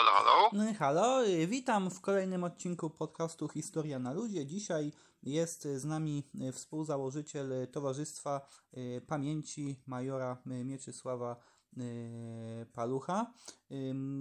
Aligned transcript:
Halo, 0.00 0.12
halo. 0.12 0.72
Halo, 0.78 1.26
y, 1.26 1.46
witam 1.46 1.90
w 1.90 2.00
kolejnym 2.00 2.44
odcinku 2.44 2.90
podcastu 2.90 3.48
Historia 3.48 3.98
na 3.98 4.12
Ludzie. 4.12 4.46
Dzisiaj 4.46 4.92
jest 5.22 5.62
z 5.62 5.84
nami 5.84 6.24
y, 6.48 6.52
współzałożyciel 6.52 7.68
Towarzystwa 7.72 8.40
y, 8.76 9.02
Pamięci 9.06 9.82
Majora 9.86 10.36
Mieczysława 10.46 11.36
Palucha, 12.72 13.32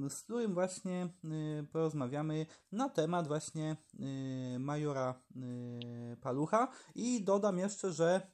z 0.10 0.22
którym 0.24 0.54
właśnie 0.54 1.10
porozmawiamy 1.72 2.46
na 2.72 2.90
temat 2.90 3.28
właśnie 3.28 3.78
Majora 4.60 5.22
Palucha 6.22 6.68
i 6.96 7.24
dodam 7.24 7.58
jeszcze, 7.58 7.92
że 7.94 8.32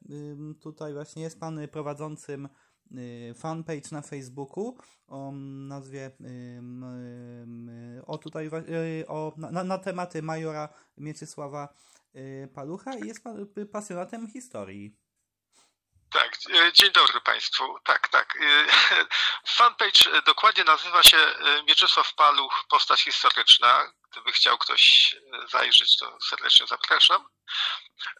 tutaj 0.61 0.93
właśnie 0.93 1.23
jest 1.23 1.39
pan 1.39 1.59
prowadzącym 1.71 2.45
Y, 2.45 2.49
fanpage 3.35 3.91
na 3.91 4.01
Facebooku 4.01 4.77
o 5.07 5.31
nazwie 5.67 6.11
o 8.05 8.17
tutaj 8.17 8.49
y, 9.01 9.07
o, 9.07 9.33
na, 9.37 9.63
na 9.63 9.77
tematy 9.77 10.21
majora 10.21 10.69
Mieczysława 10.97 11.73
y, 12.15 12.49
Palucha 12.53 12.97
i 12.97 13.07
jest 13.07 13.23
pasjonatem 13.71 14.27
historii. 14.27 15.04
Tak, 16.53 16.71
dzień 16.71 16.91
dobry 16.91 17.21
Państwu. 17.21 17.79
Tak, 17.83 18.07
tak. 18.07 18.37
Fanpage 19.57 20.21
dokładnie 20.25 20.63
nazywa 20.63 21.03
się 21.03 21.17
Mieczysław 21.67 22.13
Paluch, 22.13 22.65
postać 22.69 23.01
historyczna. 23.01 23.91
Gdyby 24.11 24.31
chciał 24.31 24.57
ktoś 24.57 25.15
zajrzeć, 25.51 25.97
to 25.97 26.17
serdecznie 26.29 26.67
zapraszam. 26.67 27.29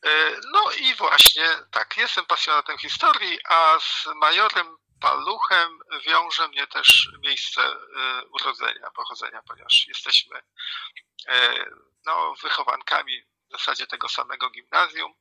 E, 0.06 0.32
no 0.52 0.72
i 0.72 0.96
właśnie 0.96 1.50
tak, 1.72 1.98
jestem 1.98 2.26
pasjonatem 2.26 2.78
historii, 2.78 3.40
a 3.50 3.80
z 3.80 4.06
majorem 4.16 4.78
Paluchem 5.02 5.80
wiąże 6.06 6.48
mnie 6.48 6.68
też 6.68 7.10
miejsce 7.20 7.62
e, 7.62 8.26
urodzenia, 8.26 8.92
pochodzenia, 8.92 9.42
ponieważ 9.48 9.88
jesteśmy 9.88 10.42
e, 11.28 11.66
no, 12.06 12.34
wychowankami 12.42 13.22
w 13.24 13.52
zasadzie 13.52 13.88
tego 13.88 14.10
samego 14.10 14.50
gimnazjum, 14.50 15.14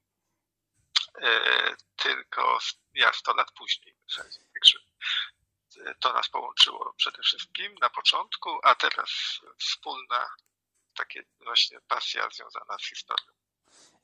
tylko 1.96 2.58
ja 2.94 3.12
100 3.12 3.34
lat 3.34 3.52
później. 3.52 3.96
Także 4.52 4.78
to 6.00 6.12
nas 6.12 6.28
połączyło 6.28 6.94
przede 6.96 7.22
wszystkim 7.22 7.74
na 7.74 7.90
początku, 7.90 8.50
a 8.62 8.74
teraz 8.74 9.40
wspólna 9.58 10.28
takie 10.94 11.24
właśnie 11.40 11.80
pasja 11.80 12.28
związana 12.30 12.78
z 12.78 12.86
historią. 12.86 13.32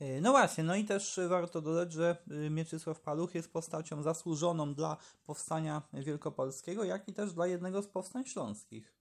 E, 0.00 0.20
no 0.20 0.30
właśnie, 0.30 0.64
no 0.64 0.74
i 0.74 0.84
też 0.84 1.20
warto 1.28 1.60
dodać, 1.60 1.92
że 1.92 2.16
Mieczysław 2.26 3.00
Paluch 3.00 3.34
jest 3.34 3.52
postacią 3.52 4.02
zasłużoną 4.02 4.74
dla 4.74 4.96
powstania 5.26 5.82
wielkopolskiego, 5.92 6.84
jak 6.84 7.08
i 7.08 7.14
też 7.14 7.32
dla 7.32 7.46
jednego 7.46 7.82
z 7.82 7.88
powstań 7.88 8.24
śląskich. 8.26 8.94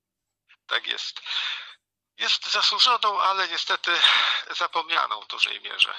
Tak 0.67 0.87
jest. 0.87 1.21
Jest 2.17 2.51
zasłużoną, 2.51 3.19
ale 3.19 3.47
niestety 3.47 3.91
zapomnianą 4.57 5.21
w 5.21 5.27
dużej 5.27 5.61
mierze. 5.61 5.93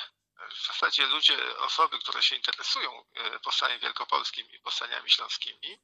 W 0.54 0.66
zasadzie 0.66 1.06
ludzie, 1.06 1.58
osoby, 1.58 1.98
które 1.98 2.22
się 2.22 2.36
interesują 2.36 3.04
y, 3.36 3.40
powstaniem 3.40 3.80
wielkopolskim 3.80 4.50
i 4.50 4.60
powstaniami 4.60 5.10
śląskimi, 5.10 5.80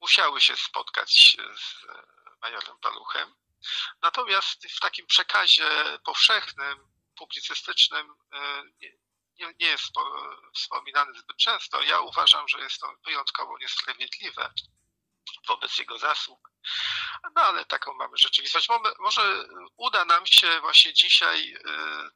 musiały 0.00 0.40
się 0.40 0.56
spotkać 0.56 1.36
z 1.56 1.86
majorem 2.42 2.78
Paluchem. 2.78 3.34
Natomiast 4.02 4.66
w 4.76 4.80
takim 4.80 5.06
przekazie 5.06 5.68
powszechnym 6.04 6.96
publicystycznym 7.16 8.14
e, 8.32 8.62
nie, 9.38 9.54
nie 9.60 9.66
jest 9.66 9.84
wspominany 10.54 11.18
zbyt 11.18 11.36
często. 11.36 11.82
Ja 11.82 12.00
uważam, 12.00 12.48
że 12.48 12.60
jest 12.60 12.80
to 12.80 12.94
wyjątkowo 13.04 13.58
niesprawiedliwe 13.58 14.52
wobec 15.48 15.78
jego 15.78 15.98
zasług. 15.98 16.50
No 17.34 17.42
ale 17.42 17.64
taką 17.64 17.94
mamy 17.94 18.16
rzeczywistość. 18.18 18.68
Może 18.98 19.48
uda 19.76 20.04
nam 20.04 20.26
się 20.26 20.60
właśnie 20.60 20.94
dzisiaj 20.94 21.54
e, 21.54 21.60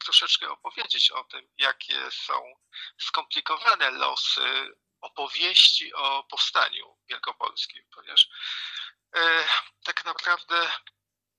troszeczkę 0.05 0.51
opowiedzieć 0.51 1.11
o 1.11 1.25
tym, 1.25 1.49
jakie 1.59 2.11
są 2.11 2.43
skomplikowane 3.01 3.91
losy 3.91 4.77
opowieści 5.01 5.95
o 5.95 6.25
powstaniu 6.31 6.97
wielkopolskim, 7.09 7.83
ponieważ 7.95 8.29
e, 9.17 9.45
tak 9.85 10.05
naprawdę 10.05 10.71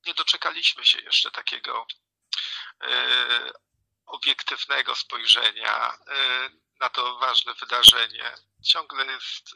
nie 0.05 0.13
doczekaliśmy 0.13 0.85
się 0.85 0.99
jeszcze 0.99 1.31
takiego 1.31 1.87
E, 2.83 3.51
obiektywnego 4.05 4.95
spojrzenia 4.95 5.97
na 6.79 6.89
to 6.89 7.19
ważne 7.19 7.53
wydarzenie. 7.53 8.33
Ciągle 8.63 9.05
jest 9.05 9.53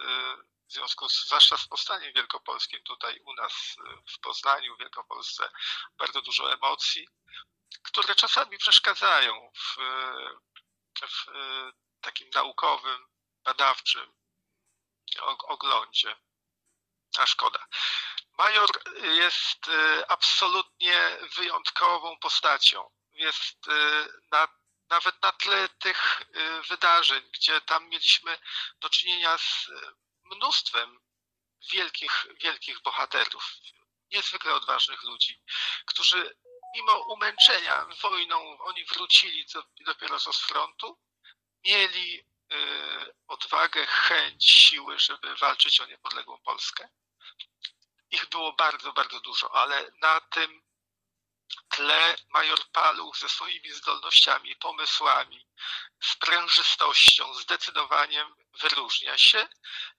w 0.70 0.74
związku 0.74 1.10
z, 1.10 1.26
zwłaszcza 1.26 1.58
z 1.58 1.68
powstaniem 1.68 2.14
wielkopolskim 2.14 2.84
tutaj 2.84 3.20
u 3.20 3.34
nas 3.34 3.76
w 4.16 4.20
Poznaniu, 4.20 4.76
w 4.76 4.80
Wielkopolsce, 4.80 5.50
bardzo 5.98 6.22
dużo 6.22 6.54
emocji, 6.54 7.08
które 7.84 8.16
czasami 8.16 8.58
przeszkadzają 8.58 9.52
w, 9.58 9.76
w 11.02 11.26
takim 12.02 12.30
naukowym, 12.30 13.08
badawczym 13.44 14.14
oglądzie. 15.48 16.16
A 17.18 17.26
szkoda. 17.26 17.68
Major 18.38 18.70
jest 19.04 19.60
absolutnie 20.08 21.18
wyjątkową 21.36 22.18
postacią 22.20 22.90
jest 23.16 23.68
y, 23.68 24.08
na, 24.32 24.48
nawet 24.90 25.22
na 25.24 25.32
tle 25.32 25.70
tych 25.70 26.22
y, 26.22 26.62
wydarzeń, 26.62 27.24
gdzie 27.34 27.62
tam 27.62 27.90
mieliśmy 27.90 28.38
do 28.80 28.90
czynienia 28.90 29.38
z 29.38 29.72
mnóstwem 30.26 31.00
wielkich, 31.72 32.28
wielkich 32.42 32.82
bohaterów, 32.82 33.52
niezwykle 34.12 34.54
odważnych 34.54 35.04
ludzi, 35.04 35.42
którzy 35.86 36.38
mimo 36.76 37.00
umęczenia 37.00 37.86
wojną, 38.02 38.60
oni 38.60 38.86
wrócili 38.86 39.46
dopiero 39.80 40.20
z 40.20 40.42
frontu, 40.42 41.00
mieli 41.66 42.20
y, 42.20 42.26
odwagę, 43.28 43.86
chęć, 43.86 44.46
siły, 44.46 45.00
żeby 45.00 45.36
walczyć 45.36 45.80
o 45.80 45.86
niepodległą 45.86 46.38
Polskę. 46.38 46.90
Ich 48.12 48.30
było 48.30 48.54
bardzo, 48.54 48.94
bardzo 48.94 49.20
dużo, 49.20 49.56
ale 49.56 49.92
na 50.02 50.22
tym 50.22 50.66
tle 51.70 52.16
major 52.30 52.60
Paluch 52.72 53.18
ze 53.18 53.30
swoimi 53.30 53.72
zdolnościami, 53.72 54.56
pomysłami, 54.56 55.48
sprężystością, 56.04 57.34
zdecydowaniem 57.34 58.36
wyróżnia 58.62 59.18
się 59.18 59.48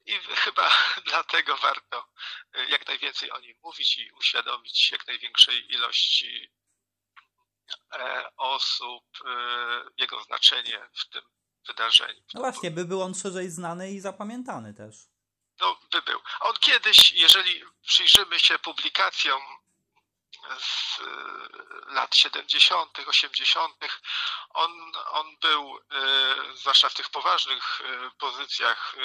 i 0.06 0.12
chyba 0.12 0.70
dlatego 1.10 1.56
warto 1.56 2.08
y, 2.56 2.66
jak 2.66 2.86
najwięcej 2.88 3.30
o 3.30 3.40
nim 3.40 3.56
mówić 3.62 3.98
i 3.98 4.12
uświadomić 4.12 4.92
jak 4.92 5.06
największej 5.06 5.72
ilości 5.72 6.50
e, 7.92 8.30
osób 8.36 9.04
y, 9.20 9.26
jego 9.98 10.22
znaczenie 10.22 10.88
w 10.94 11.08
tym 11.08 11.22
wydarzeniu. 11.66 12.22
No 12.34 12.40
właśnie, 12.40 12.70
by 12.70 12.84
był 12.84 13.02
on 13.02 13.14
szerzej 13.14 13.50
znany 13.50 13.90
i 13.90 14.00
zapamiętany 14.00 14.74
też. 14.74 14.96
No, 15.60 15.80
by 15.92 16.02
był. 16.02 16.20
On 16.40 16.54
kiedyś, 16.60 17.12
jeżeli 17.12 17.62
przyjrzymy 17.86 18.38
się 18.40 18.58
publikacjom 18.58 19.42
z 20.58 20.98
y, 20.98 21.04
lat 21.86 22.16
70., 22.16 22.98
80., 23.06 23.74
on, 24.50 24.92
on 25.10 25.36
był, 25.36 25.78
y, 25.78 26.56
zwłaszcza 26.56 26.88
w 26.88 26.94
tych 26.94 27.10
poważnych 27.10 27.80
y, 27.80 28.10
pozycjach, 28.18 28.96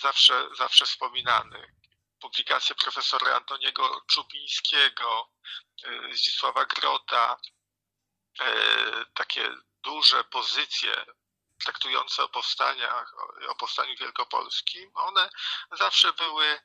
zawsze, 0.00 0.48
zawsze 0.56 0.86
wspominany. 0.86 1.72
Publikacje 2.20 2.74
profesora 2.74 3.36
Antoniego 3.36 4.02
Czubińskiego, 4.06 5.30
Zdzisława 6.12 6.64
Grota, 6.64 7.36
takie 9.14 9.50
duże 9.82 10.24
pozycje 10.24 11.04
traktujące 11.64 12.24
o 12.24 12.28
powstaniach, 12.28 13.14
o 13.48 13.54
powstaniu 13.54 13.96
wielkopolskim, 13.96 14.90
one 14.94 15.30
zawsze 15.72 16.12
były 16.12 16.60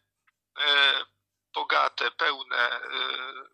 bogate, 1.54 2.12
pełne 2.12 2.82
y, 2.82 3.54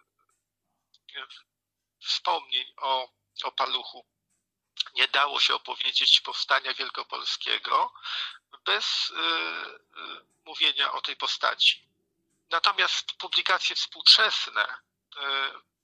wspomnień 2.00 2.74
o, 2.78 3.10
o 3.44 3.52
paluchu. 3.52 4.06
Nie 4.94 5.08
dało 5.08 5.40
się 5.40 5.56
opowiedzieć 5.56 6.22
powstania 6.22 6.74
wielkopolskiego 6.74 7.94
bez 8.66 9.10
y, 9.10 9.14
y, 9.14 10.26
mówienia 10.46 10.92
o 10.92 11.02
tej 11.02 11.16
postaci. 11.16 11.90
Natomiast 12.50 13.14
publikacje 13.14 13.76
współczesne, 13.76 14.78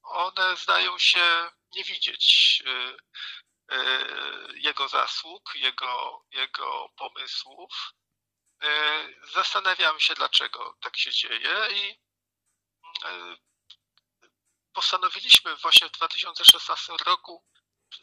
one 0.03 0.57
zdają 0.57 0.99
się 0.99 1.51
nie 1.75 1.83
widzieć 1.83 2.63
jego 4.55 4.87
zasług, 4.87 5.55
jego, 5.55 6.23
jego 6.31 6.89
pomysłów. 6.97 7.93
Zastanawiam 9.33 9.99
się, 9.99 10.13
dlaczego 10.13 10.77
tak 10.81 10.97
się 10.97 11.11
dzieje 11.11 11.67
i 11.71 12.04
postanowiliśmy 14.73 15.55
właśnie 15.55 15.87
w 15.87 15.91
2016 15.91 16.93
roku 17.05 17.43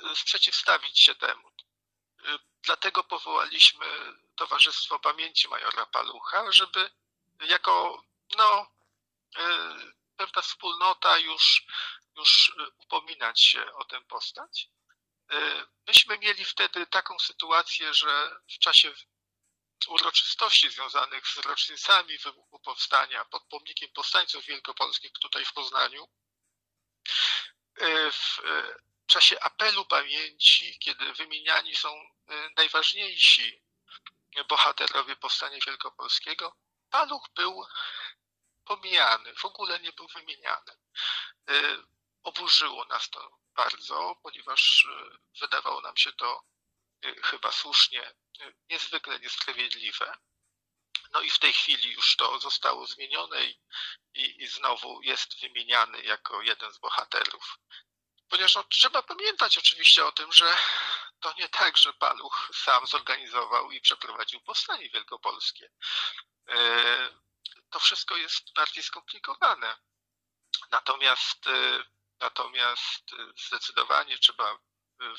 e, 0.01 0.17
sprzeciwstawić 0.17 1.01
się 1.01 1.15
temu. 1.15 1.49
E, 1.49 2.39
dlatego 2.63 3.05
powołaliśmy 3.05 3.87
Towarzystwo 4.37 4.99
Pamięci 4.99 5.49
Majora 5.49 5.87
Palucha, 5.87 6.53
żeby 6.53 6.91
jako 7.41 8.05
no, 8.37 8.67
pewna 10.17 10.43
wspólnota 10.43 11.19
już, 11.19 11.67
już 12.17 12.53
upominać 12.79 13.47
się 13.47 13.75
o 13.75 13.85
tę 13.85 14.01
postać. 14.01 14.69
Myśmy 15.87 16.19
mieli 16.19 16.45
wtedy 16.45 16.87
taką 16.87 17.19
sytuację, 17.19 17.95
że 17.95 18.41
w 18.55 18.59
czasie 18.59 18.95
uroczystości 19.87 20.71
związanych 20.71 21.29
z 21.29 21.37
rocznicami 21.37 22.19
wybuchu 22.19 22.61
powstania 22.61 23.25
pod 23.25 23.45
pomnikiem 23.49 23.91
powstańców 23.93 24.45
wielkopolskich 24.45 25.13
tutaj 25.13 25.45
w 25.45 25.53
Poznaniu, 25.53 26.09
w 28.13 28.39
czasie 29.07 29.41
apelu 29.41 29.85
pamięci, 29.85 30.79
kiedy 30.79 31.13
wymieniani 31.13 31.77
są 31.77 32.03
najważniejsi 32.57 33.63
bohaterowie 34.49 35.17
powstania 35.17 35.59
wielkopolskiego, 35.67 36.57
paluch 36.91 37.29
był 37.35 37.67
pomijany, 38.65 39.35
w 39.35 39.45
ogóle 39.45 39.81
nie 39.81 39.93
był 39.93 40.09
wymieniany. 40.09 40.73
Oburzyło 42.23 42.85
nas 42.85 43.11
to 43.11 43.39
bardzo, 43.55 44.17
ponieważ 44.23 44.89
wydawało 45.41 45.81
nam 45.81 45.97
się 45.97 46.13
to 46.13 46.43
chyba 47.23 47.53
słusznie 47.53 48.15
niezwykle 48.71 49.21
niesprawiedliwe. 49.21 50.19
No 51.13 51.21
i 51.21 51.31
w 51.31 51.39
tej 51.39 51.53
chwili 51.53 51.93
już 51.93 52.17
to 52.17 52.41
zostało 52.41 52.87
zmienione 52.87 53.45
i, 53.45 53.61
i, 54.15 54.43
i 54.43 54.47
znowu 54.47 55.03
jest 55.03 55.41
wymieniany 55.41 56.03
jako 56.03 56.43
jeden 56.43 56.73
z 56.73 56.79
bohaterów. 56.79 57.59
Ponieważ 58.29 58.55
no, 58.55 58.65
trzeba 58.65 59.03
pamiętać 59.03 59.59
oczywiście 59.59 60.07
o 60.07 60.13
tym, 60.13 60.33
że 60.33 60.57
to 61.21 61.35
nie 61.39 61.49
tak, 61.49 61.79
że 61.79 61.93
Paluch 61.93 62.51
sam 62.55 62.87
zorganizował 62.87 63.71
i 63.71 63.81
przeprowadził 63.81 64.41
powstanie 64.41 64.91
wielkopolskie. 64.91 65.71
E, 66.49 67.23
to 67.71 67.79
wszystko 67.81 68.17
jest 68.17 68.55
bardziej 68.55 68.83
skomplikowane. 68.83 69.77
Natomiast, 70.71 71.47
e, 71.47 71.85
natomiast 72.21 73.11
zdecydowanie 73.47 74.19
trzeba 74.19 74.59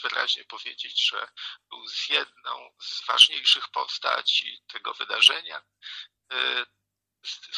wyraźnie 0.02 0.44
powiedzieć, 0.44 1.10
że 1.10 1.28
był 1.70 1.88
z 1.88 2.10
jedną 2.10 2.74
z 2.82 3.06
ważniejszych 3.06 3.68
postaci 3.68 4.64
tego 4.68 4.94
wydarzenia. 4.94 5.64
E, 6.32 6.66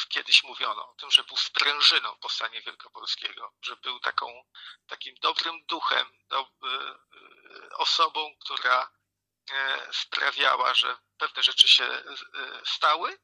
kiedyś 0.08 0.44
mówiono 0.44 0.90
o 0.90 0.94
tym, 0.94 1.10
że 1.10 1.24
był 1.24 1.36
sprężyną 1.36 2.16
powstania 2.16 2.60
wielkopolskiego, 2.60 3.52
że 3.62 3.76
był 3.76 4.00
taką, 4.00 4.44
takim 4.86 5.14
dobrym 5.20 5.64
duchem, 5.64 6.18
do, 6.28 6.40
e, 6.40 6.48
osobą, 7.76 8.36
która 8.40 8.90
e, 9.50 9.88
sprawiała, 9.92 10.74
że 10.74 10.98
pewne 11.18 11.42
rzeczy 11.42 11.68
się 11.68 12.04
stały, 12.64 13.18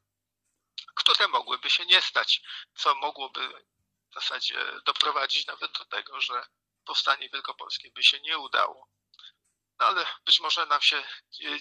które 0.95 1.27
mogłyby 1.27 1.69
się 1.69 1.85
nie 1.85 2.01
stać, 2.01 2.41
co 2.75 2.95
mogłoby 2.95 3.65
w 4.11 4.13
zasadzie 4.13 4.65
doprowadzić 4.85 5.47
nawet 5.47 5.71
do 5.71 5.85
tego, 5.85 6.21
że 6.21 6.45
powstanie 6.83 7.29
wielkopolskie 7.29 7.91
by 7.91 8.03
się 8.03 8.19
nie 8.19 8.37
udało. 8.37 8.93
No 9.79 9.85
ale 9.85 10.05
być 10.25 10.39
może 10.39 10.65
nam 10.65 10.81
się 10.81 11.03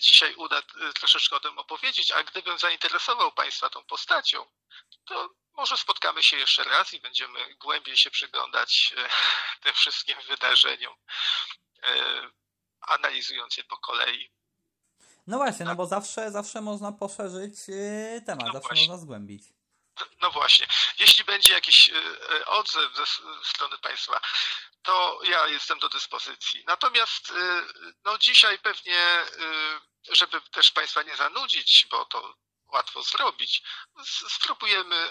dzisiaj 0.01 0.35
uda 0.35 0.59
e, 0.59 0.93
troszeczkę 0.93 1.37
o 1.37 1.41
tym 1.41 1.59
opowiedzieć, 1.59 2.13
a 2.13 2.23
gdybym 2.23 2.59
zainteresował 2.59 3.33
Państwa 3.33 3.71
tą 3.71 3.85
postacią, 3.85 4.47
to 5.05 5.31
może 5.53 5.77
spotkamy 5.77 6.23
się 6.23 6.37
jeszcze 6.37 6.65
raz 6.65 6.95
i 6.95 7.01
będziemy 7.01 7.55
głębiej 7.55 7.97
się 7.97 8.11
przyglądać 8.11 8.95
e, 8.97 9.09
tym 9.63 9.75
wszystkim 9.75 10.17
wydarzeniom, 10.29 10.95
e, 11.83 12.31
analizując 12.81 13.57
je 13.57 13.65
po 13.65 13.77
kolei. 13.77 14.33
No 15.27 15.37
właśnie, 15.37 15.67
no 15.67 15.75
bo 15.75 15.87
zawsze, 15.87 16.31
zawsze 16.31 16.61
można 16.61 16.93
poszerzyć 16.93 17.55
temat, 18.27 18.47
no 18.47 18.53
zawsze 18.53 18.69
właśnie. 18.69 18.87
można 18.87 18.99
zgłębić. 18.99 19.43
No 20.21 20.31
właśnie. 20.31 20.67
Jeśli 20.99 21.25
będzie 21.25 21.53
jakiś 21.53 21.91
odzew 22.47 22.97
ze 22.97 23.07
strony 23.45 23.79
Państwa, 23.79 24.21
to 24.83 25.21
ja 25.25 25.47
jestem 25.47 25.79
do 25.79 25.89
dyspozycji. 25.89 26.65
Natomiast 26.67 27.31
y, 27.31 27.35
no 28.05 28.19
dzisiaj 28.19 28.59
pewnie, 28.59 29.23
y, 29.23 30.17
żeby 30.17 30.41
też 30.41 30.71
Państwa 30.71 31.03
nie 31.03 31.17
zanudzić, 31.17 31.87
bo 31.91 32.05
to 32.05 32.35
łatwo 32.67 33.03
zrobić, 33.03 33.63
spróbujemy 34.29 34.97
y, 34.97 35.11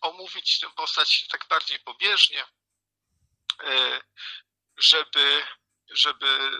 omówić 0.00 0.60
tę 0.60 0.70
postać 0.70 1.28
tak 1.28 1.48
bardziej 1.48 1.80
pobieżnie, 1.80 2.46
żeby, 4.76 5.46
żeby 5.90 6.50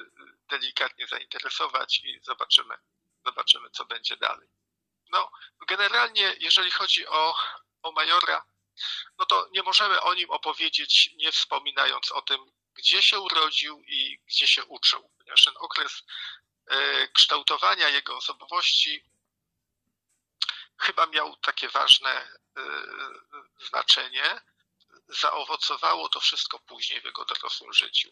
delikatnie 0.49 1.07
zainteresować 1.07 2.01
i 2.05 2.21
zobaczymy, 2.23 2.75
zobaczymy, 3.25 3.71
co 3.71 3.85
będzie 3.85 4.17
dalej. 4.17 4.49
No, 5.11 5.31
generalnie, 5.67 6.37
jeżeli 6.41 6.71
chodzi 6.71 7.07
o, 7.07 7.37
o 7.83 7.93
Majora, 7.93 8.45
no 9.19 9.27
to 9.27 9.49
nie 9.53 9.63
możemy 9.63 10.01
o 10.01 10.15
nim 10.15 10.31
opowiedzieć, 10.31 11.11
nie 11.15 11.33
wspominając 11.33 12.13
o 12.13 12.23
tym, 12.23 12.53
gdzie 12.75 13.03
się 13.03 13.21
urodził 13.21 13.83
i 13.87 14.19
gdzie 14.27 14.49
się 14.49 14.65
uczył, 14.65 15.11
ponieważ 15.19 15.45
ten 15.45 15.55
okres 15.57 16.03
e, 16.67 17.09
kształtowania 17.09 17.89
jego 17.89 18.17
osobowości 18.17 19.05
chyba 20.79 21.07
miał 21.07 21.37
takie 21.37 21.69
ważne 21.69 22.11
e, 22.11 22.37
znaczenie. 23.69 24.41
Zaowocowało 25.09 26.09
to 26.09 26.21
wszystko 26.21 26.59
później 26.59 27.01
w 27.01 27.05
jego 27.05 27.25
dorosłym 27.25 27.73
życiu. 27.73 28.09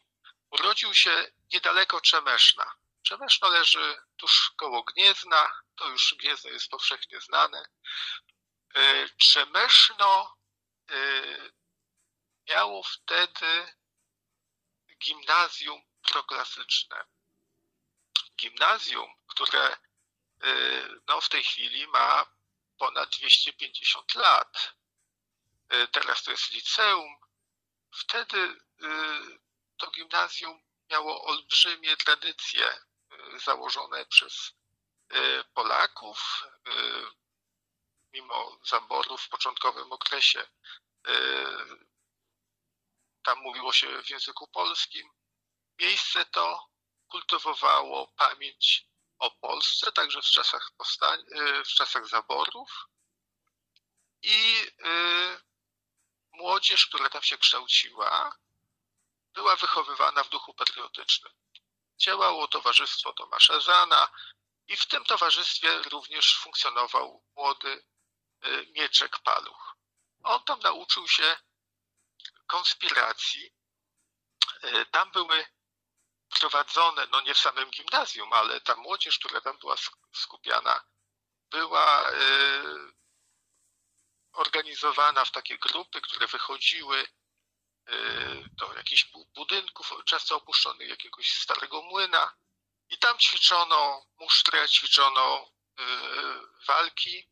Urodził 0.50 0.94
się 0.94 1.32
niedaleko 1.52 2.00
Czemeszna. 2.00 2.72
Czemeszno 3.02 3.48
leży 3.48 3.96
tuż 4.16 4.52
koło 4.56 4.82
Gniezna, 4.82 5.60
to 5.76 5.88
już 5.88 6.14
Gniezno 6.18 6.50
jest 6.50 6.68
powszechnie 6.68 7.20
znane. 7.20 7.64
E, 8.74 9.08
Czemeszno 9.18 10.36
miało 12.48 12.82
wtedy 12.82 13.74
gimnazjum 14.98 15.82
proklasyczne. 16.02 17.04
Gimnazjum, 18.36 19.14
które 19.26 19.76
y, 20.44 21.00
no, 21.08 21.20
w 21.20 21.28
tej 21.28 21.44
chwili 21.44 21.86
ma 21.86 22.26
ponad 22.78 23.10
250 23.10 24.14
lat. 24.14 24.74
Y, 25.74 25.88
teraz 25.88 26.22
to 26.22 26.30
jest 26.30 26.52
liceum. 26.52 27.16
Wtedy 27.92 28.60
to 29.76 29.90
gimnazjum 29.90 30.62
miało 30.90 31.24
olbrzymie 31.24 31.96
tradycje 31.96 32.78
założone 33.44 34.06
przez 34.06 34.52
Polaków 35.54 36.44
mimo 38.12 38.58
zaborów 38.64 39.22
w 39.22 39.28
początkowym 39.28 39.92
okresie. 39.92 40.48
E, 41.06 41.14
tam 43.22 43.38
mówiło 43.38 43.72
się 43.72 44.02
w 44.02 44.10
języku 44.10 44.46
polskim. 44.48 45.10
Miejsce 45.80 46.24
to 46.24 46.68
kultywowało 47.08 48.06
pamięć 48.06 48.86
o 49.18 49.30
Polsce, 49.30 49.92
także 49.92 50.22
w 50.22 50.24
czasach, 50.24 50.70
powstań, 50.76 51.20
e, 51.20 51.64
w 51.64 51.68
czasach 51.68 52.08
zaborów. 52.08 52.88
I 54.22 54.66
e, 54.84 55.40
młodzież, 56.32 56.86
która 56.86 57.08
tam 57.08 57.22
się 57.22 57.38
kształciła, 57.38 58.36
była 59.34 59.56
wychowywana 59.56 60.24
w 60.24 60.28
duchu 60.28 60.54
patriotycznym. 60.54 61.32
Działało 61.98 62.48
Towarzystwo 62.48 63.12
Tomasza 63.12 63.60
Zana 63.60 64.08
i 64.66 64.76
w 64.76 64.86
tym 64.86 65.04
towarzystwie 65.04 65.82
również 65.82 66.38
funkcjonował 66.38 67.24
młody 67.36 67.82
Y, 67.95 67.95
Mieczek 68.74 69.18
Paluch. 69.18 69.76
On 70.22 70.44
tam 70.44 70.60
nauczył 70.60 71.08
się 71.08 71.36
konspiracji. 72.46 73.50
Y, 74.64 74.86
tam 74.86 75.10
były 75.10 75.46
prowadzone, 76.28 77.06
no 77.06 77.20
nie 77.20 77.34
w 77.34 77.38
samym 77.38 77.70
gimnazjum, 77.70 78.32
ale 78.32 78.60
ta 78.60 78.76
młodzież, 78.76 79.18
która 79.18 79.40
tam 79.40 79.58
była 79.58 79.76
skupiana, 80.14 80.84
była 81.50 82.10
y, 82.10 82.92
organizowana 84.32 85.24
w 85.24 85.30
takie 85.30 85.58
grupy, 85.58 86.00
które 86.00 86.26
wychodziły 86.26 87.06
do 88.52 88.74
jakichś 88.74 89.10
budynków 89.34 89.92
często 90.04 90.36
opuszczonych, 90.36 90.88
jakiegoś 90.88 91.32
starego 91.32 91.82
młyna 91.82 92.36
i 92.88 92.98
tam 92.98 93.18
ćwiczono 93.18 94.06
musztrę, 94.18 94.68
ćwiczono 94.68 95.50
walki 96.66 97.28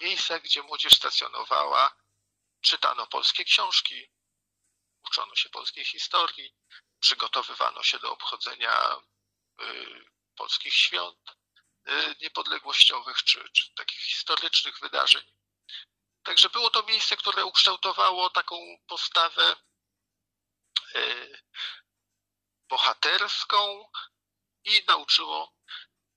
miejscach, 0.00 0.42
gdzie 0.42 0.62
młodzież 0.62 0.92
stacjonowała, 0.92 1.96
czytano 2.60 3.06
polskie 3.06 3.44
książki, 3.44 4.10
uczono 5.04 5.34
się 5.34 5.48
polskiej 5.48 5.84
historii, 5.84 6.54
przygotowywano 7.00 7.82
się 7.82 7.98
do 7.98 8.12
obchodzenia 8.12 8.96
y, 9.60 10.04
polskich 10.36 10.74
świąt 10.74 11.36
y, 11.88 12.16
niepodległościowych 12.20 13.22
czy, 13.22 13.48
czy 13.52 13.74
takich 13.74 14.00
historycznych 14.00 14.80
wydarzeń. 14.80 15.32
Także 16.22 16.50
było 16.50 16.70
to 16.70 16.82
miejsce, 16.82 17.16
które 17.16 17.44
ukształtowało 17.44 18.30
taką 18.30 18.56
postawę 18.86 19.56
y, 20.94 21.42
bohaterską 22.68 23.90
i 24.64 24.84
nauczyło 24.86 25.54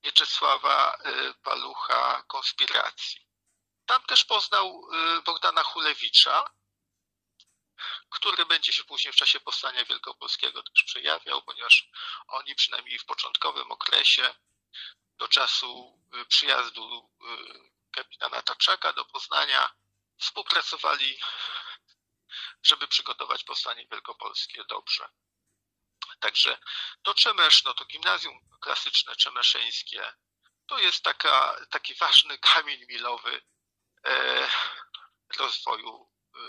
Mieczysława 0.05 0.97
y, 1.05 1.33
Palucha 1.33 2.23
konspiracji. 2.27 3.27
Tam 3.85 4.03
też 4.03 4.25
poznał 4.25 4.87
Bogdana 5.25 5.63
Hulewicza, 5.63 6.49
który 8.09 8.45
będzie 8.45 8.73
się 8.73 8.83
później 8.83 9.13
w 9.13 9.15
czasie 9.15 9.39
powstania 9.39 9.85
wielkopolskiego 9.85 10.63
też 10.63 10.83
przejawiał, 10.83 11.41
ponieważ 11.41 11.89
oni 12.27 12.55
przynajmniej 12.55 12.99
w 12.99 13.05
początkowym 13.05 13.71
okresie 13.71 14.35
do 15.17 15.27
czasu 15.27 16.01
przyjazdu 16.27 17.09
kapitana 17.91 18.41
Taczaka 18.41 18.93
do 18.93 19.05
Poznania 19.05 19.69
współpracowali, 20.17 21.19
żeby 22.63 22.87
przygotować 22.87 23.43
powstanie 23.43 23.87
wielkopolskie 23.91 24.63
dobrze. 24.65 25.09
Także 26.19 26.57
to 27.03 27.13
Czemesz, 27.13 27.63
no 27.63 27.73
to 27.73 27.85
gimnazjum 27.85 28.39
klasyczne 28.61 29.15
czemeszeńskie, 29.15 30.13
to 30.67 30.79
jest 30.79 31.03
taka, 31.03 31.55
taki 31.69 31.95
ważny 31.95 32.37
kamień 32.53 32.85
milowy 32.85 33.41
e, 34.05 34.47
rozwoju 35.37 36.11
e, 36.35 36.39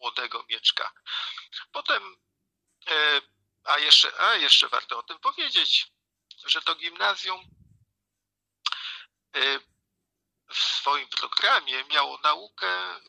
młodego 0.00 0.44
Mieczka. 0.48 0.92
Potem, 1.72 2.16
e, 2.90 3.20
a 3.64 3.78
jeszcze, 3.78 4.20
a 4.20 4.34
jeszcze 4.34 4.68
warto 4.68 4.98
o 4.98 5.02
tym 5.02 5.18
powiedzieć, 5.18 5.86
że 6.46 6.62
to 6.62 6.74
gimnazjum 6.74 7.40
e, 9.34 9.60
w 10.48 10.58
swoim 10.58 11.08
programie 11.08 11.84
miało 11.84 12.18
naukę 12.18 12.68
e, 12.68 13.00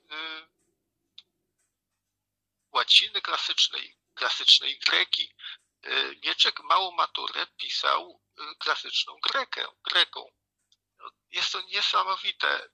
łaciny 2.72 3.22
klasycznej, 3.22 3.97
klasycznej 4.18 4.80
greki. 4.80 5.36
Mieczek 6.24 6.60
małą 6.60 6.92
maturę 6.92 7.48
pisał 7.58 8.22
klasyczną 8.60 9.20
grekę, 9.32 9.68
greką. 9.84 10.32
Jest 11.30 11.52
to 11.52 11.62
niesamowite. 11.62 12.70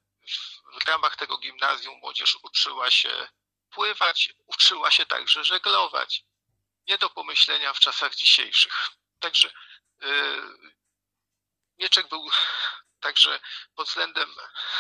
W 0.82 0.88
ramach 0.88 1.16
tego 1.16 1.38
gimnazjum 1.38 2.00
młodzież 2.00 2.38
uczyła 2.44 2.92
się 2.92 3.28
pływać, 3.70 4.34
uczyła 4.46 4.92
się 4.92 5.06
także 5.06 5.44
żeglować. 5.44 6.24
Nie 6.88 6.98
do 6.98 7.10
pomyślenia 7.10 7.74
w 7.74 7.80
czasach 7.80 8.16
dzisiejszych. 8.16 8.90
Także 9.20 9.54
yy, 10.02 10.74
Mieczek 11.78 12.08
był 12.08 12.30
także 13.00 13.40
pod 13.76 13.88
względem 13.88 14.36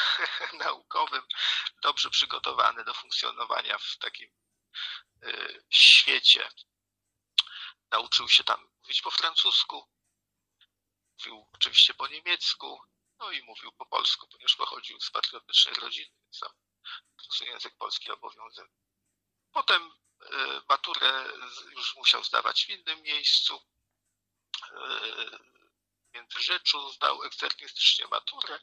naukowym 0.66 1.28
dobrze 1.82 2.10
przygotowany 2.10 2.84
do 2.84 2.94
funkcjonowania 2.94 3.78
w 3.78 3.98
takim 3.98 4.30
yy, 5.22 5.66
świecie. 5.70 6.50
Nauczył 7.92 8.30
się 8.30 8.44
tam 8.44 8.70
mówić 8.82 9.02
po 9.02 9.12
francusku, 9.12 9.90
mówił 11.20 11.48
oczywiście 11.54 11.94
po 11.94 12.08
niemiecku, 12.08 12.82
no 13.20 13.32
i 13.32 13.44
mówił 13.44 13.72
po 13.72 13.86
polsku, 13.86 14.28
ponieważ 14.28 14.56
pochodził 14.56 15.00
z 15.00 15.12
patriotycznej 15.12 15.76
rodziny, 15.76 16.12
więc 16.24 16.40
tam 16.40 16.52
język 17.42 17.76
polski 17.78 18.12
obowiązek. 18.12 18.70
Potem 19.52 19.92
e, 20.22 20.62
maturę 20.70 21.26
już 21.72 21.96
musiał 21.96 22.24
zdawać 22.24 22.66
w 22.66 22.70
innym 22.70 23.02
miejscu. 23.02 23.62
W 26.12 26.14
Międzyrzeczu 26.14 26.92
zdał 26.92 27.24
eksternistycznie 27.24 28.08
maturę, 28.08 28.60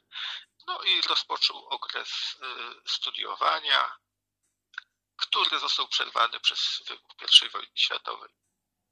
no 0.67 0.83
i 0.83 1.01
rozpoczął 1.01 1.67
okres 1.67 2.37
studiowania, 2.87 3.97
który 5.21 5.59
został 5.59 5.87
przerwany 5.87 6.39
przez 6.39 6.83
wybuch 6.87 7.11
I 7.45 7.49
wojny 7.49 7.71
światowej. 7.75 8.29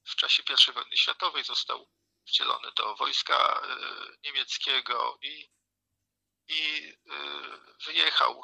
W 0.06 0.16
czasie 0.16 0.44
I 0.70 0.72
wojny 0.72 0.98
światowej 0.98 1.44
został 1.44 1.90
wcielony 2.28 2.72
do 2.76 2.96
wojska 2.96 3.62
niemieckiego 4.24 5.18
i, 5.22 5.50
i 6.48 6.94
wyjechał 7.86 8.44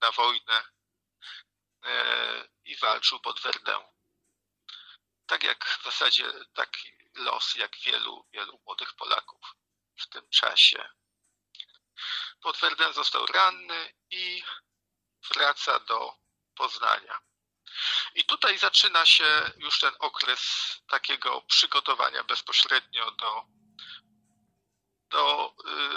na 0.00 0.12
wojnę 0.12 0.64
E, 1.84 2.48
i 2.64 2.76
walczył 2.76 3.20
pod 3.20 3.40
Werdę. 3.40 3.84
Tak 5.26 5.42
jak 5.42 5.64
w 5.64 5.84
zasadzie 5.84 6.32
taki 6.54 6.92
los, 7.14 7.54
jak 7.54 7.76
wielu, 7.78 8.26
wielu 8.32 8.60
młodych 8.66 8.94
Polaków 8.94 9.56
w 9.96 10.06
tym 10.08 10.28
czasie. 10.28 10.88
Pod 12.40 12.56
Werdę 12.56 12.92
został 12.92 13.26
ranny 13.26 13.94
i 14.10 14.42
wraca 15.28 15.80
do 15.80 16.18
Poznania. 16.54 17.20
I 18.14 18.24
tutaj 18.24 18.58
zaczyna 18.58 19.06
się 19.06 19.50
już 19.56 19.80
ten 19.80 19.94
okres 19.98 20.40
takiego 20.88 21.42
przygotowania 21.42 22.24
bezpośrednio 22.24 23.10
do, 23.10 23.44
do 25.10 25.54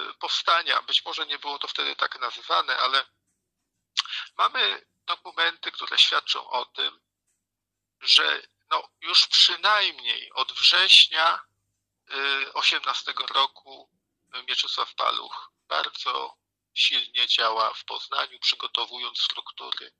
y, 0.09 0.13
powstania. 0.13 0.81
Być 0.81 1.05
może 1.05 1.25
nie 1.25 1.39
było 1.39 1.59
to 1.59 1.67
wtedy 1.67 1.95
tak 1.95 2.19
nazywane, 2.19 2.77
ale 2.77 3.05
mamy 4.37 4.85
dokumenty, 5.05 5.71
które 5.71 5.97
świadczą 5.97 6.49
o 6.49 6.65
tym, 6.65 6.99
że 8.01 8.47
no, 8.69 8.89
już 9.01 9.27
przynajmniej 9.27 10.31
od 10.33 10.51
września 10.51 11.41
18 12.53 13.11
y, 13.11 13.33
roku 13.33 13.89
Mieczysław 14.47 14.95
Paluch 14.95 15.51
bardzo 15.67 16.44
silnie 16.75 17.27
działa 17.27 17.73
w 17.73 17.85
Poznaniu, 17.85 18.39
przygotowując 18.39 19.19
struktury 19.19 19.91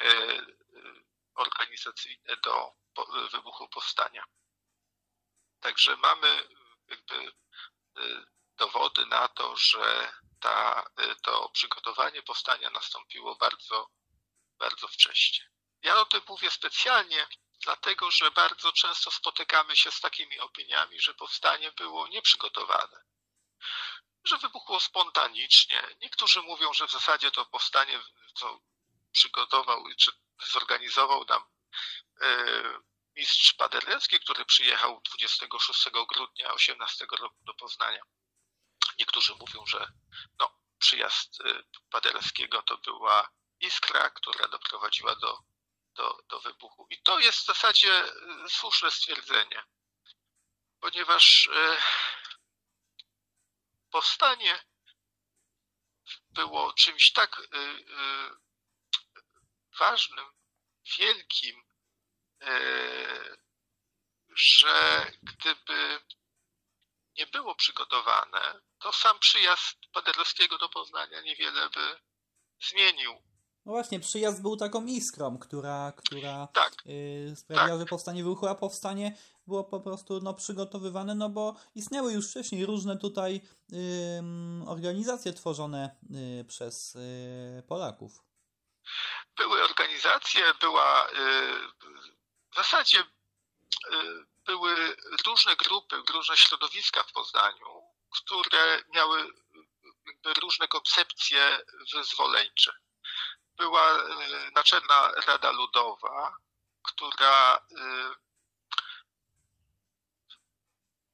y, 0.00 0.04
y, 0.04 1.04
organizacyjne 1.34 2.36
do 2.44 2.72
wybuchu 3.30 3.68
powstania. 3.68 4.24
Także 5.60 5.96
mamy 5.96 6.48
jakby 6.86 7.32
dowody 8.56 9.06
na 9.06 9.28
to, 9.28 9.56
że 9.56 10.12
ta, 10.40 10.84
to 11.22 11.48
przygotowanie 11.48 12.22
powstania 12.22 12.70
nastąpiło 12.70 13.36
bardzo 13.36 13.90
bardzo 14.58 14.88
wcześnie. 14.88 15.50
Ja 15.82 16.00
o 16.00 16.04
tym 16.04 16.22
mówię 16.28 16.50
specjalnie, 16.50 17.26
dlatego 17.64 18.10
że 18.10 18.30
bardzo 18.30 18.72
często 18.72 19.10
spotykamy 19.10 19.76
się 19.76 19.90
z 19.90 20.00
takimi 20.00 20.40
opiniami, 20.40 21.00
że 21.00 21.14
powstanie 21.14 21.72
było 21.72 22.08
nieprzygotowane, 22.08 23.04
że 24.24 24.38
wybuchło 24.38 24.80
spontanicznie. 24.80 25.82
Niektórzy 26.00 26.42
mówią, 26.42 26.72
że 26.72 26.86
w 26.86 26.92
zasadzie 26.92 27.30
to 27.30 27.46
powstanie, 27.46 28.00
co 28.34 28.60
przygotował 29.12 29.84
czy 29.98 30.12
zorganizował 30.52 31.24
nam 31.24 31.44
e, 32.20 32.44
mistrz 33.16 33.52
Paderewski, 33.52 34.20
który 34.20 34.44
przyjechał 34.44 35.00
26 35.00 35.84
grudnia 36.08 36.52
18 36.52 37.06
roku 37.10 37.36
do 37.44 37.54
Poznania. 37.54 38.02
Niektórzy 38.98 39.34
mówią, 39.34 39.66
że 39.66 39.92
no, 40.38 40.58
przyjazd 40.78 41.40
e, 41.40 41.62
Paderewskiego 41.90 42.62
to 42.62 42.78
była 42.78 43.30
iskra, 43.60 44.10
która 44.10 44.48
doprowadziła 44.48 45.14
do, 45.16 45.38
do, 45.94 46.18
do 46.28 46.40
wybuchu. 46.40 46.86
I 46.90 47.02
to 47.02 47.18
jest 47.18 47.38
w 47.38 47.46
zasadzie 47.46 48.04
y, 48.04 48.48
słuszne 48.48 48.90
stwierdzenie, 48.90 49.62
ponieważ 50.80 51.48
powstanie 53.94 54.64
było 56.30 56.72
czymś 56.72 57.12
tak 57.12 57.38
y, 57.38 57.44
ważnym, 59.78 60.32
wielkim, 60.98 61.64
że 64.36 65.06
gdyby 65.22 66.00
nie 67.16 67.26
było 67.26 67.54
przygotowane, 67.54 68.60
to 68.78 68.92
sam 68.92 69.18
przyjazd 69.18 69.78
Paderewskiego 69.92 70.58
do 70.58 70.68
Poznania 70.68 71.20
niewiele 71.20 71.70
by 71.70 72.00
zmienił. 72.60 73.33
No 73.66 73.72
właśnie, 73.72 74.00
przyjazd 74.00 74.42
był 74.42 74.56
taką 74.56 74.86
iskrą, 74.86 75.38
która, 75.38 75.92
która 75.96 76.48
tak, 76.54 76.72
yy, 76.84 77.36
sprawiła, 77.36 77.68
tak. 77.68 77.78
że 77.78 77.86
powstanie 77.86 78.24
wybuchło, 78.24 78.50
a 78.50 78.54
powstanie 78.54 79.16
było 79.46 79.64
po 79.64 79.80
prostu 79.80 80.20
no, 80.20 80.34
przygotowywane, 80.34 81.14
no 81.14 81.28
bo 81.28 81.56
istniały 81.74 82.12
już 82.12 82.30
wcześniej 82.30 82.66
różne 82.66 82.98
tutaj 82.98 83.40
yy, 83.68 83.80
organizacje 84.66 85.32
tworzone 85.32 85.96
yy, 86.10 86.44
przez 86.44 86.96
y, 86.96 87.62
Polaków. 87.68 88.22
Były 89.36 89.64
organizacje, 89.64 90.42
była 90.60 91.08
y, 91.08 91.12
w 92.52 92.56
zasadzie 92.56 93.00
y, 93.00 93.04
były 94.46 94.96
różne 95.26 95.56
grupy, 95.56 95.96
różne 96.12 96.36
środowiska 96.36 97.02
w 97.02 97.12
Poznaniu, 97.12 97.82
które 98.10 98.82
miały 98.94 99.32
różne 100.42 100.68
koncepcje 100.68 101.58
wyzwoleńcze 101.94 102.83
była 103.56 103.98
e, 103.98 104.50
Naczelna 104.54 105.10
Rada 105.26 105.50
Ludowa, 105.50 106.36
która 106.82 107.56
e, 107.56 108.14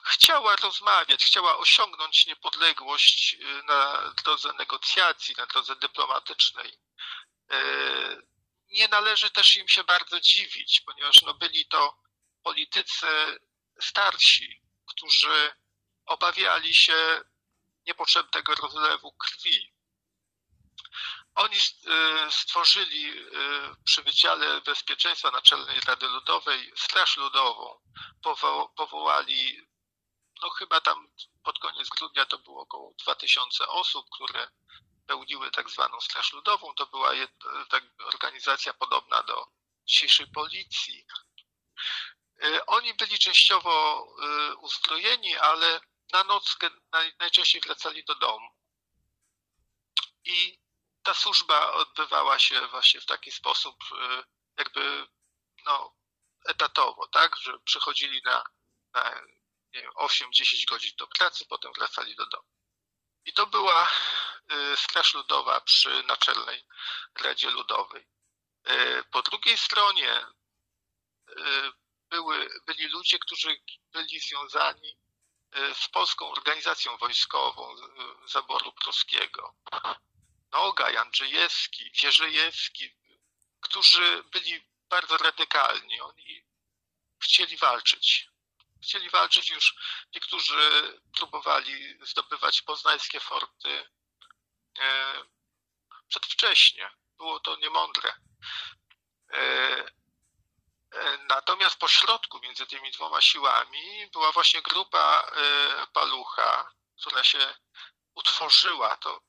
chciała 0.07 0.57
rozmawiać, 0.57 1.25
chciała 1.25 1.59
osiągnąć 1.59 2.27
niepodległość 2.27 3.35
e, 3.35 3.63
na 3.63 4.13
drodze 4.25 4.53
negocjacji, 4.53 5.35
na 5.39 5.47
drodze 5.47 5.77
dyplomatycznej. 5.77 6.79
Nie 8.71 8.89
należy 8.89 9.31
też 9.31 9.57
im 9.57 9.69
się 9.69 9.85
bardzo 9.85 10.21
dziwić, 10.21 10.81
ponieważ 10.87 11.23
no 11.23 11.35
byli 11.35 11.67
to 11.67 12.03
politycy 12.43 13.41
starsi, 13.81 14.63
którzy 14.87 15.53
obawiali 16.07 16.75
się 16.75 17.25
niepotrzebnego 17.87 18.55
rozlewu 18.55 19.13
krwi. 19.13 19.73
Oni 21.41 21.57
stworzyli 22.31 23.13
przy 23.85 24.03
Wydziale 24.03 24.61
Bezpieczeństwa 24.61 25.31
Naczelnej 25.31 25.81
Rady 25.81 26.09
Ludowej 26.09 26.73
Straż 26.77 27.17
Ludową. 27.17 27.81
Powołali, 28.77 29.69
no 30.43 30.51
chyba 30.51 30.81
tam 30.81 31.09
pod 31.43 31.59
koniec 31.59 31.89
grudnia 31.89 32.27
to 32.27 32.39
było 32.39 32.63
około 32.63 32.95
2000 33.05 33.69
osób, 33.69 34.07
które 34.15 34.49
pełniły 35.07 35.51
tak 35.51 35.71
zwaną 35.71 36.01
Straż 36.01 36.33
Ludową. 36.33 36.75
To 36.75 36.87
była 36.87 37.11
tak, 37.69 37.85
organizacja 38.05 38.75
podobna 38.75 39.23
do 39.23 39.47
dzisiejszej 39.87 40.27
policji. 40.27 41.07
Y, 42.45 42.67
oni 42.67 42.95
byli 42.95 43.19
częściowo 43.19 44.07
y, 44.51 44.57
uzbrojeni, 44.57 45.37
ale 45.37 45.81
na 46.13 46.25
noc 46.25 46.57
najczęściej 47.21 47.61
wracali 47.61 48.05
do 48.05 48.15
domu. 48.15 48.49
I 50.25 50.61
ta 51.03 51.15
służba 51.15 51.73
odbywała 51.73 52.39
się 52.39 52.67
właśnie 52.67 53.01
w 53.01 53.07
taki 53.07 53.31
sposób, 53.31 53.77
y, 53.93 54.25
jakby 54.57 55.07
no, 55.67 55.95
etatowo, 56.47 57.07
tak, 57.07 57.37
że 57.37 57.59
przychodzili 57.59 58.23
na, 58.25 58.45
na 58.95 59.21
8-10 59.97 60.69
godzin 60.69 60.97
do 60.99 61.07
pracy, 61.07 61.47
potem 61.49 61.73
wracali 61.73 62.17
do 62.17 62.27
domu. 62.27 62.49
I 63.25 63.33
to 63.33 63.47
była 63.47 63.89
Straż 64.77 65.15
Ludowa 65.15 65.61
przy 65.61 66.03
Naczelnej 66.03 66.67
Radzie 67.21 67.51
Ludowej. 67.51 68.07
Po 69.11 69.23
drugiej 69.23 69.59
stronie 69.59 70.27
były, 72.11 72.49
byli 72.67 72.89
ludzie, 72.89 73.19
którzy 73.19 73.63
byli 73.93 74.21
związani 74.21 74.97
z 75.75 75.89
polską 75.89 76.31
organizacją 76.31 76.97
wojskową 76.97 77.77
zaboru 78.27 78.73
pruskiego. 78.73 79.55
Nogaj, 80.53 80.97
Andrzejewski, 80.97 81.91
Wierzejewski, 82.03 82.95
którzy 83.61 84.23
byli 84.23 84.67
bardzo 84.89 85.17
radykalni. 85.17 86.01
Oni 86.01 86.45
chcieli 87.23 87.57
walczyć. 87.57 88.29
Chcieli 88.83 89.11
walczyć 89.11 89.51
już, 89.51 89.75
niektórzy 90.15 91.01
próbowali 91.17 91.99
zdobywać 92.03 92.63
poznańskie 92.63 93.21
forty 93.21 93.87
e, 94.79 95.15
przedwcześnie. 96.09 96.91
Było 97.19 97.41
to 97.41 97.57
niemądre. 97.57 98.13
E, 99.33 100.01
E, 100.93 101.19
natomiast 101.29 101.77
po 101.77 101.89
środku 101.89 102.41
między 102.43 102.67
tymi 102.67 102.91
dwoma 102.91 103.21
siłami 103.21 104.11
była 104.13 104.33
właśnie 104.33 104.63
grupa 104.63 105.31
Palucha, 105.93 106.73
która 107.01 107.25
się 107.25 107.55
utworzyła. 108.15 108.97
To, 108.97 109.21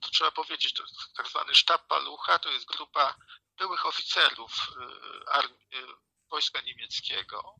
to 0.00 0.10
trzeba 0.10 0.30
powiedzieć, 0.30 0.74
to 0.74 0.82
tak 1.16 1.28
zwany 1.28 1.54
sztab 1.54 1.86
Palucha 1.86 2.38
to 2.38 2.50
jest 2.50 2.66
grupa 2.66 3.14
byłych 3.56 3.86
oficerów 3.86 4.52
e, 4.52 5.28
armii, 5.28 5.58
wojska 6.30 6.60
niemieckiego, 6.60 7.54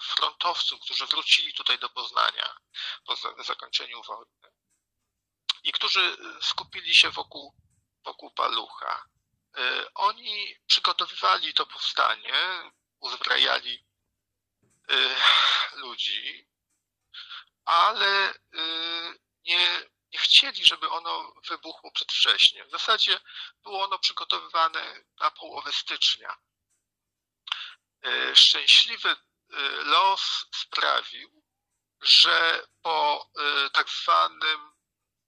frontowców, 0.00 0.80
którzy 0.80 1.06
wrócili 1.06 1.54
tutaj 1.54 1.78
do 1.78 1.88
Poznania 1.88 2.56
po 3.06 3.16
zakończeniu 3.44 4.02
wojny 4.02 4.52
i 5.62 5.72
którzy 5.72 6.16
skupili 6.42 6.94
się 6.94 7.10
wokół, 7.10 7.54
wokół 8.04 8.30
Palucha. 8.30 9.04
Oni 9.94 10.56
przygotowywali 10.66 11.54
to 11.54 11.66
powstanie, 11.66 12.72
uzbrajali 13.00 13.84
ludzi, 15.74 16.48
ale 17.64 18.34
nie, 19.44 19.82
nie 20.12 20.18
chcieli, 20.18 20.64
żeby 20.64 20.90
ono 20.90 21.32
wybuchło 21.48 21.92
przedwcześnie. 21.92 22.64
W 22.64 22.70
zasadzie 22.70 23.20
było 23.62 23.84
ono 23.84 23.98
przygotowywane 23.98 25.04
na 25.20 25.30
połowę 25.30 25.72
stycznia. 25.72 26.36
Szczęśliwy 28.34 29.16
los 29.84 30.46
sprawił, 30.54 31.44
że 32.00 32.66
po 32.82 33.30
tak 33.72 33.90
zwanym 33.90 34.72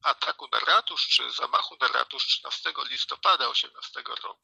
ataku 0.03 0.49
na 0.53 0.61
ratusz, 0.61 1.09
czy 1.09 1.31
zamachu 1.31 1.77
na 1.81 1.89
ratusz 1.89 2.27
13 2.27 2.73
listopada 2.91 3.49
18 3.49 4.03
roku. 4.23 4.41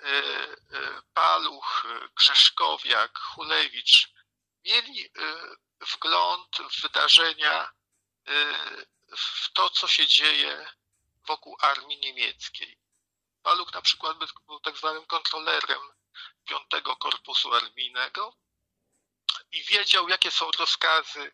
E, 0.00 0.06
e, 0.06 1.02
Paluch, 1.14 1.86
Grzeszkowiak, 2.16 3.18
Hulewicz 3.18 4.12
mieli 4.64 5.06
e, 5.06 5.10
wgląd 5.80 6.56
w 6.70 6.82
wydarzenia, 6.82 7.70
w 9.16 9.52
to, 9.52 9.70
co 9.70 9.88
się 9.88 10.06
dzieje 10.06 10.66
wokół 11.26 11.56
armii 11.60 11.98
niemieckiej. 11.98 12.78
Paluch 13.42 13.74
na 13.74 13.82
przykład 13.82 14.16
był 14.46 14.60
tak 14.60 14.76
zwanym 14.76 15.06
kontrolerem 15.06 15.80
piątego 16.44 16.96
Korpusu 16.96 17.54
Armijnego 17.54 18.36
i 19.52 19.62
wiedział, 19.62 20.08
jakie 20.08 20.30
są 20.30 20.50
rozkazy 20.50 21.32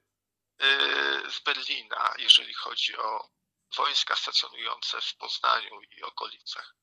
Y, 0.63 1.31
z 1.31 1.41
Berlina, 1.41 2.15
jeżeli 2.19 2.55
chodzi 2.55 2.97
o 2.97 3.31
wojska 3.77 4.17
stacjonujące 4.17 5.01
w 5.01 5.15
Poznaniu 5.15 5.83
i 5.83 6.03
okolicach. 6.03 6.77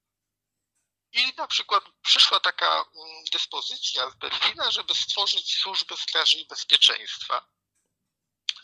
I 1.11 1.33
na 1.37 1.47
przykład 1.47 1.83
przyszła 2.01 2.39
taka 2.39 2.73
mm, 2.75 3.23
dyspozycja 3.31 4.09
z 4.09 4.15
Berlina, 4.15 4.71
żeby 4.71 4.95
stworzyć 4.95 5.55
służbę 5.55 5.97
straży 5.97 6.37
i 6.37 6.47
bezpieczeństwa. 6.47 7.47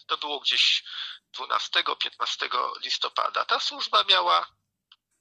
To 0.10 0.18
było 0.18 0.40
gdzieś 0.40 0.84
12-15 1.34 2.80
listopada. 2.84 3.46
Ta 3.46 3.60
służba 3.60 4.04
miała 4.04 4.46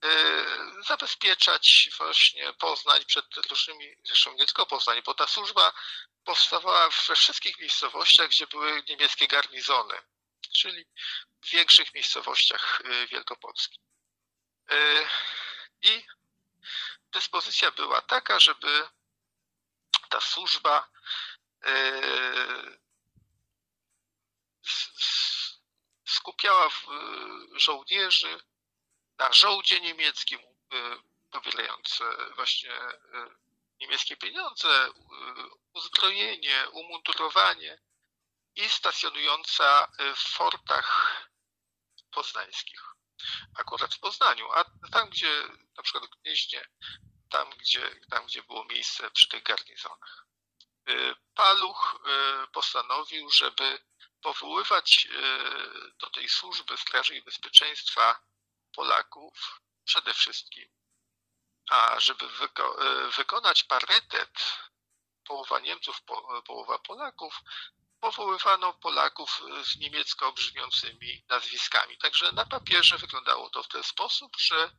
y, 0.04 0.84
zabezpieczać 0.88 1.90
właśnie 1.98 2.52
Poznań 2.52 3.04
przed 3.04 3.24
różnymi, 3.50 3.96
zresztą 4.04 4.32
nie 4.32 4.46
tylko 4.46 4.66
Poznań, 4.66 5.02
bo 5.02 5.14
ta 5.14 5.26
służba 5.26 5.72
powstawała 6.24 6.88
we 7.08 7.16
wszystkich 7.16 7.58
miejscowościach, 7.58 8.28
gdzie 8.28 8.46
były 8.46 8.82
niemieckie 8.88 9.28
garnizony, 9.28 9.94
czyli 10.58 10.84
w 11.42 11.50
większych 11.50 11.94
miejscowościach 11.94 12.80
y, 12.80 13.06
Wielkopolski. 13.06 13.80
Y, 14.72 15.06
I 15.82 16.06
dyspozycja 17.12 17.70
była 17.70 18.02
taka, 18.02 18.40
żeby 18.40 18.88
ta 20.08 20.20
służba 20.20 20.88
skupiała 26.06 26.70
żołnierzy 27.52 28.40
na 29.18 29.32
żołdzie 29.32 29.80
niemieckim, 29.80 30.40
powielając 31.30 31.98
właśnie 32.36 32.72
niemieckie 33.80 34.16
pieniądze, 34.16 34.90
uzbrojenie, 35.74 36.68
umundurowanie 36.72 37.78
i 38.54 38.68
stacjonująca 38.68 39.92
w 40.16 40.28
fortach 40.28 41.18
poznańskich. 42.10 42.80
Akurat 43.58 43.94
w 43.94 44.00
Poznaniu, 44.00 44.52
a 44.52 44.64
tam, 44.92 45.10
gdzie 45.10 45.44
na 45.76 45.82
przykład 45.82 46.04
w 46.06 46.22
Gnieźnie, 46.22 46.68
tam 47.30 47.50
gdzie, 47.50 48.00
tam, 48.10 48.26
gdzie 48.26 48.42
było 48.42 48.64
miejsce 48.64 49.10
przy 49.10 49.28
tych 49.28 49.42
garnizonach. 49.42 50.26
Y, 50.88 51.14
Paluch 51.34 52.00
y, 52.44 52.46
postanowił, 52.52 53.30
żeby 53.30 53.78
powoływać 54.22 55.08
y, 55.10 55.92
do 55.98 56.10
tej 56.10 56.28
służby 56.28 56.76
Straży 56.76 57.16
i 57.16 57.22
Bezpieczeństwa 57.22 58.20
Polaków 58.72 59.60
przede 59.84 60.14
wszystkim 60.14 60.78
a 61.68 62.00
żeby 62.00 62.28
wyko 62.28 62.82
e, 62.82 63.10
wykonać 63.10 63.64
parytet, 63.64 64.58
połowa 65.24 65.58
Niemców, 65.58 66.02
po 66.02 66.42
połowa 66.42 66.78
Polaków, 66.78 67.40
powoływano 68.00 68.72
Polaków 68.72 69.42
z 69.64 69.76
niemiecko 69.76 70.32
brzmiącymi 70.32 71.24
nazwiskami. 71.28 71.98
Także 71.98 72.32
na 72.32 72.46
papierze 72.46 72.98
wyglądało 72.98 73.50
to 73.50 73.62
w 73.62 73.68
ten 73.68 73.82
sposób, 73.82 74.36
że 74.38 74.70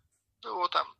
było 0.41 0.69
tam 0.69 0.93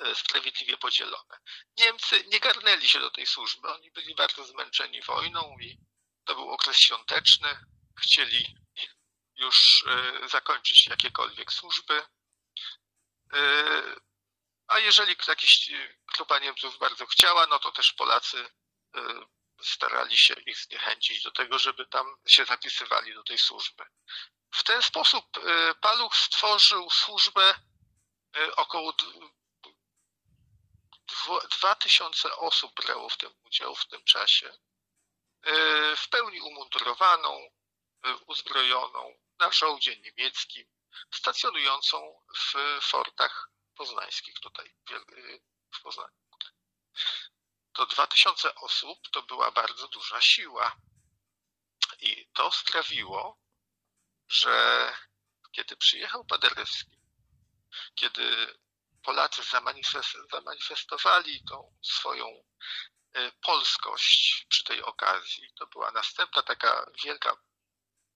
e, 0.00 0.14
sprawiedliwie 0.14 0.76
podzielone. 0.76 1.38
Niemcy 1.78 2.24
nie 2.26 2.40
garnęli 2.40 2.88
się 2.88 3.00
do 3.00 3.10
tej 3.10 3.26
służby. 3.26 3.68
Oni 3.72 3.90
byli 3.90 4.14
bardzo 4.14 4.44
zmęczeni 4.44 5.02
wojną 5.02 5.56
i 5.60 5.78
to 6.24 6.34
był 6.34 6.50
okres 6.50 6.76
świąteczny. 6.76 7.48
Chcieli 8.00 8.56
już 9.36 9.84
e, 9.86 10.28
zakończyć 10.28 10.86
jakiekolwiek 10.86 11.52
służby. 11.52 12.02
A 14.66 14.78
jeżeli 14.78 15.16
jakiś 15.28 15.68
y, 15.70 15.98
grupa 16.14 16.38
Niemców 16.38 16.78
bardzo 16.78 17.06
chciała, 17.06 17.46
no 17.46 17.58
to 17.58 17.72
też 17.72 17.92
Polacy 17.92 18.38
y, 18.38 19.00
starali 19.62 20.18
się 20.18 20.34
ich 20.34 20.58
zniechęcić 20.58 21.22
do 21.22 21.30
tego, 21.30 21.58
żeby 21.58 21.86
tam 21.86 22.16
się 22.26 22.44
zapisywali 22.44 23.14
do 23.14 23.22
tej 23.22 23.38
służby. 23.38 23.84
W 24.50 24.62
ten 24.62 24.82
sposób 24.82 25.36
y, 25.36 25.74
Paluch 25.80 26.16
stworzył 26.16 26.90
służbę 26.90 27.54
około 28.56 28.94
2000 31.50 32.36
osób 32.36 32.74
brało 32.74 33.08
w 33.08 33.16
tym 33.16 33.30
udział 33.44 33.74
w 33.74 33.86
tym 33.86 34.04
czasie. 34.04 34.58
W 35.96 36.08
pełni 36.10 36.40
umundurowaną, 36.40 37.48
uzbrojoną. 38.26 39.14
na 39.38 39.52
żołdzie 39.52 39.96
niemieckim 39.96 40.66
stacjonującą 41.10 42.20
w 42.36 42.54
fortach 42.82 43.50
poznańskich 43.76 44.40
tutaj 44.40 44.74
w 45.74 45.82
Poznaniu. 45.82 46.24
To 47.72 47.86
2000 47.86 48.54
osób 48.54 48.98
to 49.12 49.22
była 49.22 49.50
bardzo 49.50 49.88
duża 49.88 50.20
siła. 50.20 50.76
I 52.00 52.28
to 52.32 52.52
sprawiło, 52.52 53.38
że 54.28 54.96
kiedy 55.52 55.76
przyjechał 55.76 56.24
Paderewski, 56.24 57.00
kiedy 57.94 58.58
Polacy 59.02 59.42
zamanifestowali 60.30 61.44
tą 61.44 61.76
swoją 61.82 62.26
e, 62.26 62.44
polskość 63.40 64.46
przy 64.48 64.64
tej 64.64 64.82
okazji, 64.82 65.52
to 65.58 65.66
była 65.66 65.90
następna 65.90 66.42
taka 66.42 66.86
wielka 67.04 67.36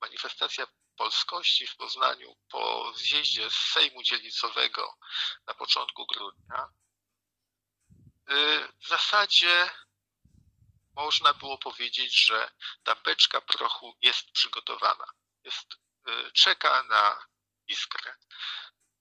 manifestacja 0.00 0.66
polskości 0.96 1.66
w 1.66 1.76
Poznaniu 1.76 2.37
po 2.50 2.92
zjeździe 2.96 3.50
z 3.50 3.54
Sejmu 3.54 4.02
Dzielnicowego 4.02 4.98
na 5.46 5.54
początku 5.54 6.06
grudnia, 6.06 6.68
y, 8.30 8.72
w 8.78 8.88
zasadzie 8.88 9.70
można 10.94 11.34
było 11.34 11.58
powiedzieć, 11.58 12.26
że 12.26 12.50
ta 12.82 12.94
beczka 12.94 13.40
prochu 13.40 13.96
jest 14.02 14.30
przygotowana. 14.32 15.06
Jest, 15.44 15.74
y, 16.08 16.32
czeka 16.32 16.82
na 16.82 17.26
iskrę. 17.66 18.14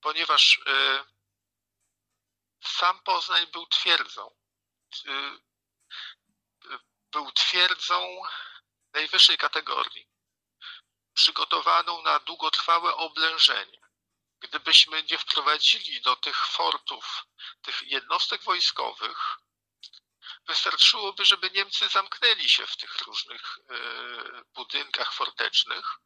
Ponieważ 0.00 0.52
y, 0.52 1.04
sam 2.64 3.00
Poznań 3.00 3.46
był 3.46 3.66
twierdzą. 3.66 4.36
Był 7.12 7.32
twierdzą 7.32 8.22
najwyższej 8.92 9.38
kategorii 9.38 10.08
przygotowaną 11.18 12.02
na 12.02 12.18
długotrwałe 12.18 12.94
oblężenie. 12.96 13.80
Gdybyśmy 14.40 15.02
nie 15.02 15.18
wprowadzili 15.18 16.00
do 16.00 16.16
tych 16.16 16.46
fortów, 16.46 17.26
tych 17.62 17.82
jednostek 17.82 18.42
wojskowych, 18.42 19.38
wystarczyłoby, 20.46 21.24
żeby 21.24 21.50
Niemcy 21.50 21.88
zamknęli 21.88 22.48
się 22.48 22.66
w 22.66 22.76
tych 22.76 22.98
różnych 22.98 23.58
e, 23.58 23.74
budynkach 24.54 25.12
fortecznych. 25.14 25.98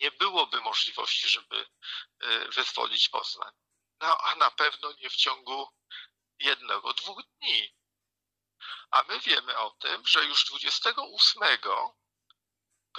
Nie 0.00 0.10
byłoby 0.10 0.60
możliwości, 0.60 1.28
żeby 1.28 1.66
e, 2.20 2.48
wyzwolić 2.48 3.08
Poznań. 3.08 3.52
No, 4.00 4.18
a 4.18 4.34
na 4.34 4.50
pewno 4.50 4.92
nie 4.92 5.10
w 5.10 5.16
ciągu 5.16 5.68
jednego, 6.38 6.94
dwóch 6.94 7.22
dni. 7.22 7.77
A 8.90 9.02
my 9.02 9.20
wiemy 9.20 9.58
o 9.58 9.70
tym, 9.70 10.06
że 10.06 10.24
już 10.24 10.44
28 10.44 11.42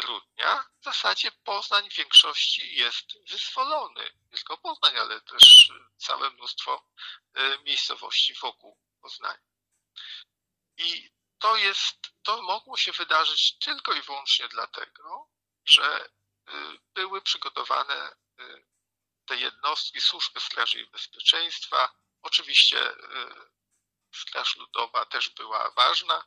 grudnia 0.02 0.66
w 0.82 0.84
zasadzie 0.84 1.32
Poznań 1.32 1.90
w 1.90 1.96
większości 1.96 2.76
jest 2.76 3.30
wyzwolony. 3.30 4.04
Nie 4.04 4.38
tylko 4.38 4.58
Poznań, 4.58 4.98
ale 4.98 5.22
też 5.22 5.72
całe 5.98 6.30
mnóstwo 6.30 6.86
e, 7.34 7.60
miejscowości 7.60 8.34
wokół 8.34 8.78
Poznania. 9.02 9.50
I 10.78 11.10
to 11.40 11.58
jest, 11.58 11.98
to 12.24 12.42
mogło 12.42 12.78
się 12.78 12.92
wydarzyć 12.92 13.58
tylko 13.58 13.94
i 13.94 14.02
wyłącznie 14.02 14.48
dlatego, 14.48 15.30
że 15.66 16.06
e, 16.06 16.10
były 16.94 17.22
przygotowane 17.22 17.96
e, 17.96 18.14
te 19.26 19.38
jednostki 19.38 20.02
służby 20.02 20.40
straży 20.40 20.82
i 20.82 20.90
bezpieczeństwa. 20.90 21.96
Oczywiście 22.22 22.92
Straż 24.12 24.56
Ludowa 24.56 25.06
też 25.06 25.30
była 25.30 25.72
ważna, 25.72 26.24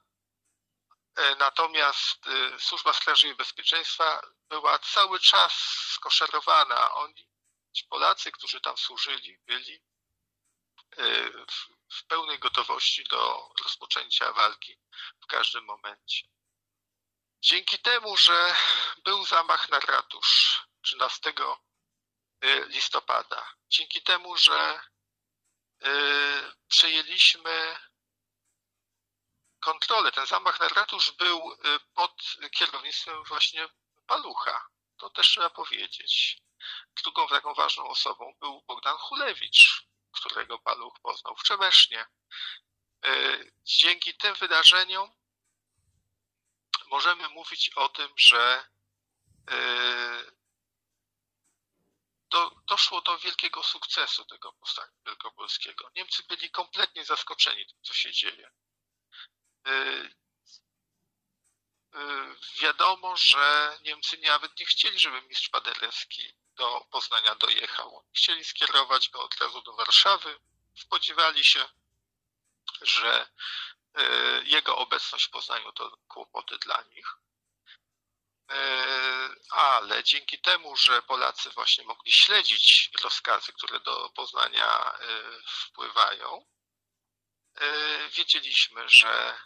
E, 1.16 1.37
natomiast 1.37 2.27
e, 2.27 2.59
Służba 2.61 2.92
Straży 2.92 3.29
i 3.29 3.35
Bezpieczeństwa 3.35 4.23
była 4.49 4.79
cały 4.79 5.21
czas 5.21 5.53
skoszerowana. 5.90 6.95
Oni, 6.95 7.29
ci 7.73 7.85
Polacy, 7.85 8.33
którzy 8.33 8.61
tam 8.61 8.77
służyli, 8.79 9.38
byli 9.47 9.83
e, 10.97 11.31
w 11.92 12.05
pełnej 12.07 12.38
gotowości 12.38 13.05
do 13.05 13.51
rozpoczęcia 13.62 14.33
walki 14.33 14.79
w 15.21 15.27
każdym 15.27 15.64
momencie. 15.64 16.29
Dzięki 17.40 17.79
temu, 17.79 18.16
że 18.16 18.55
był 19.05 19.27
zamach 19.27 19.68
na 19.68 19.81
ratusz 19.81 20.62
13 20.83 21.33
listopada, 22.66 23.55
dzięki 23.68 24.03
temu, 24.03 24.37
że 24.37 24.81
przejęliśmy 26.68 27.77
kontrolę. 29.62 30.12
Ten 30.12 30.27
zamach 30.27 30.61
na 30.61 30.68
ratusz 30.68 31.11
był 31.12 31.53
y, 31.53 31.57
pod 31.95 32.37
kierownictwem 32.51 33.25
właśnie 33.25 33.68
Palucha. 34.07 34.66
To 34.97 35.11
też 35.11 35.29
trzeba 35.29 35.51
powiedzieć. 35.51 36.42
Drugą 37.03 37.29
taką 37.29 37.55
ważną 37.55 37.88
osobą 37.88 38.35
był 38.40 38.62
Bogdan 38.66 38.97
Hulewicz, 38.97 39.87
którego 40.12 40.59
Paluch 40.59 41.01
poznał 41.03 41.37
w 41.37 41.42
Czemesznie. 41.42 42.07
Y, 43.07 43.53
dzięki 43.64 44.14
tym 44.14 44.35
wydarzeniom 44.35 45.12
możemy 46.87 47.29
mówić 47.29 47.71
o 47.77 47.88
tym, 47.88 48.12
że 48.16 48.64
y, 49.51 50.41
do, 52.33 52.51
doszło 52.66 53.01
do 53.01 53.18
wielkiego 53.18 53.62
sukcesu 53.62 54.25
tego 54.25 54.53
powstania 54.53 54.92
wielkopolskiego. 55.07 55.90
Niemcy 55.97 56.23
byli 56.29 56.51
kompletnie 56.51 57.05
zaskoczeni 57.05 57.66
tym, 57.66 57.79
co 57.83 57.95
się 57.95 58.12
dzieje. 58.12 58.51
Y, 59.68 59.71
y, 61.95 62.37
wiadomo, 62.61 63.16
że 63.16 63.79
Niemcy 63.83 64.18
nawet 64.18 64.59
nie 64.59 64.66
chcieli, 64.66 64.99
żeby 64.99 65.23
mistrz 65.23 65.49
Paderewski 65.49 66.35
do 66.57 66.87
Poznania 66.90 67.35
dojechał. 67.35 68.05
Chcieli 68.14 68.45
skierować 68.45 69.09
go 69.09 69.23
od 69.25 69.35
razu 69.35 69.62
do 69.62 69.73
Warszawy. 69.73 70.40
Spodziewali 70.75 71.45
się, 71.45 71.68
że 72.83 73.27
y, 73.99 74.45
jego 74.45 74.77
obecność 74.77 75.27
w 75.27 75.31
Poznaniu 75.31 75.73
to 75.73 75.99
kłopoty 76.09 76.59
dla 76.59 76.83
nich. 76.83 77.16
Ale 79.51 80.05
dzięki 80.05 80.41
temu, 80.41 80.77
że 80.77 81.03
Polacy 81.03 81.51
właśnie 81.51 81.85
mogli 81.85 82.12
śledzić 82.12 82.91
rozkazy, 83.03 83.53
które 83.53 83.81
do 83.81 84.11
Poznania 84.11 84.99
wpływają, 85.47 86.47
wiedzieliśmy, 88.11 88.88
że 88.88 89.38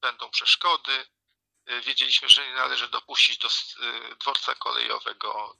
będą 0.00 0.30
przeszkody. 0.30 1.06
Wiedzieliśmy, 1.66 2.28
że 2.28 2.46
nie 2.46 2.54
należy 2.54 2.88
dopuścić 2.88 3.38
do 3.38 3.48
dworca 4.20 4.54
kolejowego 4.54 5.56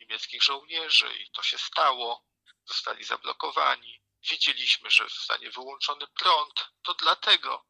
niemieckich 0.00 0.42
żołnierzy 0.42 1.14
i 1.14 1.30
to 1.30 1.42
się 1.42 1.58
stało. 1.58 2.24
Zostali 2.64 3.04
zablokowani. 3.04 4.02
Wiedzieliśmy, 4.30 4.90
że 4.90 5.08
zostanie 5.08 5.50
wyłączony 5.50 6.06
prąd. 6.06 6.70
To 6.82 6.94
dlatego 6.94 7.66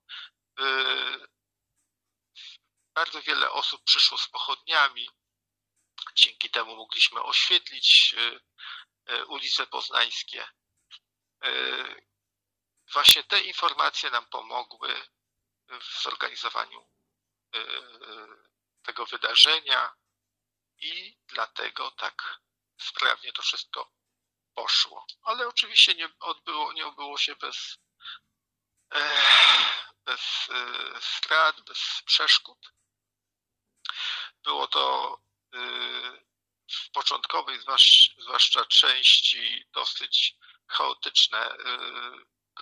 bardzo 2.94 3.22
wiele 3.22 3.50
osób 3.50 3.84
przyszło 3.84 4.18
z 4.18 4.28
pochodniami. 4.28 5.10
Dzięki 6.14 6.50
temu 6.50 6.76
mogliśmy 6.76 7.22
oświetlić 7.22 8.14
ulice 9.28 9.66
poznańskie. 9.66 10.46
Właśnie 12.92 13.22
te 13.22 13.40
informacje 13.40 14.10
nam 14.10 14.26
pomogły 14.26 15.06
w 15.68 16.02
zorganizowaniu 16.02 16.80
e, 17.54 17.58
e, 17.58 17.64
tego 18.82 19.06
wydarzenia 19.06 19.94
i 20.78 21.16
dlatego 21.26 21.90
tak 21.90 22.40
sprawnie 22.80 23.32
to 23.32 23.42
wszystko 23.42 23.92
poszło. 24.54 25.06
Ale 25.22 25.48
oczywiście 25.48 25.94
nie 25.94 26.08
odbyło, 26.20 26.72
nie 26.72 26.86
odbyło 26.86 27.18
się 27.18 27.36
bez, 27.36 27.78
e, 28.94 29.24
bez 30.04 30.20
strat, 31.00 31.60
bez 31.60 32.02
przeszkód. 32.06 32.58
Było 34.44 34.66
to 34.66 35.16
w 36.70 36.90
początkowej, 36.90 37.58
zwłaszcza 38.18 38.64
części, 38.64 39.64
dosyć 39.72 40.36
chaotyczne 40.66 41.56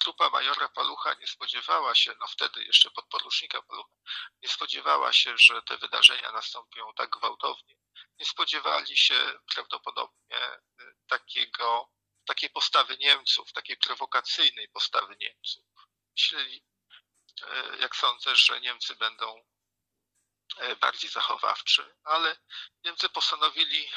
grupa 0.01 0.31
majora 0.31 0.69
Palucha 0.69 1.15
nie 1.15 1.27
spodziewała 1.27 1.95
się, 1.95 2.15
no 2.21 2.27
wtedy 2.27 2.65
jeszcze 2.65 2.91
podporucznika 2.91 3.63
Palucha, 3.63 3.95
nie 4.43 4.49
spodziewała 4.49 5.13
się, 5.13 5.35
że 5.39 5.63
te 5.63 5.77
wydarzenia 5.77 6.33
nastąpią 6.33 6.93
tak 6.97 7.11
gwałtownie. 7.11 7.77
Nie 8.19 8.27
spodziewali 8.27 8.97
się 8.97 9.39
prawdopodobnie 9.55 10.55
y, 10.81 10.95
takiego, 11.07 11.89
takiej 12.25 12.51
postawy 12.51 12.97
Niemców, 12.97 13.53
takiej 13.53 13.77
prowokacyjnej 13.77 14.69
postawy 14.69 15.17
Niemców. 15.21 15.65
Myśleli, 16.17 16.65
y, 17.43 17.79
jak 17.81 17.97
sądzę, 17.97 18.37
że 18.37 18.61
Niemcy 18.61 18.97
będą 18.97 19.39
y, 19.39 19.45
bardziej 20.81 21.11
zachowawczy, 21.11 21.97
ale 22.05 22.37
Niemcy 22.85 23.09
postanowili 23.09 23.91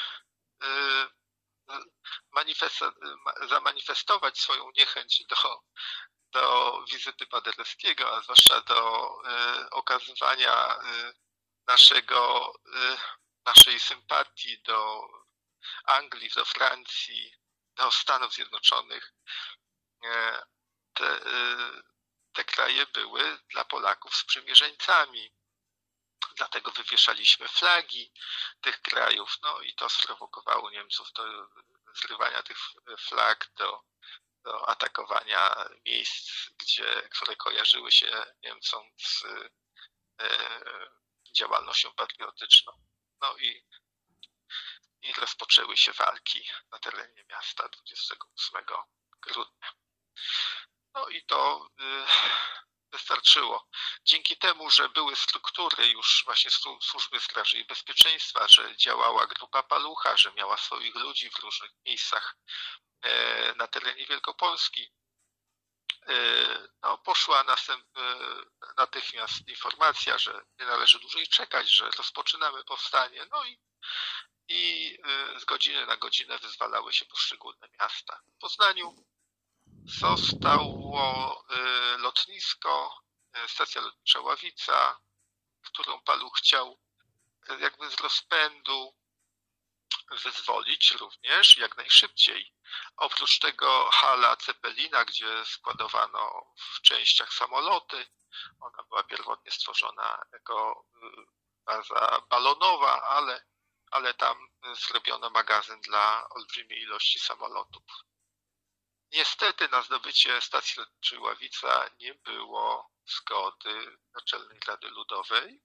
zamanifestować 3.48 4.40
swoją 4.40 4.70
niechęć 4.76 5.24
do, 5.26 5.62
do 6.32 6.84
wizyty 6.92 7.26
Paderewskiego, 7.26 8.16
a 8.16 8.22
zwłaszcza 8.22 8.60
do 8.60 9.08
y, 9.64 9.70
okazywania 9.70 10.78
naszego, 11.66 12.52
naszej 13.46 13.80
sympatii 13.80 14.62
do 14.62 15.08
Anglii, 15.84 16.30
do 16.30 16.44
Francji, 16.44 17.32
do 17.76 17.90
Stanów 17.90 18.34
Zjednoczonych. 18.34 19.12
Te, 20.94 21.20
te 22.32 22.44
kraje 22.44 22.86
były 22.86 23.38
dla 23.50 23.64
Polaków 23.64 24.16
sprzymierzeńcami. 24.16 25.32
Dlatego 26.36 26.70
wywieszaliśmy 26.70 27.48
flagi 27.48 28.12
tych 28.60 28.82
krajów, 28.82 29.38
no 29.42 29.60
i 29.60 29.74
to 29.74 29.88
sprowokowało 29.88 30.70
Niemców 30.70 31.12
do 31.12 31.48
zrywania 31.94 32.42
tych 32.42 32.58
flag, 32.98 33.50
do, 33.56 33.82
do 34.44 34.68
atakowania 34.68 35.68
miejsc, 35.86 36.50
gdzie, 36.58 37.08
które 37.10 37.36
kojarzyły 37.36 37.92
się 37.92 38.26
Niemcom 38.42 38.90
z 38.98 39.24
e, 40.20 40.28
działalnością 41.32 41.92
patriotyczną. 41.92 42.72
No 43.20 43.36
i, 43.36 43.66
i 45.02 45.12
rozpoczęły 45.12 45.76
się 45.76 45.92
walki 45.92 46.48
na 46.70 46.78
terenie 46.78 47.24
miasta 47.24 47.68
28 47.68 48.64
grudnia. 49.20 49.72
No 50.94 51.08
i 51.08 51.24
to 51.24 51.68
y, 51.80 52.06
wystarczyło. 52.96 53.68
Dzięki 54.04 54.36
temu, 54.36 54.70
że 54.70 54.88
były 54.88 55.16
struktury 55.16 55.86
już 55.86 56.22
właśnie 56.24 56.50
służby 56.80 57.20
straży 57.20 57.58
i 57.58 57.64
bezpieczeństwa, 57.64 58.48
że 58.48 58.76
działała 58.76 59.26
grupa 59.26 59.62
Palucha, 59.62 60.16
że 60.16 60.32
miała 60.32 60.56
swoich 60.56 60.94
ludzi 60.94 61.30
w 61.30 61.38
różnych 61.38 61.70
miejscach 61.86 62.36
e, 63.02 63.54
na 63.54 63.66
terenie 63.66 64.06
Wielkopolski, 64.06 64.92
e, 66.08 66.14
no, 66.82 66.98
poszła 66.98 67.44
następ, 67.44 67.84
natychmiast 68.76 69.48
informacja, 69.48 70.18
że 70.18 70.44
nie 70.60 70.66
należy 70.66 70.98
dłużej 70.98 71.26
czekać, 71.28 71.68
że 71.68 71.90
rozpoczynamy 71.90 72.64
powstanie. 72.64 73.26
No 73.30 73.44
i, 73.44 73.58
i 74.48 74.98
e, 75.04 75.40
z 75.40 75.44
godziny 75.44 75.86
na 75.86 75.96
godzinę 75.96 76.38
wyzwalały 76.38 76.92
się 76.92 77.04
poszczególne 77.04 77.68
miasta. 77.80 78.20
W 78.36 78.38
Poznaniu 78.38 79.06
zostało 79.86 81.44
y, 81.50 81.98
lotnisko, 81.98 83.02
y, 83.44 83.48
stacja 83.48 83.80
lotnicza 83.80 84.20
Ławica, 84.20 85.00
którą 85.62 86.00
Paluch 86.00 86.38
chciał 86.38 86.78
y, 87.50 87.60
jakby 87.60 87.90
z 87.90 88.00
rozpędu 88.00 88.94
wyzwolić 90.10 90.90
również 90.90 91.56
jak 91.58 91.76
najszybciej. 91.76 92.54
Oprócz 92.96 93.38
tego 93.38 93.90
hala 93.92 94.36
Cepelina, 94.36 95.04
gdzie 95.04 95.44
składowano 95.44 96.54
w 96.56 96.80
częściach 96.80 97.32
samoloty, 97.32 98.06
ona 98.60 98.82
była 98.82 99.02
pierwotnie 99.02 99.52
stworzona 99.52 100.22
jako 100.32 100.86
baza 101.64 102.20
balonowa, 102.28 103.02
ale, 103.02 103.44
ale 103.90 104.14
tam 104.14 104.48
zrobiono 104.72 105.30
magazyn 105.30 105.80
dla 105.80 106.28
olbrzymiej 106.28 106.80
ilości 106.80 107.18
samolotów. 107.18 107.82
Niestety 109.16 109.68
na 109.68 109.82
zdobycie 109.82 110.40
stacji 110.40 110.80
lotniczej 110.80 111.18
Ławica 111.18 111.90
nie 112.00 112.14
było 112.14 112.90
zgody 113.06 113.98
Naczelnej 114.14 114.60
Rady 114.66 114.88
Ludowej. 114.88 115.62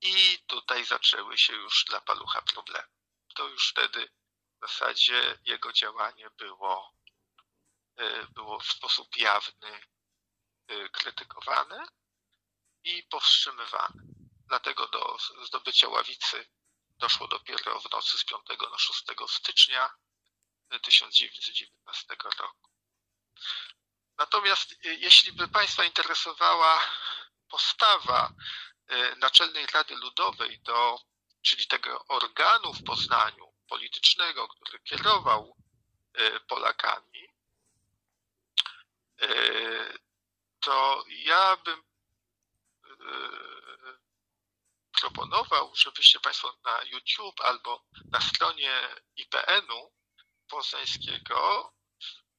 I 0.00 0.38
tutaj 0.46 0.84
zaczęły 0.84 1.38
się 1.38 1.52
już 1.52 1.84
dla 1.84 2.00
Palucha 2.00 2.42
problemy. 2.42 2.88
To 3.34 3.48
już 3.48 3.70
wtedy 3.70 4.08
w 4.56 4.68
zasadzie 4.68 5.38
jego 5.44 5.72
działanie 5.72 6.30
było, 6.30 6.94
e, 7.96 8.26
było 8.26 8.60
w 8.60 8.72
sposób 8.72 9.16
jawny 9.16 9.80
e, 10.68 10.88
krytykowane 10.88 11.86
i 12.84 13.02
powstrzymywane. 13.02 14.02
Dlatego 14.46 14.88
do 14.88 15.18
zdobycia 15.46 15.88
ławicy 15.88 16.50
doszło 16.98 17.28
dopiero 17.28 17.80
w 17.80 17.90
nocy 17.90 18.18
z 18.18 18.24
5 18.24 18.42
na 18.70 18.78
6 18.78 19.04
stycznia 19.28 19.94
1919 20.80 22.16
roku. 22.40 22.68
Natomiast 24.18 24.72
y, 24.72 24.94
jeśli 24.94 25.32
by 25.32 25.48
Państwa 25.48 25.84
interesowała 25.84 26.82
postawa 27.48 28.32
y, 28.92 29.16
Naczelnej 29.16 29.66
Rady 29.66 29.96
Ludowej, 29.96 30.60
do, 30.60 31.00
czyli 31.42 31.66
tego 31.66 32.04
organu 32.08 32.74
w 32.74 32.84
Poznaniu 32.84 33.52
politycznego, 33.68 34.48
który 34.48 34.78
kierował 34.78 35.56
y, 36.20 36.40
Polakami, 36.40 37.28
to 40.60 41.04
ja 41.08 41.56
bym 41.56 41.82
proponował, 45.00 45.72
żebyście 45.74 46.20
Państwo 46.20 46.58
na 46.64 46.82
YouTube 46.82 47.40
albo 47.40 47.84
na 48.10 48.20
stronie 48.20 48.88
IPN-u 49.16 49.92
poznańskiego 50.52 51.72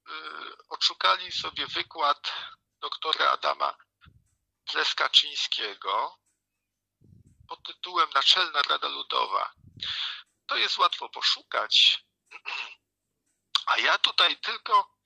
y, 0.10 0.14
odszukali 0.70 1.32
sobie 1.32 1.68
wykład 1.68 2.34
doktora 2.82 3.32
Adama 3.32 3.78
Pleskaczyńskiego 4.66 6.20
pod 7.48 7.64
tytułem 7.64 8.10
Naczelna 8.14 8.62
Rada 8.62 8.88
Ludowa. 8.88 9.54
To 10.46 10.58
jest 10.58 10.78
łatwo 10.78 11.10
poszukać, 11.10 12.04
a 13.72 13.78
ja 13.78 13.98
tutaj 13.98 14.38
tylko 14.38 14.98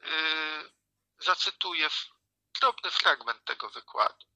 yy, 0.00 0.72
zacytuję 1.18 1.88
drobny 2.60 2.90
fragment 2.90 3.44
tego 3.44 3.70
wykładu, 3.70 4.26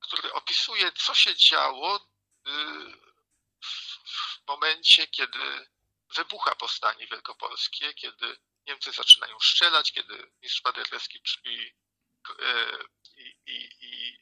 który 0.00 0.32
opisuje, 0.32 0.92
co 0.92 1.14
się 1.14 1.36
działo 1.36 2.08
yy, 2.44 3.08
w 3.62 4.46
momencie, 4.48 5.06
kiedy 5.06 5.68
wybucha 6.14 6.54
powstanie 6.54 7.06
wielkopolskie, 7.06 7.94
kiedy 7.94 8.36
Niemcy 8.66 8.92
zaczynają 8.92 9.40
strzelać, 9.40 9.92
kiedy 9.92 10.30
mistrz 10.42 10.60
Paderewski 10.60 11.22
i, 11.44 11.74
e, 12.42 12.78
i, 13.16 13.36
i, 13.46 13.68
i 13.80 14.18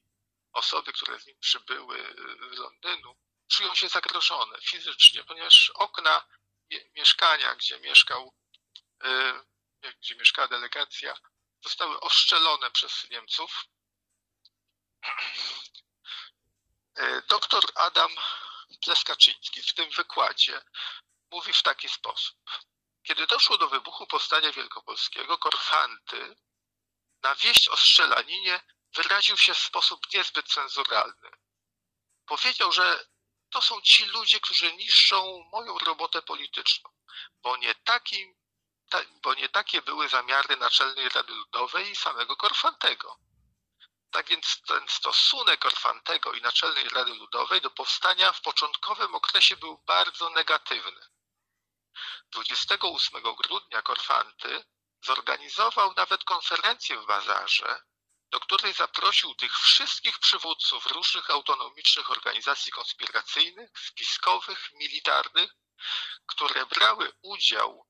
osoby, 0.53 0.93
które 0.93 1.21
z 1.21 1.27
nim 1.27 1.39
przybyły 1.41 2.15
z 2.53 2.59
Londynu, 2.59 3.17
czują 3.49 3.75
się 3.75 3.89
zagrożone 3.89 4.61
fizycznie, 4.61 5.25
ponieważ 5.25 5.71
okna 5.71 6.27
mieszkania, 6.95 7.55
gdzie 7.55 7.81
mieszkał, 7.81 8.35
e, 9.05 9.43
gdzie 10.01 10.17
mieszkała 10.17 10.49
delegacja, 10.49 11.17
zostały 11.63 12.01
oszczelone 12.01 12.71
przez 12.71 13.11
Niemców. 13.11 13.65
E, 16.95 17.23
doktor 17.23 17.65
Adam 17.75 18.11
Pleskaczyński 18.81 19.63
w 19.63 19.75
tym 19.75 19.91
wykładzie 19.91 20.63
mówi 21.37 21.53
w 21.53 21.63
taki 21.63 21.89
sposób. 21.89 22.37
Kiedy 23.03 23.27
doszło 23.27 23.59
do 23.59 23.69
wybuchu 23.69 24.07
powstania 24.07 24.53
wielkopolskiego, 24.53 25.39
Korfanty 25.39 26.37
na 27.23 27.35
wieść 27.35 27.69
o 27.69 27.77
strzelaninie 27.77 28.61
wyraził 28.95 29.37
się 29.37 29.55
w 29.55 29.59
sposób 29.59 30.01
niezbyt 30.15 30.47
cenzuralny. 30.49 31.31
Powiedział, 32.27 32.73
że 32.73 33.09
to 33.51 33.63
są 33.63 33.81
ci 33.81 34.05
ludzie, 34.05 34.41
którzy 34.41 34.73
niszczą 34.73 35.49
moją 35.53 35.79
robotę 35.79 36.23
polityczną, 36.23 36.91
bo 37.43 37.57
nie, 37.57 37.75
takim, 37.75 38.37
ta, 38.91 38.99
bo 39.23 39.35
nie 39.35 39.49
takie 39.49 39.83
były 39.83 40.09
zamiary 40.09 40.57
Naczelnej 40.57 41.09
Rady 41.09 41.33
Ludowej 41.33 41.91
i 41.91 41.97
samego 41.97 42.37
Korfantego. 42.37 43.19
Tak 44.11 44.29
więc 44.29 44.63
ten 44.67 44.89
stosunek 44.89 45.61
Korfantego 45.61 46.33
i 46.33 46.41
Naczelnej 46.41 46.89
Rady 46.89 47.15
Ludowej 47.15 47.61
do 47.61 47.71
powstania 47.71 48.33
w 48.33 48.41
początkowym 48.41 49.15
okresie 49.15 49.57
był 49.57 49.79
bardzo 49.79 50.31
negatywny. 50.31 51.16
28 52.31 53.23
grudnia 53.23 53.83
Korfanty 53.83 54.65
zorganizował 55.05 55.95
nawet 55.97 56.25
konferencję 56.25 57.01
w 57.01 57.07
Bazarze, 57.07 57.83
do 58.31 58.41
której 58.41 58.73
zaprosił 58.75 59.35
tych 59.35 59.59
wszystkich 59.59 60.19
przywódców 60.19 60.87
różnych 60.87 61.31
autonomicznych 61.31 62.11
organizacji 62.11 62.73
konspiracyjnych, 62.73 63.71
spiskowych, 63.79 64.73
militarnych, 64.73 65.53
które 66.27 66.67
brały 66.67 67.13
udział 67.23 67.87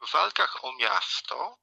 w 0.00 0.10
walkach 0.10 0.64
o 0.64 0.72
miasto. 0.72 1.58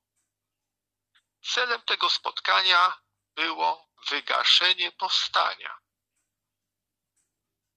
Celem 1.42 1.82
tego 1.82 2.10
spotkania 2.10 3.02
było 3.36 3.90
wygaszenie 4.10 4.92
powstania. 4.92 5.83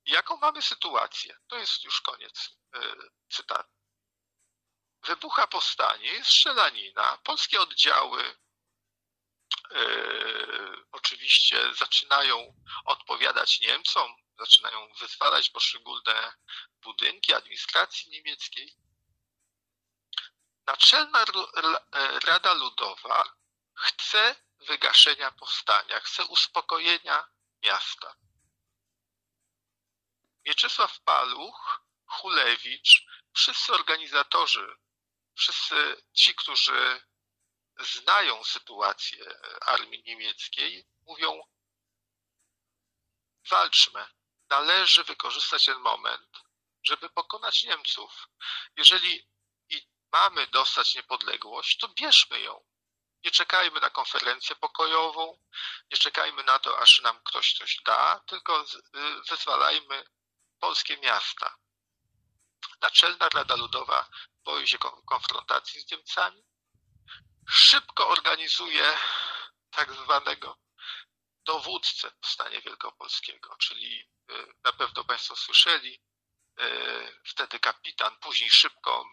Jaką 0.07 0.37
mamy 0.37 0.63
sytuację? 0.63 1.39
To 1.49 1.57
jest 1.57 1.85
już 1.85 2.01
koniec 2.01 2.51
e, 2.75 2.81
cytatu. 3.29 3.77
Wybucha 5.03 5.47
powstanie, 5.47 6.09
jest 6.09 6.31
strzelanina, 6.31 7.19
polskie 7.25 7.61
oddziały 7.61 8.37
e, 9.71 9.81
oczywiście 10.93 11.75
zaczynają 11.75 12.55
odpowiadać 12.85 13.61
Niemcom, 13.61 14.17
zaczynają 14.39 14.93
wyzwalać 15.01 15.51
poszczególne 15.51 16.33
budynki 16.83 17.35
administracji 17.35 18.11
niemieckiej. 18.11 18.77
Naczelna 20.67 21.23
e, 21.23 22.21
Rada 22.21 22.53
Ludowa 22.55 23.35
chce 23.75 24.37
wygaszenia 24.61 25.31
powstania, 25.31 26.01
chce 26.01 26.25
uspokojenia 26.25 27.29
miasta. 27.63 28.17
Mieczysław 30.47 31.01
Paluch, 31.01 31.81
Hulewicz, 32.07 33.07
wszyscy 33.35 33.73
organizatorzy, 33.73 34.77
wszyscy 35.37 36.03
ci, 36.13 36.35
którzy 36.35 37.03
znają 37.79 38.45
sytuację 38.45 39.25
armii 39.61 40.03
niemieckiej, 40.07 40.87
mówią: 41.07 41.43
walczmy. 43.51 44.07
Należy 44.51 45.05
wykorzystać 45.05 45.65
ten 45.65 45.79
moment, 45.79 46.39
żeby 46.83 47.11
pokonać 47.11 47.65
Niemców. 47.65 48.29
Jeżeli 48.77 49.29
i 49.69 49.89
mamy 50.13 50.47
dostać 50.47 50.95
niepodległość, 50.95 51.79
to 51.79 51.89
bierzmy 51.89 52.41
ją. 52.41 52.65
Nie 53.25 53.31
czekajmy 53.31 53.81
na 53.81 53.91
konferencję 53.91 54.57
pokojową, 54.57 55.39
nie 55.91 55.99
czekajmy 55.99 56.43
na 56.43 56.59
to, 56.59 56.79
aż 56.79 57.01
nam 57.01 57.23
ktoś 57.25 57.55
coś 57.55 57.77
da, 57.85 58.21
tylko 58.27 58.65
wyzwalajmy 59.29 60.05
polskie 60.61 60.97
miasta. 60.97 61.57
Naczelna 62.81 63.29
Rada 63.29 63.57
Ludowa 63.57 64.09
boi 64.45 64.69
się 64.69 64.79
konfrontacji 65.07 65.81
z 65.81 65.91
Niemcami, 65.91 66.45
szybko 67.49 68.09
organizuje 68.09 68.99
tak 69.71 69.93
zwanego 69.93 70.59
dowódcę 71.45 72.11
powstania 72.11 72.61
wielkopolskiego, 72.61 73.57
czyli 73.57 74.01
y, 74.31 74.55
na 74.65 74.73
pewno 74.73 75.05
Państwo 75.05 75.37
słyszeli, 75.37 76.01
y, 76.61 77.21
wtedy 77.25 77.59
kapitan, 77.61 78.17
później 78.17 78.51
szybko 78.51 79.05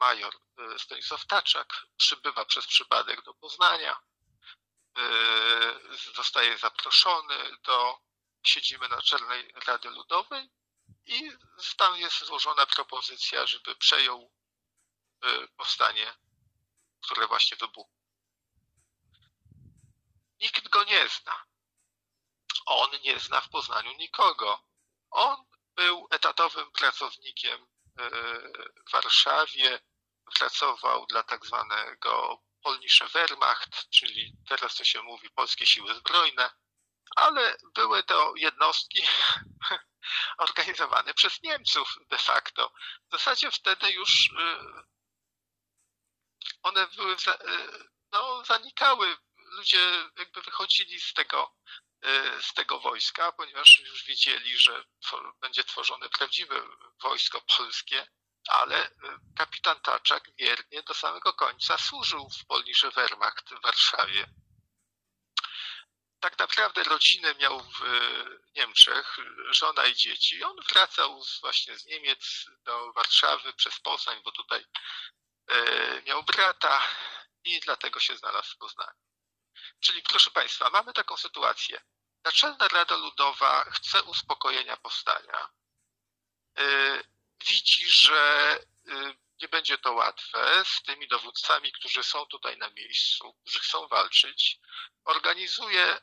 major 0.00 0.34
y, 0.74 0.78
Stanisław 0.78 1.26
Taczak 1.26 1.86
przybywa 1.96 2.44
przez 2.44 2.66
przypadek 2.66 3.22
do 3.22 3.34
Poznania, 3.34 4.00
zostaje 6.14 6.58
zaproszony 6.58 7.56
do 7.62 7.98
siedziby 8.46 8.88
Naczelnej 8.88 9.52
Rady 9.66 9.90
Ludowej 9.90 10.50
i 11.06 11.32
tam 11.76 11.96
jest 11.96 12.24
złożona 12.24 12.66
propozycja, 12.66 13.46
żeby 13.46 13.76
przejął 13.76 14.30
powstanie, 15.56 16.14
które 17.00 17.26
właśnie 17.26 17.56
wybuchło. 17.56 17.94
Nikt 20.40 20.68
go 20.68 20.84
nie 20.84 21.08
zna. 21.08 21.44
On 22.66 22.90
nie 23.04 23.18
zna 23.18 23.40
w 23.40 23.48
Poznaniu 23.48 23.92
nikogo. 23.92 24.64
On 25.10 25.44
był 25.76 26.08
etatowym 26.10 26.70
pracownikiem 26.72 27.66
e, 27.98 28.10
w 28.88 28.92
Warszawie, 28.92 29.80
pracował 30.34 31.06
dla 31.06 31.22
tak 31.22 31.46
zwanego 31.46 32.42
Polnische 32.62 33.08
Wehrmacht, 33.08 33.90
czyli 33.90 34.36
teraz 34.48 34.76
to 34.76 34.84
się 34.84 35.02
mówi 35.02 35.30
Polskie 35.30 35.66
Siły 35.66 35.94
Zbrojne, 35.94 36.50
ale 37.16 37.56
były 37.74 38.02
to 38.02 38.32
jednostki 38.36 39.02
organizowane 40.38 41.14
przez 41.14 41.42
Niemców 41.42 41.94
de 42.10 42.18
facto. 42.18 42.72
W 43.08 43.12
zasadzie 43.12 43.50
wtedy 43.50 43.92
już 43.92 44.30
e, 44.38 44.82
one 46.62 46.86
były, 46.86 47.16
e, 47.26 47.38
no, 48.12 48.44
zanikały. 48.44 49.16
Ludzie 49.36 50.10
jakby 50.16 50.42
wychodzili 50.42 51.00
z 51.00 51.12
tego 51.12 51.54
Y, 52.04 52.42
z 52.42 52.54
tego 52.54 52.80
wojska, 52.80 53.32
ponieważ 53.32 53.80
już 53.80 54.04
wiedzieli, 54.04 54.58
że 54.58 54.84
będzie 55.40 55.64
tworzone 55.64 56.08
prawdziwe 56.08 56.62
wojsko 57.02 57.40
polskie, 57.56 58.06
ale 58.48 58.88
y, 58.88 58.92
kapitan 59.36 59.80
Taczak 59.80 60.30
wiernie 60.38 60.82
do 60.82 60.94
samego 60.94 61.32
końca 61.32 61.78
służył 61.78 62.30
w 62.30 62.46
Polnische 62.46 62.90
Wehrmacht 62.90 63.50
w 63.50 63.62
Warszawie. 63.62 64.26
Tak 66.24 66.38
naprawdę 66.38 66.84
rodzinę 66.84 67.34
miał 67.34 67.60
w 67.60 67.82
y, 67.82 68.40
Niemczech, 68.56 69.16
żona 69.50 69.86
i 69.86 69.94
dzieci. 69.94 70.44
On 70.44 70.56
wracał 70.68 71.24
właśnie 71.40 71.78
z 71.78 71.86
Niemiec 71.86 72.46
do 72.62 72.92
Warszawy 72.92 73.52
przez 73.52 73.80
Poznań, 73.80 74.20
bo 74.24 74.32
tutaj 74.32 74.64
miał 76.06 76.22
brata 76.22 76.82
i 77.44 77.60
dlatego 77.60 78.00
się 78.00 78.16
znalazł 78.16 78.54
w 78.54 78.56
Poznaniu. 78.56 78.98
Czyli 79.80 80.02
proszę 80.02 80.30
Państwa, 80.30 80.70
mamy 80.70 80.92
taką 80.92 81.16
sytuację. 81.16 81.80
Naczelna 82.24 82.68
Rada 82.68 82.96
Ludowa 82.96 83.64
chce 83.64 84.02
uspokojenia 84.02 84.76
powstania. 84.76 85.48
Y, 86.58 87.04
widzi, 87.46 87.90
że 87.90 88.58
nie 89.42 89.48
będzie 89.48 89.78
to 89.78 89.92
łatwe 89.92 90.64
z 90.64 90.82
tymi 90.82 91.08
dowódcami, 91.08 91.72
którzy 91.72 92.04
są 92.04 92.26
tutaj 92.26 92.58
na 92.58 92.70
miejscu, 92.70 93.34
którzy 93.34 93.58
chcą 93.58 93.88
walczyć. 93.88 94.58
Organizuje 95.04 96.00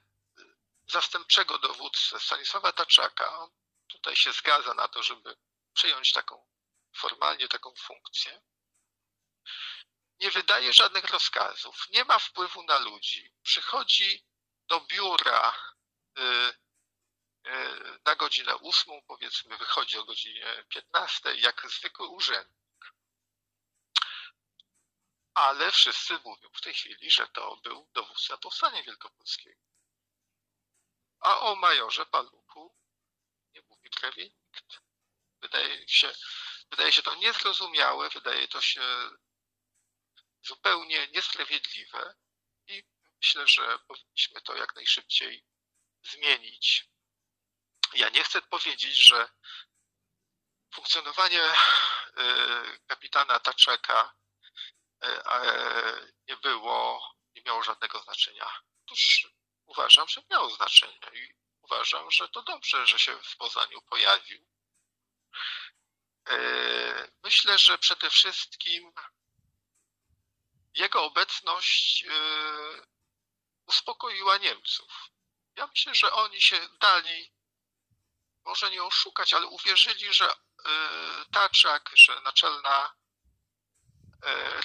zastępczego 0.88 1.58
dowódcę 1.58 2.20
Stanisława 2.20 2.72
Taczaka. 2.72 3.38
On 3.38 3.52
tutaj 3.88 4.16
się 4.16 4.34
zgadza 4.34 4.74
na 4.74 4.88
to, 4.88 5.04
żeby 5.04 5.38
przejąć 5.74 6.12
taką 6.12 6.48
formalnie 6.96 7.48
taką 7.48 7.74
funkcję. 7.76 8.42
Nie 10.20 10.32
wydaje 10.32 10.74
żadnych 10.74 11.06
rozkazów, 11.06 11.90
nie 11.90 12.06
ma 12.06 12.20
wpływu 12.20 12.64
na 12.64 12.78
ludzi. 12.78 13.34
Przychodzi 13.44 14.26
do 14.68 14.82
biura 14.82 15.72
Y, 16.18 16.54
y, 17.48 18.00
na 18.06 18.16
godzinę 18.16 18.56
ósmą, 18.58 19.02
powiedzmy, 19.08 19.58
wychodzi 19.58 19.98
o 19.98 20.06
godzinie 20.06 20.66
15, 20.70 21.36
jak 21.36 21.70
zwykły 21.70 22.08
urzędnik. 22.08 22.94
Ale 25.34 25.72
wszyscy 25.72 26.20
mówią 26.26 26.50
w 26.54 26.62
tej 26.62 26.74
chwili, 26.74 27.12
że 27.12 27.28
to 27.28 27.58
był 27.58 27.90
dowódca 27.94 28.38
Powstania 28.38 28.84
Wielkopolskiego. 28.84 29.62
A 31.22 31.40
o 31.40 31.56
majorze 31.56 32.06
Paluchu 32.06 32.76
nie 33.54 33.62
mówi 33.62 33.90
prawie 33.90 34.24
nikt. 34.24 34.82
Wydaje 35.42 35.88
się, 35.88 36.14
wydaje 36.70 36.92
się 36.92 37.02
to 37.02 37.16
niezrozumiałe, 37.16 38.10
wydaje 38.10 38.48
to 38.48 38.62
się 38.62 38.82
zupełnie 40.44 41.08
niesprawiedliwe 41.08 42.16
i 42.68 42.84
myślę, 43.18 43.48
że 43.48 43.80
powinniśmy 43.80 44.42
to 44.42 44.56
jak 44.56 44.76
najszybciej 44.76 45.46
zmienić. 46.04 46.86
Ja 47.94 48.10
nie 48.10 48.24
chcę 48.24 48.42
powiedzieć, 48.42 49.08
że 49.08 49.30
funkcjonowanie 50.74 51.44
y, 51.44 52.80
kapitana 52.88 53.40
Taczeka 53.40 54.14
y, 55.04 55.08
nie 56.28 56.38
było, 56.38 57.14
nie 57.36 57.42
miało 57.42 57.64
żadnego 57.64 58.00
znaczenia. 58.00 58.52
Otóż 58.86 59.28
uważam, 59.72 60.08
że 60.08 60.22
miało 60.30 60.50
znaczenie 60.50 61.00
i 61.14 61.34
uważam, 61.62 62.12
że 62.12 62.30
to 62.30 62.42
dobrze, 62.42 62.88
że 62.88 63.00
się 63.00 63.18
w 63.24 63.38
Poznaniu 63.38 63.82
pojawił. 63.82 64.48
Y, 66.30 67.12
myślę, 67.24 67.60
że 67.60 67.78
przede 67.78 68.10
wszystkim 68.10 68.94
jego 70.74 71.04
obecność 71.04 72.06
uspokoiła 73.66 74.38
Niemców. 74.38 75.10
Ja 75.56 75.68
myślę, 75.68 75.96
że 75.96 76.12
oni 76.14 76.42
się 76.42 76.70
dali, 76.80 77.34
może 78.46 78.72
nie 78.72 78.84
oszukać, 78.84 79.34
ale 79.34 79.48
uwierzyli, 79.48 80.14
że 80.14 80.32
y, 80.32 80.36
Taczak, 81.32 81.92
że 81.96 82.22
naczelna 82.22 82.96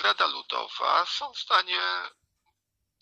Rada 0.02 0.26
Ludowa 0.26 1.06
są 1.06 1.32
w 1.32 1.38
stanie 1.38 1.80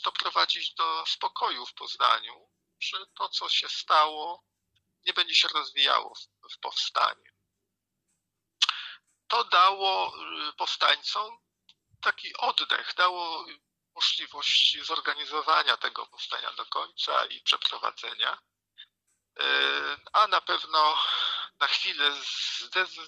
doprowadzić 0.05 0.75
do 0.75 1.05
spokoju 1.07 1.67
w 1.67 1.75
Poznaniu, 1.75 2.51
że 2.81 3.07
to, 3.19 3.29
co 3.29 3.49
się 3.49 3.69
stało, 3.69 4.45
nie 5.07 5.13
będzie 5.13 5.35
się 5.35 5.49
rozwijało 5.49 6.15
w, 6.55 6.59
powstaniu. 6.59 7.33
To 9.29 9.45
dało 9.45 10.13
y, 10.49 10.53
powstańcom 10.53 11.39
taki 12.01 12.37
oddech, 12.37 12.95
dało 12.97 13.47
możliwość 13.95 14.79
zorganizowania 14.83 15.77
tego 15.77 16.07
powstania 16.07 16.53
do 16.53 16.67
końca 16.67 17.27
i 17.27 17.41
przeprowadzenia, 17.41 18.39
e, 19.41 19.97
a 20.13 20.27
na 20.27 20.41
pewno 20.41 20.99
na 21.61 21.67
chwilę 21.67 22.13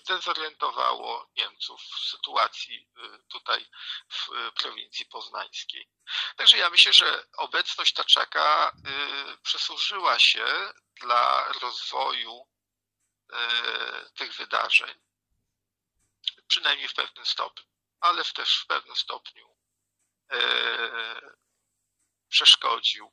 zdezorientowało 0.03 1.31
Niemców 1.37 1.81
w 1.83 2.09
sytuacji 2.11 2.89
e, 2.97 3.19
tutaj 3.29 3.67
w 4.09 4.33
e, 4.33 4.53
prowincji 4.53 5.07
poznańskiej. 5.07 5.89
Także 6.37 6.59
ja 6.59 6.71
myślę, 6.71 6.93
że 6.93 7.27
obecność 7.37 7.93
Taczaka 7.93 8.77
przysłużyła 9.43 10.19
się 10.19 10.73
dla 11.01 11.53
rozwoju 11.53 12.47
tych 14.15 14.35
wydarzeń, 14.35 14.95
przynajmniej 16.49 16.89
w 16.89 16.95
pewnym 16.95 17.27
stopniu, 17.27 17.65
ale 18.01 18.25
też 18.25 18.59
w 18.59 18.67
pewnym 18.67 18.97
stopniu 18.97 19.57
przeszkodził. 22.29 23.13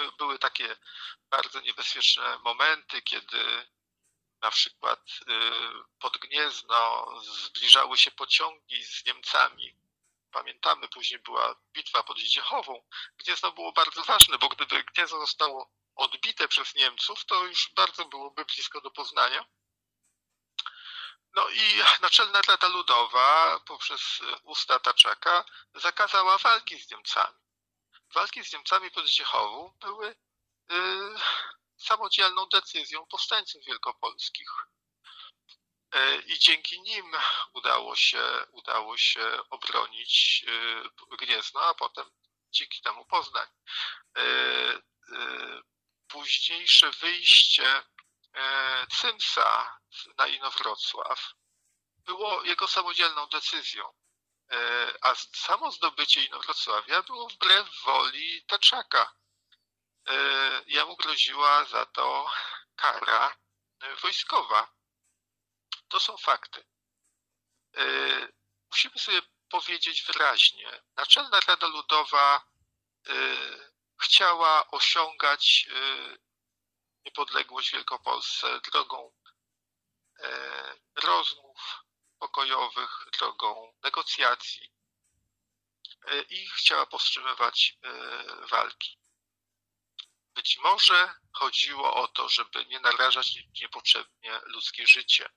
E, 0.00 0.12
były 0.18 0.38
takie 0.38 0.76
bardzo 1.30 1.60
niebezpieczne 1.60 2.38
momenty, 2.38 3.02
kiedy 3.02 3.68
na 4.42 4.50
przykład 4.50 5.00
e, 5.00 5.32
pod 5.98 6.18
Gniezno 6.18 7.12
zbliżały 7.22 7.98
się 7.98 8.10
pociągi 8.10 8.84
z 8.84 9.04
Niemcami. 9.04 9.76
Pamiętamy, 10.30 10.88
później 10.88 11.20
była 11.20 11.54
bitwa 11.72 12.02
pod 12.02 12.18
Zdziechową. 12.18 12.86
Gniezno 13.18 13.52
było 13.52 13.72
bardzo 13.72 14.04
ważne, 14.04 14.38
bo 14.38 14.48
gdyby 14.48 14.84
Gniezno 14.84 15.20
zostało 15.20 15.70
odbite 15.94 16.48
przez 16.48 16.74
Niemców, 16.74 17.24
to 17.24 17.44
już 17.44 17.70
bardzo 17.74 18.04
byłoby 18.04 18.44
blisko 18.44 18.80
do 18.80 18.90
Poznania. 18.90 19.44
No 21.32 21.48
i 21.48 21.82
Naczelna 22.02 22.42
Rada 22.42 22.68
Ludowa 22.68 23.60
poprzez 23.66 24.20
usta 24.42 24.78
Taczaka 24.78 25.44
zakazała 25.74 26.38
walki 26.38 26.80
z 26.80 26.90
Niemcami. 26.90 27.49
Walki 28.14 28.44
z 28.44 28.52
Niemcami 28.52 28.90
pod 28.90 29.06
Zdziechową 29.06 29.72
były 29.80 30.08
y, 30.08 30.16
samodzielną 31.76 32.46
decyzją 32.46 33.06
powstańców 33.06 33.64
wielkopolskich. 33.64 34.50
Y, 35.94 36.22
I 36.26 36.38
dzięki 36.38 36.80
nim 36.80 37.12
udało 37.52 37.96
się, 37.96 38.46
udało 38.52 38.96
się 38.96 39.38
obronić 39.50 40.44
y, 40.48 41.16
Gniezno, 41.16 41.60
a 41.60 41.74
potem 41.74 42.10
dzięki 42.50 42.80
temu 42.80 43.04
Poznań. 43.04 43.46
Późniejsze 46.08 46.90
wyjście 46.90 47.82
Cymsa 48.90 49.78
na 50.18 50.26
Inowrocław 50.26 51.34
było 51.98 52.44
jego 52.44 52.68
samodzielną 52.68 53.26
decyzją. 53.26 53.92
A 55.00 55.14
samo 55.14 55.72
zdobycie 55.72 56.24
Inowrocławia 56.24 57.02
było 57.02 57.28
wbrew 57.28 57.82
woli 57.84 58.44
Taczaka. 58.46 59.14
Jemu 60.66 60.96
groziła 60.96 61.64
za 61.64 61.86
to 61.86 62.30
kara 62.76 63.36
wojskowa. 64.02 64.72
To 65.88 66.00
są 66.00 66.16
fakty. 66.16 66.64
Musimy 68.70 68.98
sobie 68.98 69.22
powiedzieć 69.48 70.02
wyraźnie. 70.02 70.82
Naczelna 70.96 71.40
Rada 71.40 71.66
Ludowa 71.66 72.42
chciała 74.00 74.70
osiągać 74.70 75.68
niepodległość 77.04 77.72
Wielkopolsce 77.72 78.60
drogą 78.60 79.12
rozmów 80.94 81.84
pokojowych, 82.20 83.06
drogą 83.18 83.72
negocjacji 83.82 84.72
i 86.28 86.48
chciała 86.48 86.86
powstrzymywać 86.86 87.78
walki. 88.50 88.98
Być 90.34 90.58
może 90.58 91.14
chodziło 91.32 91.94
o 91.94 92.08
to, 92.08 92.28
żeby 92.28 92.66
nie 92.66 92.80
narażać 92.80 93.38
niepotrzebnie 93.60 94.40
ludzkie 94.44 94.86
życie. 94.86 95.30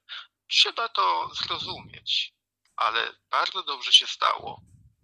Trzeba 0.48 0.90
to 0.90 1.30
zrozumieć, 1.36 2.34
ale 2.76 3.16
bardzo 3.30 3.64
dobrze 3.64 3.92
się 3.92 4.08
stało, 4.08 4.62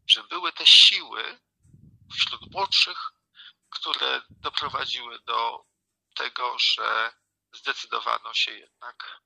że 0.08 0.24
były 0.24 0.52
te 0.52 0.68
siły 0.68 1.40
wśród 2.16 2.52
młodszych, 2.52 3.12
które 3.70 4.22
doprowadziły 4.30 5.20
do 5.20 5.66
tego, 6.16 6.60
że 6.60 7.14
zdecydowano 7.54 8.34
się 8.34 8.52
jednak 8.52 9.22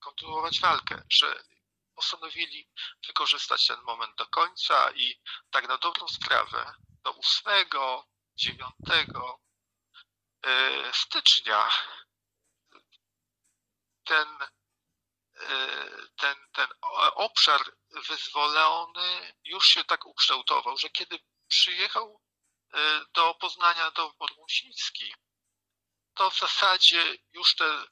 kontynuować 0.00 0.60
walkę, 0.60 1.02
że 1.10 1.44
postanowili 1.94 2.68
wykorzystać 3.06 3.66
ten 3.66 3.80
moment 3.82 4.16
do 4.16 4.26
końca 4.26 4.92
i 4.92 5.20
tak 5.50 5.68
na 5.68 5.78
dobrą 5.78 6.08
sprawę 6.08 6.74
do 7.04 7.14
8, 7.16 7.68
9 8.36 8.62
e, 10.42 10.92
stycznia 10.92 11.70
ten, 14.04 14.28
e, 15.34 15.58
ten, 16.16 16.36
ten 16.52 16.68
obszar 17.14 17.60
wyzwolony 18.08 19.34
już 19.44 19.66
się 19.66 19.84
tak 19.84 20.06
ukształtował, 20.06 20.76
że 20.76 20.90
kiedy 20.90 21.18
przyjechał 21.48 22.20
e, 22.72 23.04
do 23.14 23.34
Poznania 23.34 23.90
do 23.90 24.14
Musiński, 24.36 25.14
to 26.14 26.30
w 26.30 26.38
zasadzie 26.38 27.16
już 27.32 27.56
te 27.56 27.86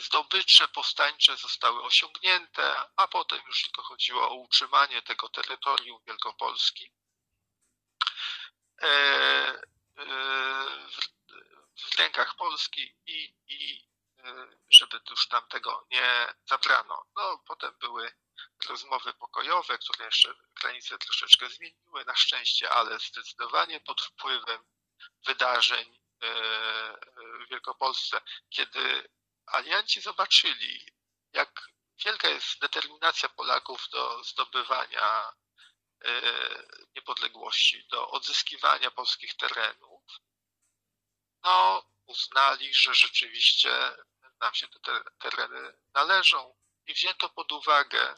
zdobycze 0.00 0.68
powstańcze 0.68 1.36
zostały 1.36 1.82
osiągnięte, 1.82 2.76
a 2.96 3.08
potem 3.08 3.40
już 3.46 3.62
tylko 3.62 3.82
chodziło 3.82 4.30
o 4.30 4.34
utrzymanie 4.34 5.02
tego 5.02 5.28
terytorium 5.28 6.00
Wielkopolski. 6.06 6.92
E, 8.82 8.88
e, 8.88 10.08
w 11.76 11.98
rękach 11.98 12.36
Polski 12.36 12.96
i, 13.06 13.34
i 13.48 13.88
e, 14.18 14.48
żeby 14.70 15.00
już 15.10 15.28
tam 15.28 15.48
tego 15.48 15.86
nie 15.90 16.34
zabrano. 16.46 17.06
No, 17.16 17.42
potem 17.46 17.74
były 17.80 18.12
rozmowy 18.68 19.14
pokojowe, 19.14 19.78
które 19.78 20.04
jeszcze 20.04 20.34
granice 20.60 20.98
troszeczkę 20.98 21.48
zmieniły 21.48 22.04
na 22.04 22.16
szczęście, 22.16 22.70
ale 22.70 22.98
zdecydowanie 22.98 23.80
pod 23.80 24.00
wpływem 24.02 24.64
wydarzeń 25.26 25.98
w 26.20 27.50
Wielkopolsce, 27.50 28.20
kiedy 28.50 29.08
alianci 29.50 30.00
zobaczyli, 30.00 30.86
jak 31.32 31.68
wielka 32.04 32.28
jest 32.28 32.60
determinacja 32.60 33.28
Polaków 33.28 33.88
do 33.92 34.24
zdobywania 34.24 35.32
E, 36.04 36.22
niepodległości, 36.96 37.86
do 37.90 38.10
odzyskiwania 38.10 38.90
polskich 38.90 39.36
terenów, 39.36 40.02
no 41.42 41.84
uznali, 42.06 42.74
że 42.74 42.94
rzeczywiście 42.94 43.96
nam 44.40 44.54
się 44.54 44.68
te 44.68 45.02
tereny 45.18 45.78
należą 45.94 46.54
i 46.86 46.94
wzięto 46.94 47.28
pod 47.28 47.52
uwagę 47.52 48.14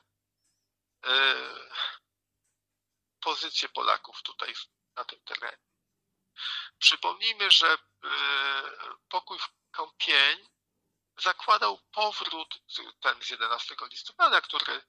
e, 1.05 1.35
pozycję 3.21 3.69
Polaków 3.69 4.23
tutaj 4.23 4.55
na 4.97 5.05
tym 5.05 5.21
terenie. 5.21 5.71
Przypomnijmy, 6.79 7.51
że 7.51 7.73
e, 7.73 7.79
pokój 9.09 9.39
w 9.39 9.49
Kąpień 9.71 10.49
zakładał 11.21 11.79
powrót, 11.93 12.61
ten 13.01 13.23
z 13.23 13.31
11 13.31 13.77
listopada, 13.91 14.41
który 14.41 14.83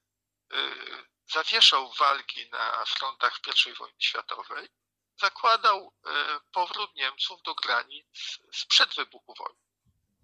zawieszał 1.27 1.91
walki 1.93 2.49
na 2.49 2.86
frontach 2.86 3.39
I 3.67 3.73
wojny 3.73 3.95
światowej, 3.99 4.69
zakładał 5.19 5.93
e, 6.05 6.39
powrót 6.51 6.95
Niemców 6.95 7.41
do 7.41 7.55
granic 7.55 8.39
sprzed 8.53 8.95
wybuchu 8.95 9.34
wojny. 9.34 9.61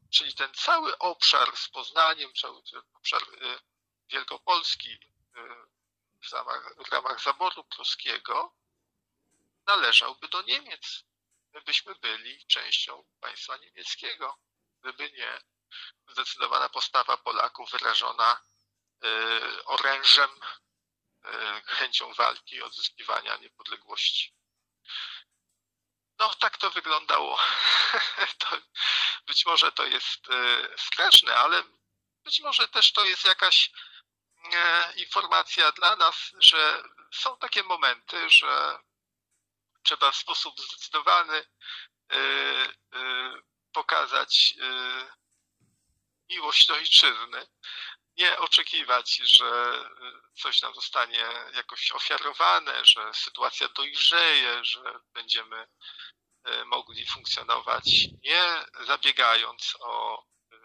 Czyli 0.10 0.34
ten 0.34 0.54
cały 0.54 0.98
obszar 0.98 1.58
z 1.58 1.70
Poznaniem, 1.70 2.34
cały 2.34 2.64
ten 2.64 2.82
obszar 2.94 3.22
e, 3.24 3.60
Wielkopolski 4.10 5.00
w 6.30 6.34
ramach, 6.34 6.74
w 6.88 6.92
ramach 6.92 7.22
zaboru 7.22 7.64
pruskiego 7.64 8.56
należałby 9.66 10.28
do 10.28 10.42
Niemiec. 10.42 11.04
My 11.54 11.62
byśmy 11.62 11.96
byli 11.96 12.46
częścią 12.46 13.06
państwa 13.20 13.58
niemieckiego, 13.58 14.38
gdyby 14.82 15.12
nie 15.12 15.42
zdecydowana 16.08 16.70
postawa 16.70 17.18
Polaków 17.18 17.72
wyrażona 17.72 18.42
orężem 19.66 20.30
E, 21.28 21.62
chęcią 21.66 22.14
walki 22.14 22.62
odzyskiwania 22.62 23.38
niepodległości. 23.38 24.34
No, 26.20 26.36
tak 26.36 26.58
to 26.58 26.70
wyglądało. 26.70 27.40
To, 28.38 28.58
być 29.28 29.46
może 29.46 29.72
to 29.72 29.86
jest 29.86 30.30
e, 30.30 30.68
straszne, 30.78 31.36
ale 31.36 31.64
być 32.24 32.40
może 32.40 32.68
też 32.68 32.94
to 32.94 33.06
jest 33.06 33.26
jakaś 33.26 33.72
e, 34.54 34.94
informacja 34.96 35.72
dla 35.72 35.96
nas, 35.96 36.16
że 36.40 36.84
są 37.14 37.38
takie 37.38 37.64
momenty, 37.64 38.30
że 38.30 38.80
trzeba 39.84 40.12
w 40.12 40.16
sposób 40.16 40.60
zdecydowany 40.60 41.46
pokazać 43.74 44.54
miłość 46.30 46.68
do 46.68 46.74
ojczyzny 46.74 47.48
nie 48.18 48.38
oczekiwać, 48.38 49.18
że 49.24 49.80
coś 50.42 50.62
nam 50.62 50.76
zostanie 50.76 51.26
jakoś 51.56 51.92
ofiarowane, 51.92 52.86
że 52.86 53.14
sytuacja 53.14 53.68
dojrzeje, 53.68 54.66
że 54.66 55.00
będziemy 55.14 55.68
e, 56.44 56.66
mogli 56.66 57.06
funkcjonować 57.06 58.08
nie 58.24 58.66
zabiegając 58.88 59.78
o 59.80 60.24
e, 60.52 60.56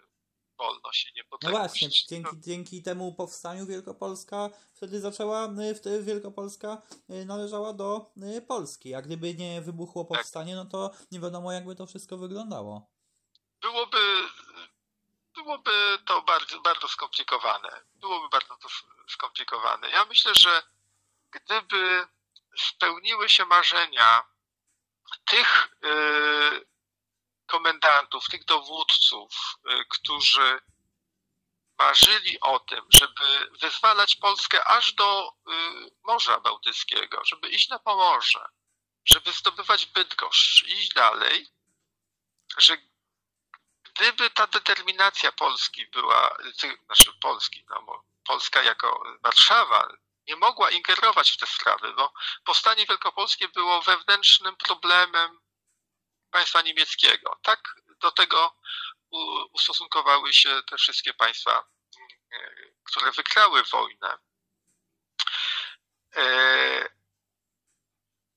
wolność 0.57 1.11
i 1.11 1.15
niepodległość. 1.15 1.53
No 1.53 1.59
właśnie, 1.59 1.89
dzięki, 2.09 2.39
dzięki 2.39 2.83
temu 2.83 3.15
powstaniu 3.15 3.65
Wielkopolska 3.65 4.49
wtedy 4.73 4.99
zaczęła, 4.99 5.49
wtedy 5.75 6.03
Wielkopolska 6.03 6.81
należała 7.09 7.73
do 7.73 8.11
Polski, 8.47 8.95
a 8.95 9.01
gdyby 9.01 9.33
nie 9.33 9.61
wybuchło 9.61 10.03
tak. 10.03 10.17
powstanie, 10.17 10.55
no 10.55 10.65
to 10.65 10.91
nie 11.11 11.19
wiadomo 11.19 11.51
jakby 11.51 11.75
to 11.75 11.85
wszystko 11.85 12.17
wyglądało. 12.17 12.93
Byłoby 13.61 13.97
byłoby 15.33 15.99
to 16.05 16.21
bardzo, 16.21 16.61
bardzo 16.61 16.87
skomplikowane. 16.87 17.81
Byłoby 17.95 18.29
bardzo 18.29 18.57
to 18.57 18.69
skomplikowane. 19.09 19.89
Ja 19.89 20.05
myślę, 20.05 20.31
że 20.35 20.63
gdyby 21.31 22.07
spełniły 22.57 23.29
się 23.29 23.45
marzenia 23.45 24.25
tych 25.25 25.69
y, 25.85 26.65
komendantów, 27.45 28.29
tych 28.29 28.45
dowódców, 28.45 29.31
y, 29.71 29.85
którzy 29.89 30.61
marzyli 31.79 32.39
o 32.39 32.59
tym, 32.59 32.85
żeby 32.89 33.51
wyzwalać 33.61 34.15
Polskę 34.15 34.63
aż 34.67 34.93
do 34.93 35.29
y, 35.29 35.51
Morza 36.03 36.39
Bałtyckiego, 36.39 37.25
żeby 37.25 37.49
iść 37.49 37.69
na 37.69 37.79
Pomorze, 37.79 38.45
żeby 39.05 39.31
zdobywać 39.31 39.85
Bydgoszcz, 39.85 40.63
iść 40.63 40.93
dalej, 40.93 41.47
że 42.57 42.77
gdyby 43.93 44.29
ta 44.29 44.47
determinacja 44.47 45.31
Polski 45.31 45.87
była, 45.87 46.37
znaczy 46.85 47.13
Polski, 47.21 47.65
no, 47.69 48.03
Polska 48.25 48.63
jako 48.63 49.03
Warszawa 49.21 49.87
nie 50.27 50.35
mogła 50.35 50.71
ingerować 50.71 51.31
w 51.31 51.37
te 51.37 51.47
sprawy, 51.47 51.93
bo 51.93 52.13
powstanie 52.43 52.85
wielkopolskie 52.85 53.47
było 53.47 53.81
wewnętrznym 53.81 54.55
problemem 54.55 55.39
państwa 56.31 56.61
niemieckiego. 56.61 57.39
Tak 57.43 57.75
do 57.99 58.11
tego 58.11 58.55
ustosunkowały 59.51 60.33
się 60.33 60.63
te 60.63 60.77
wszystkie 60.77 61.13
państwa, 61.13 61.67
które 62.83 63.11
wygrały 63.11 63.63
wojnę. 63.63 64.17
E, 66.15 66.89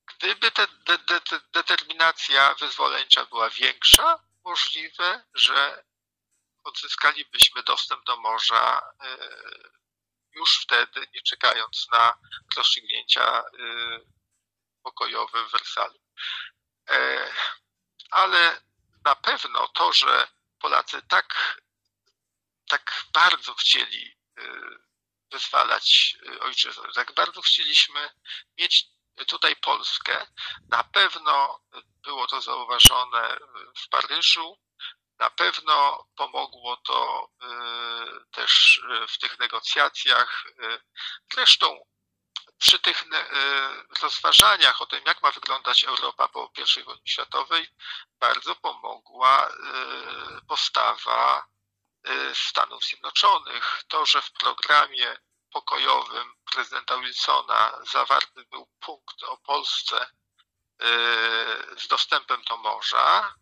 gdyby 0.05 0.51
ta 0.51 0.67
de, 0.67 0.97
de, 0.97 1.21
determinacja 1.51 2.55
wyzwoleńcza 2.55 3.25
była 3.25 3.49
większa, 3.49 4.26
możliwe, 4.47 5.23
że 5.33 5.83
odzyskalibyśmy 6.63 7.63
dostęp 7.63 8.05
do 8.05 8.17
morza 8.17 8.81
e, 9.01 9.17
już 10.31 10.59
wtedy, 10.63 11.07
nie 11.13 11.21
czekając 11.21 11.87
na 11.91 12.17
rozstrzygnięcia 12.57 13.39
e, 13.39 13.43
pokojowe 14.83 15.47
w 15.47 15.51
Wersalu. 15.51 15.99
Ale 18.11 18.61
na 19.05 19.15
pewno 19.15 19.67
to, 19.67 19.93
że 19.93 20.27
Polacy 20.59 21.01
tak, 21.09 21.61
tak 22.69 23.05
bardzo 23.13 23.53
chcieli 23.53 24.17
wyzwalać 25.31 26.17
ojczyznę, 26.39 26.83
tak 26.95 27.13
bardzo 27.13 27.41
chcieliśmy 27.41 28.09
mieć 28.57 28.85
tutaj 29.27 29.55
Polskę. 29.55 30.27
Na 30.69 30.83
pewno 30.83 31.59
było 32.07 32.27
to 32.27 32.41
zauważone 32.41 33.37
w 33.77 33.89
Paryżu, 33.89 34.57
na 35.19 35.29
pewno 35.29 36.05
pomogło 36.15 36.77
to 36.77 37.29
y, 37.43 38.25
też 38.31 38.81
w 39.07 39.17
tych 39.17 39.39
negocjacjach. 39.39 40.43
Zresztą 41.33 41.79
przy 42.57 42.79
tych 42.79 43.03
y, 43.03 43.07
rozważaniach 44.01 44.81
o 44.81 44.85
tym, 44.85 45.01
jak 45.05 45.23
ma 45.23 45.31
wyglądać 45.31 45.83
Europa 45.83 46.27
po 46.27 46.51
I 46.77 46.83
wojnie 46.83 47.07
światowej, 47.07 47.67
bardzo 48.19 48.55
pomogła 48.55 49.47
y, 49.47 49.51
postawa 50.47 51.45
Stanów 52.33 52.83
Zjednoczonych. 52.83 53.83
To, 53.87 54.05
że 54.05 54.21
w 54.21 54.31
programie 54.31 55.17
pokojowym 55.51 56.33
prezydenta 56.51 56.97
Wilsona 56.97 57.79
zawarty 57.91 58.45
był 58.51 58.67
punkt 58.79 59.23
o 59.23 59.37
Polsce 59.37 60.03
y, 60.03 60.07
z 61.77 61.87
dostępem 61.87 62.41
do 62.41 62.57
morza, 62.57 63.35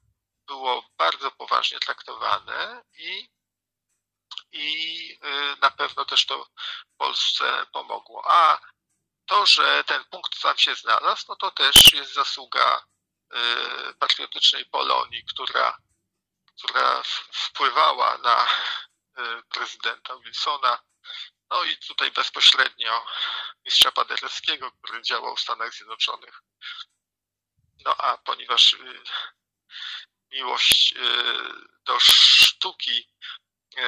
było 0.48 0.86
bardzo 0.98 1.32
poważnie 1.32 1.80
traktowane 1.80 2.84
i, 2.98 3.30
i 4.52 5.20
y, 5.24 5.56
na 5.62 5.72
pewno 5.72 6.06
też 6.06 6.26
to 6.26 6.48
Polsce 6.98 7.66
pomogło. 7.72 8.24
A 8.28 8.60
to, 9.26 9.46
że 9.46 9.84
ten 9.84 10.04
punkt 10.06 10.42
tam 10.42 10.58
się 10.58 10.76
znalazł, 10.76 11.26
no 11.30 11.36
to 11.36 11.52
też 11.52 11.94
jest 11.94 12.14
zasługa 12.14 12.86
y, 13.34 13.94
patriotycznej 13.94 14.66
Polonii, 14.66 15.26
która, 15.26 15.78
która 16.58 17.04
wpływała 17.32 18.18
na 18.18 18.48
prezydenta 19.50 20.18
Wilsona 20.18 20.80
no 21.50 21.64
i 21.64 21.78
tutaj 21.78 22.12
bezpośrednio 22.12 23.06
mistrza 23.66 23.92
Paderewskiego, 23.92 24.72
który 24.72 25.02
działał 25.02 25.36
w 25.36 25.42
Stanach 25.42 25.74
Zjednoczonych. 25.74 26.42
No 27.86 27.96
a 27.98 28.18
ponieważ 28.18 28.74
y, 28.74 29.04
miłość 30.32 30.94
y, 30.96 31.00
do 31.84 32.00
sztuki 32.00 33.10
y, 33.78 33.82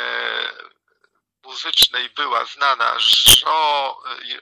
muzycznej 1.44 2.10
była 2.10 2.46
znana 2.46 2.98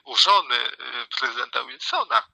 u 0.04 0.16
żony 0.16 0.72
prezydenta 1.20 1.64
Wilsona, 1.64 2.28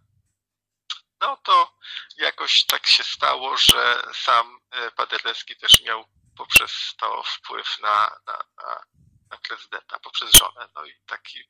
no 1.22 1.38
to 1.38 1.78
jakoś 2.18 2.66
tak 2.66 2.88
się 2.88 3.04
stało, 3.04 3.58
że 3.58 4.04
sam 4.14 4.60
Paderewski 4.96 5.58
też 5.58 5.82
miał 5.82 6.06
poprzez 6.38 6.94
to 6.98 7.24
wpływ 7.24 7.80
na, 7.80 8.18
na, 8.26 8.44
na 8.58 8.84
na 9.32 9.38
prezydenta 9.38 10.00
poprzez 10.00 10.32
żonę. 10.32 10.70
No 10.76 10.86
i 10.86 10.94
taki 11.06 11.44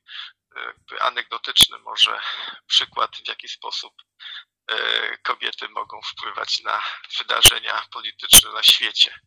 anegdotyczny 1.00 1.78
może 1.78 2.20
przykład, 2.66 3.16
w 3.16 3.28
jaki 3.28 3.48
sposób 3.48 3.94
kobiety 5.22 5.68
mogą 5.68 6.00
wpływać 6.02 6.60
na 6.60 6.82
wydarzenia 7.18 7.86
polityczne 7.90 8.52
na 8.52 8.62
świecie. 8.62 9.20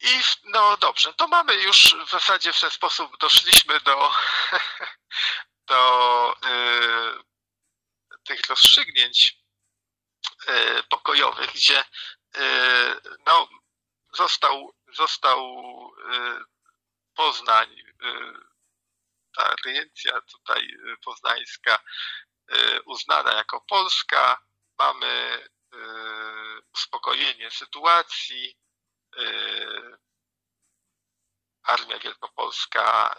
I 0.00 0.20
no 0.44 0.76
dobrze, 0.76 1.14
to 1.14 1.28
mamy 1.28 1.54
już 1.54 1.96
w 2.06 2.10
zasadzie 2.10 2.52
w 2.52 2.60
ten 2.60 2.70
sposób 2.70 3.18
doszliśmy 3.18 3.80
do, 3.80 4.12
do 5.68 6.36
y, 6.44 7.22
tych 8.24 8.40
rozstrzygnięć 8.48 9.36
y, 10.48 10.82
pokojowych, 10.88 11.52
gdzie 11.52 11.80
y, 11.80 12.40
no, 13.26 13.48
został, 14.12 14.74
został 14.92 15.68
Poznań, 17.18 17.76
ta 19.36 19.54
rejencja 19.64 20.20
tutaj 20.20 20.68
poznańska 21.04 21.78
uznana 22.84 23.32
jako 23.32 23.60
polska. 23.60 24.42
Mamy 24.78 25.48
uspokojenie 26.74 27.50
sytuacji. 27.50 28.58
Armia 31.62 31.98
Wielkopolska 31.98 33.16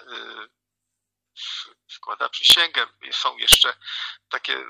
składa 1.88 2.30
przysięgę. 2.30 2.88
Są 3.12 3.38
jeszcze 3.38 3.78
takie 4.30 4.66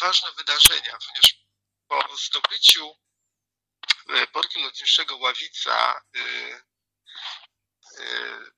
ważne 0.00 0.28
wydarzenia, 0.32 0.98
ponieważ 0.98 1.46
po 1.88 2.16
zdobyciu 2.16 2.96
portu 4.32 4.60
lotniczego 4.60 5.16
Ławica 5.16 6.02
Y, 7.98 8.52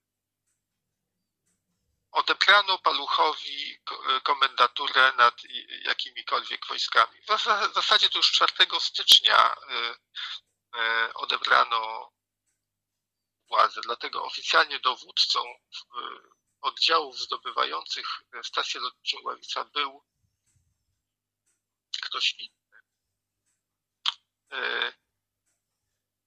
odebrano 2.13 2.79
Paluchowi 2.79 3.79
komendaturę 4.23 5.13
nad 5.17 5.35
jakimikolwiek 5.83 6.67
wojskami. 6.67 7.21
W 7.23 7.75
zasadzie 7.75 8.11
to 8.11 8.19
już 8.19 8.33
4 8.33 8.53
stycznia 8.81 9.55
y, 9.55 9.97
y, 10.79 11.15
odebrano 11.15 12.13
władzę, 13.49 13.81
dlatego 13.81 14.25
oficjalnie 14.25 14.81
dowódcą 14.81 15.45
oddziałów 16.61 17.19
zdobywających 17.19 18.07
stację 18.43 18.81
lotniczą 18.81 19.19
Ławica 19.23 19.65
był 19.65 20.05
ktoś 22.03 22.35
inny. 22.39 22.83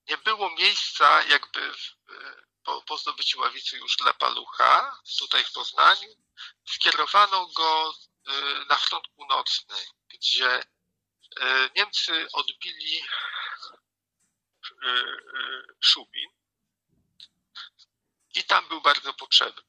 Nie 0.07 0.17
było 0.17 0.49
miejsca 0.49 1.23
jakby 1.23 1.71
po, 2.65 2.81
po 2.81 2.97
zdobyciu 2.97 3.39
ławicy 3.39 3.77
już 3.77 3.95
dla 3.95 4.13
Palucha, 4.13 4.99
tutaj 5.19 5.43
w 5.43 5.51
Poznaniu, 5.51 6.09
skierowano 6.65 7.47
go 7.47 7.93
y, 7.93 8.65
na 8.69 8.75
front 8.75 9.07
północny, 9.07 9.75
gdzie 10.09 10.59
y, 10.59 10.63
Niemcy 11.75 12.27
odbili 12.33 13.01
y, 14.83 15.05
Szubin 15.79 16.29
i 18.35 18.43
tam 18.43 18.67
był 18.67 18.81
bardzo 18.81 19.13
potrzebny. 19.13 19.63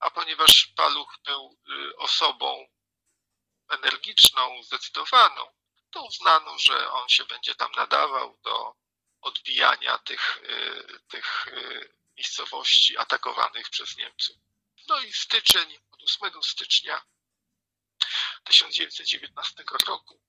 A 0.00 0.10
ponieważ 0.10 0.72
Paluch 0.76 1.18
był 1.24 1.58
osobą 1.96 2.68
energiczną, 3.68 4.62
zdecydowaną, 4.62 5.46
to 5.90 6.02
uznano, 6.02 6.58
że 6.58 6.90
on 6.90 7.08
się 7.08 7.24
będzie 7.24 7.54
tam 7.54 7.72
nadawał 7.72 8.38
do 8.42 8.74
odbijania 9.20 9.98
tych, 9.98 10.42
tych 11.08 11.46
miejscowości 12.22 12.98
atakowanych 12.98 13.70
przez 13.70 13.96
Niemców. 13.96 14.36
No 14.88 15.00
i 15.00 15.12
styczeń, 15.12 15.78
od 15.90 16.02
8 16.02 16.42
stycznia 16.42 17.02
1919 18.44 19.64
roku 19.86 20.20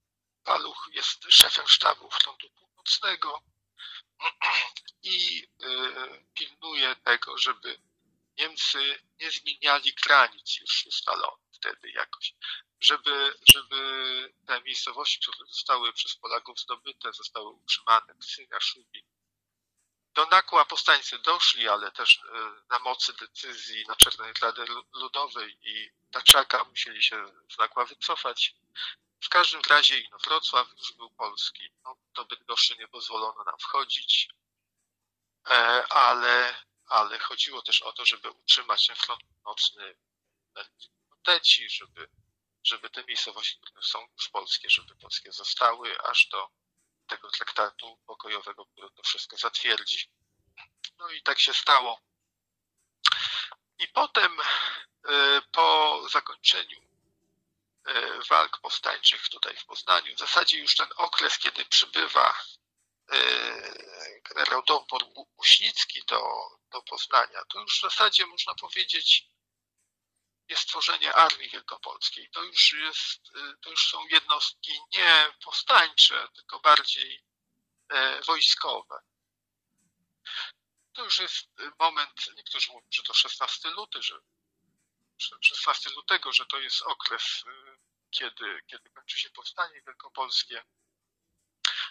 Paluch 0.44 0.89
jest 0.91 1.24
szefem 1.30 1.68
sztabu 1.68 2.10
frontu 2.12 2.50
północnego 2.50 3.44
i 5.04 5.48
y, 5.64 6.26
pilnuje 6.34 6.96
tego, 6.96 7.38
żeby 7.38 7.82
Niemcy 8.38 9.04
nie 9.20 9.32
zmieniali 9.32 9.94
granic 9.94 10.58
już 10.60 10.86
ustalonych 10.86 11.50
wtedy 11.52 11.91
jakoś, 11.91 12.34
żeby, 12.80 13.36
żeby 13.48 14.34
te 14.46 14.62
miejscowości, 14.62 15.20
które 15.20 15.48
zostały 15.48 15.94
przez 15.94 16.16
Polaków 16.16 16.60
zdobyte, 16.60 17.14
zostały 17.14 17.50
utrzymane, 17.50 18.14
Ksynia, 18.20 18.60
Szubin, 18.60 19.06
do 20.14 20.26
Nakła 20.26 20.66
powstańcy 20.66 21.20
doszli, 21.20 21.70
ale 21.70 21.91
też 21.91 22.18
e, 22.18 22.22
na 22.70 22.80
mocy 22.80 23.14
decyzji 23.14 23.86
Naczelnej 23.88 24.34
Rady 24.41 24.66
Ludowej 24.93 25.57
i 25.61 25.91
Taczaka 26.11 26.64
musieli 26.64 27.03
się 27.03 27.26
z 27.51 27.57
Nakła 27.57 27.86
wycofać. 27.86 28.55
W 29.22 29.30
każdym 29.30 29.61
razie 29.70 29.99
Inowrocław 29.99 30.68
już 30.78 30.93
był 30.93 31.09
polski. 31.09 31.70
No, 31.84 31.95
do 32.14 32.26
Bydgoszczy 32.26 32.78
nie 32.78 32.88
pozwolono 32.88 33.43
nam 33.43 33.59
wchodzić, 33.59 34.30
e, 35.49 35.53
ale, 35.88 36.64
ale 36.88 37.20
chodziło 37.20 37.61
też 37.61 37.82
o 37.82 37.93
to, 37.93 38.05
żeby 38.05 38.32
utrzymać 38.32 38.88
ten 38.88 38.95
front 38.95 39.22
nocny 39.45 39.95
Teci, 41.24 41.70
żeby, 41.70 42.07
żeby 42.64 42.89
te 42.89 43.03
miejscowości, 43.03 43.59
które 43.61 43.84
są 43.84 44.07
już 44.18 44.30
polskie, 44.30 44.70
żeby 44.70 44.95
polskie 44.95 45.32
zostały, 45.32 46.01
aż 46.01 46.28
do 46.28 46.49
tego 47.14 47.30
traktatu 47.32 47.99
pokojowego, 48.05 48.66
który 48.66 48.89
to 48.89 49.03
wszystko 49.03 49.38
zatwierdzi. 49.38 50.09
No 50.97 51.09
i 51.09 51.22
tak 51.22 51.39
się 51.39 51.53
stało. 51.53 51.99
I 53.80 53.88
potem 53.88 54.38
e, 54.41 55.41
po 55.51 55.99
zakończeniu 56.09 56.82
e, 57.86 58.20
walk 58.30 58.57
powstańczych 58.61 59.30
tutaj 59.30 59.57
w 59.57 59.66
Poznaniu, 59.66 60.16
w 60.16 60.20
zasadzie 60.20 60.57
już 60.57 60.76
ten 60.76 60.88
okres, 60.95 61.38
kiedy 61.38 61.66
przybywa 61.66 62.34
e, 63.11 63.18
generał 64.30 64.64
Dąbor 64.64 65.05
Muśnicki 65.38 66.03
do, 66.07 66.22
do 66.72 66.82
Poznania, 66.82 67.45
to 67.49 67.59
już 67.59 67.78
w 67.78 67.82
zasadzie 67.82 68.26
można 68.26 68.55
powiedzieć 68.55 69.33
jest 70.50 70.68
tworzenie 70.68 71.14
Armii 71.14 71.50
Wielkopolskiej. 71.50 72.30
To 72.30 72.44
już, 72.44 72.74
jest, 72.74 73.22
to 73.62 73.70
już 73.70 73.88
są 73.88 74.08
jednostki 74.08 74.72
nie 74.94 75.28
powstańcze, 75.44 76.28
tylko 76.36 76.60
bardziej 76.60 77.24
wojskowe. 78.26 79.00
To 80.94 81.04
już 81.04 81.20
jest 81.20 81.48
moment, 81.80 82.36
niektórzy 82.36 82.72
mówią, 82.72 82.88
że 82.91 83.04
to 83.04 83.14
16 83.14 83.70
luty, 83.70 84.02
że 84.02 84.20
16 85.41 85.89
lutego, 85.89 86.34
że 86.34 86.46
to 86.46 86.60
jest 86.60 86.82
okres, 86.82 87.44
y, 87.48 87.78
kiedy, 88.12 88.62
kiedy 88.68 88.89
kończy 88.89 89.20
się 89.20 89.30
powstanie 89.30 89.82
wielkopolskie. 89.82 90.64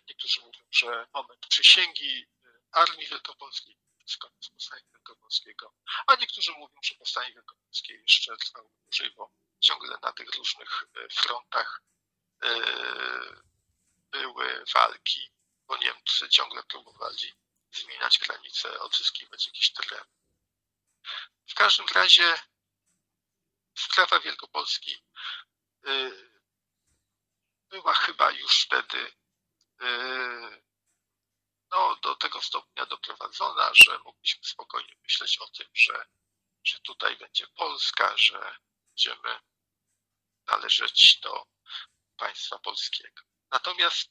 Niektórzy 0.08 0.40
mówią, 0.40 0.60
że 0.70 1.06
moment 1.14 1.46
przysięgi 1.46 2.22
y, 2.22 2.26
Armii 2.72 3.06
Wielkopolskiej, 3.06 3.76
koniec 4.16 4.48
powstania 4.48 4.82
wielkopolskiego, 4.92 5.74
a 6.06 6.14
niektórzy 6.14 6.52
mówią, 6.52 6.76
że 6.84 6.94
powstanie 6.94 7.34
wielkopolskie 7.34 7.94
jeszcze 7.94 8.36
trwało 8.36 8.70
dłużej, 8.84 9.10
bo 9.16 9.30
ciągle 9.60 9.98
na 10.02 10.12
tych 10.12 10.34
różnych 10.34 10.82
y, 10.82 11.08
frontach 11.08 11.82
były 14.10 14.64
walki, 14.74 15.32
bo 15.66 15.76
Niemcy 15.76 16.28
ciągle 16.28 16.62
próbowali 16.62 17.34
zmieniać 17.72 18.18
granice, 18.18 18.80
odzyskiwać 18.80 19.46
jakiś 19.46 19.72
teren. 19.72 20.04
W 21.50 21.54
każdym 21.54 21.86
razie 21.86 22.40
sprawa 23.74 24.20
Wielkopolski 24.20 25.04
y, 25.86 26.32
była 27.70 27.94
chyba 27.94 28.30
już 28.30 28.64
wtedy 28.64 29.12
no, 31.72 31.96
do 31.96 32.14
tego 32.14 32.42
stopnia 32.42 32.86
doprowadzona, 32.86 33.70
że 33.74 33.98
mogliśmy 33.98 34.44
spokojnie 34.44 34.94
myśleć 35.02 35.38
o 35.38 35.48
tym, 35.48 35.66
że, 35.74 36.06
że 36.64 36.80
tutaj 36.80 37.16
będzie 37.16 37.46
Polska, 37.46 38.16
że 38.16 38.56
będziemy 38.86 39.40
należeć 40.46 41.20
do 41.20 41.46
państwa 42.16 42.58
polskiego. 42.58 43.22
Natomiast 43.50 44.10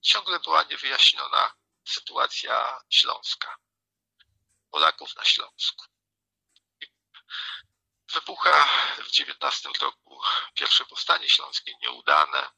ciągle 0.00 0.40
była 0.40 0.62
niewyjaśniona 0.62 1.54
sytuacja 1.84 2.80
śląska, 2.90 3.56
Polaków 4.70 5.16
na 5.16 5.24
Śląsku. 5.24 5.84
Wybucha 8.12 8.64
w 8.98 9.08
XIX 9.08 9.80
roku 9.80 10.20
pierwsze 10.54 10.84
powstanie 10.84 11.28
śląskie, 11.28 11.72
nieudane. 11.82 12.50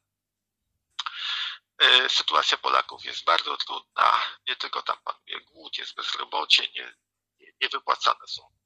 E, 1.78 2.08
sytuacja 2.08 2.58
Polaków 2.58 3.04
jest 3.04 3.24
bardzo 3.24 3.56
trudna. 3.56 4.20
Nie 4.48 4.56
tylko 4.56 4.82
tam 4.82 4.98
panuje 5.04 5.40
głód, 5.40 5.78
jest 5.78 5.94
bezrobocie, 5.94 6.62
nie, 6.62 6.94
nie, 7.40 7.52
nie 7.60 7.68
wypłacane 7.68 8.26
są 8.26 8.56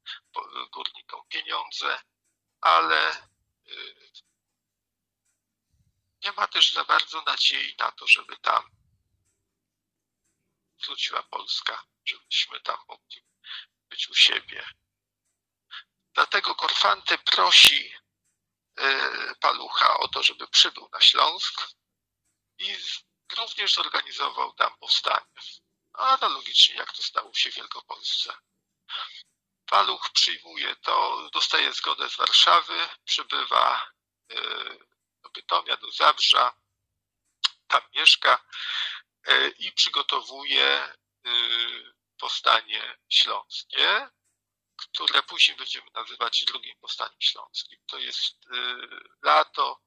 górnikom 0.73 1.27
pieniądze, 1.29 2.01
ale 2.61 3.13
e, 3.13 3.23
nie 6.25 6.33
ma 6.33 6.47
też 6.47 6.73
za 6.73 6.85
bardzo 6.85 7.23
nadziei 7.23 7.75
na 7.79 7.93
to, 7.93 8.07
żeby 8.07 8.37
tam 8.37 8.71
wróciła 10.85 11.23
Polska, 11.23 11.85
żebyśmy 12.05 12.61
tam 12.61 12.79
mogli 12.89 13.25
być 13.89 14.09
u 14.09 14.15
siebie. 14.15 14.65
Dlatego 16.15 16.55
Korfanty 16.55 17.19
prosi 17.19 17.93
e, 18.77 19.35
Palucha 19.41 19.99
o 19.99 20.09
to, 20.09 20.23
żeby 20.23 20.49
przybył 20.49 20.89
na 20.93 21.01
Śląsk 21.01 21.63
i 22.61 22.77
również 23.37 23.75
zorganizował 23.75 24.53
tam 24.53 24.79
powstanie. 24.79 25.27
Analogicznie 25.93 26.75
jak 26.75 26.93
to 26.93 27.03
stało 27.03 27.35
się 27.35 27.51
w 27.51 27.55
Wielkopolsce. 27.55 28.35
Paluch 29.67 30.11
przyjmuje 30.13 30.77
to, 30.77 31.29
dostaje 31.33 31.73
zgodę 31.73 32.11
z 32.11 32.17
Warszawy, 32.17 32.89
przybywa 33.05 33.91
e, 34.31 34.37
do 35.23 35.31
Bytomia, 35.31 35.77
do 35.77 35.91
Zabrza, 35.91 36.53
tam 37.69 37.83
mieszka 37.95 38.45
E, 39.27 39.49
i 39.49 39.73
przygotowuje 39.73 40.67
e, 40.67 40.95
powstanie 42.19 42.99
śląskie, 43.09 44.09
które 44.77 45.23
później 45.23 45.57
będziemy 45.57 45.91
nazywać 45.95 46.45
drugim 46.45 46.77
powstaniem 46.81 47.21
śląskim. 47.21 47.79
To 47.87 47.99
jest 47.99 48.37
lato 49.23 49.81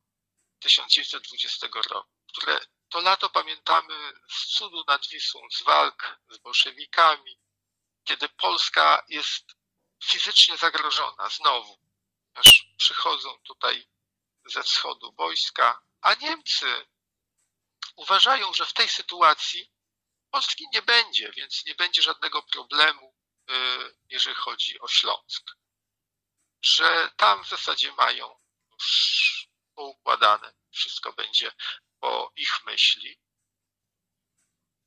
1920 0.64 1.68
roku, 1.90 2.10
które 2.28 2.60
to 2.90 3.02
lato 3.02 3.30
pamiętamy 3.30 4.14
z 4.30 4.58
cudu 4.58 4.84
nad 4.88 5.08
Wisłą, 5.08 5.42
z 5.52 5.64
walk 5.64 6.20
z 6.30 6.38
bolszewikami, 6.38 7.40
kiedy 8.04 8.30
Polska 8.30 9.06
jest 9.10 9.46
fizycznie 10.04 10.58
zagrożona 10.58 11.30
znowu, 11.30 11.80
aż 12.34 12.68
przychodzą 12.78 13.40
tutaj 13.44 13.88
ze 14.46 14.64
wschodu 14.64 15.14
wojska, 15.14 15.82
a 16.02 16.14
Niemcy 16.14 16.86
uważają, 17.96 18.54
że 18.54 18.66
w 18.66 18.74
tej 18.74 18.90
sytuacji 18.90 19.72
Polski 20.32 20.66
nie 20.74 20.82
będzie, 20.82 21.32
więc 21.32 21.66
nie 21.66 21.76
będzie 21.76 22.02
żadnego 22.02 22.44
problemu, 22.44 23.16
y, 23.50 23.54
jeżeli 24.10 24.36
chodzi 24.36 24.80
o 24.80 24.88
Śląsk. 24.88 25.52
Że 26.62 27.12
tam 27.18 27.44
w 27.44 27.50
zasadzie 27.50 27.92
mają 27.92 28.40
już 28.72 29.43
poukładane, 29.76 30.54
wszystko 30.72 31.14
będzie 31.14 31.52
po 32.00 32.32
ich 32.36 32.66
myśli. 32.66 33.20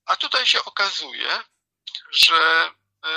A 0.04 0.16
tutaj 0.16 0.46
się 0.46 0.64
okazuje, 0.64 1.42
że 2.10 2.70
y, 3.06 3.08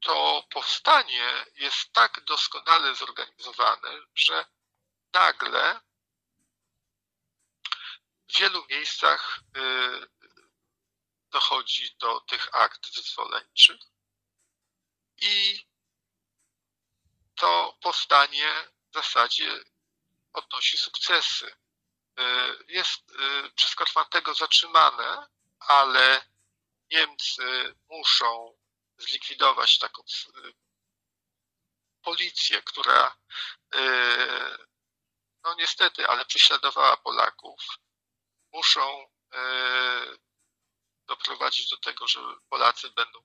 to 0.00 0.46
powstanie 0.50 1.46
jest 1.54 1.92
tak 1.92 2.24
doskonale 2.24 2.94
zorganizowane, 2.94 3.90
że 4.14 4.44
nagle 5.12 5.80
w 8.28 8.38
wielu 8.38 8.66
miejscach 8.70 9.40
y, 9.56 10.08
dochodzi 11.30 11.96
do 11.98 12.20
tych 12.20 12.54
akt 12.54 12.94
wyzwoleńczych 12.94 13.80
i 15.16 15.66
to 17.34 17.78
powstanie 17.80 18.73
w 18.94 18.96
zasadzie 18.96 19.64
odnosi 20.32 20.78
sukcesy. 20.78 21.46
Y, 21.46 22.22
jest 22.68 23.02
przez 23.54 23.74
Korfantego 23.74 24.34
zatrzymane, 24.34 25.26
ale 25.58 26.24
Niemcy 26.90 27.74
muszą 27.88 28.58
zlikwidować 28.98 29.78
taką 29.78 30.02
policję, 32.02 32.62
która 32.62 33.16
no 35.44 35.54
niestety, 35.54 36.08
ale 36.08 36.24
prześladowała 36.24 36.96
Polaków 36.96 37.60
muszą 38.52 39.06
e, 39.32 40.18
doprowadzić 41.06 41.68
do 41.68 41.76
tego, 41.76 42.08
że 42.08 42.20
Polacy 42.48 42.90
będą 42.90 43.24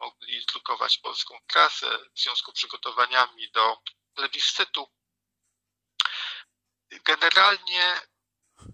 mogli 0.00 0.46
drukować 0.46 0.98
polską 0.98 1.38
klasę 1.46 1.98
w 2.14 2.20
związku 2.20 2.50
z 2.50 2.54
przygotowaniami 2.54 3.50
do 3.50 3.82
plebiscytu. 4.18 4.90
Generalnie 6.90 8.00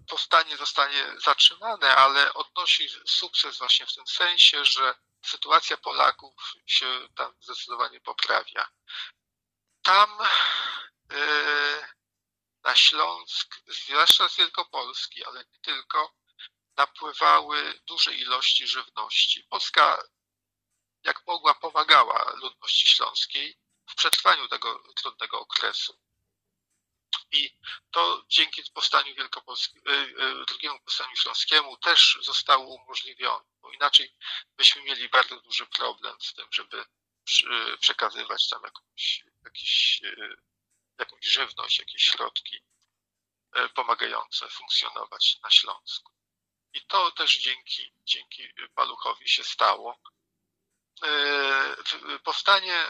powstanie 0.07 0.57
zostanie 0.57 1.19
zatrzymane, 1.25 1.95
ale 1.95 2.33
odnosi 2.33 2.89
sukces 3.05 3.57
właśnie 3.57 3.85
w 3.85 3.93
tym 3.93 4.07
sensie, 4.07 4.65
że 4.65 4.95
sytuacja 5.25 5.77
Polaków 5.77 6.33
się 6.65 7.07
tam 7.15 7.33
zdecydowanie 7.41 8.01
poprawia. 8.01 8.67
Tam 9.81 10.17
yy, 11.11 11.87
na 12.63 12.75
Śląsk, 12.75 13.55
zwłaszcza 13.67 14.29
z 14.29 14.37
Wielkopolski, 14.37 15.25
ale 15.25 15.39
nie 15.39 15.59
tylko, 15.61 16.15
napływały 16.77 17.79
duże 17.87 18.13
ilości 18.13 18.67
żywności. 18.67 19.43
Polska, 19.49 20.03
jak 21.03 21.27
mogła, 21.27 21.53
pomagała 21.53 22.33
ludności 22.35 22.87
śląskiej 22.87 23.64
w 23.87 23.95
przetrwaniu 23.95 24.47
tego 24.47 24.83
trudnego 24.95 25.39
okresu. 25.39 25.99
I 27.31 27.57
to 27.91 28.25
dzięki 28.29 28.63
powstaniu 28.73 29.15
wielkopolskiemu, 29.15 29.85
drugiemu 30.47 30.79
powstaniu 30.79 31.15
śląskiemu 31.15 31.77
też 31.77 32.17
zostało 32.21 32.75
umożliwione, 32.75 33.45
bo 33.61 33.71
inaczej 33.71 34.15
byśmy 34.57 34.81
mieli 34.81 35.09
bardzo 35.09 35.41
duży 35.41 35.65
problem 35.65 36.21
z 36.21 36.33
tym, 36.33 36.47
żeby 36.51 36.85
przekazywać 37.79 38.49
tam 38.49 38.63
jakąś, 38.63 39.23
jakieś, 39.45 40.01
jakąś 40.97 41.25
żywność, 41.25 41.79
jakieś 41.79 42.01
środki 42.01 42.63
pomagające 43.73 44.49
funkcjonować 44.49 45.37
na 45.43 45.49
Śląsku. 45.49 46.13
I 46.73 46.81
to 46.81 47.11
też 47.11 47.37
dzięki, 47.37 47.93
dzięki 48.05 48.49
Paluchowi 48.75 49.29
się 49.29 49.43
stało. 49.43 49.99
Powstanie, 52.23 52.85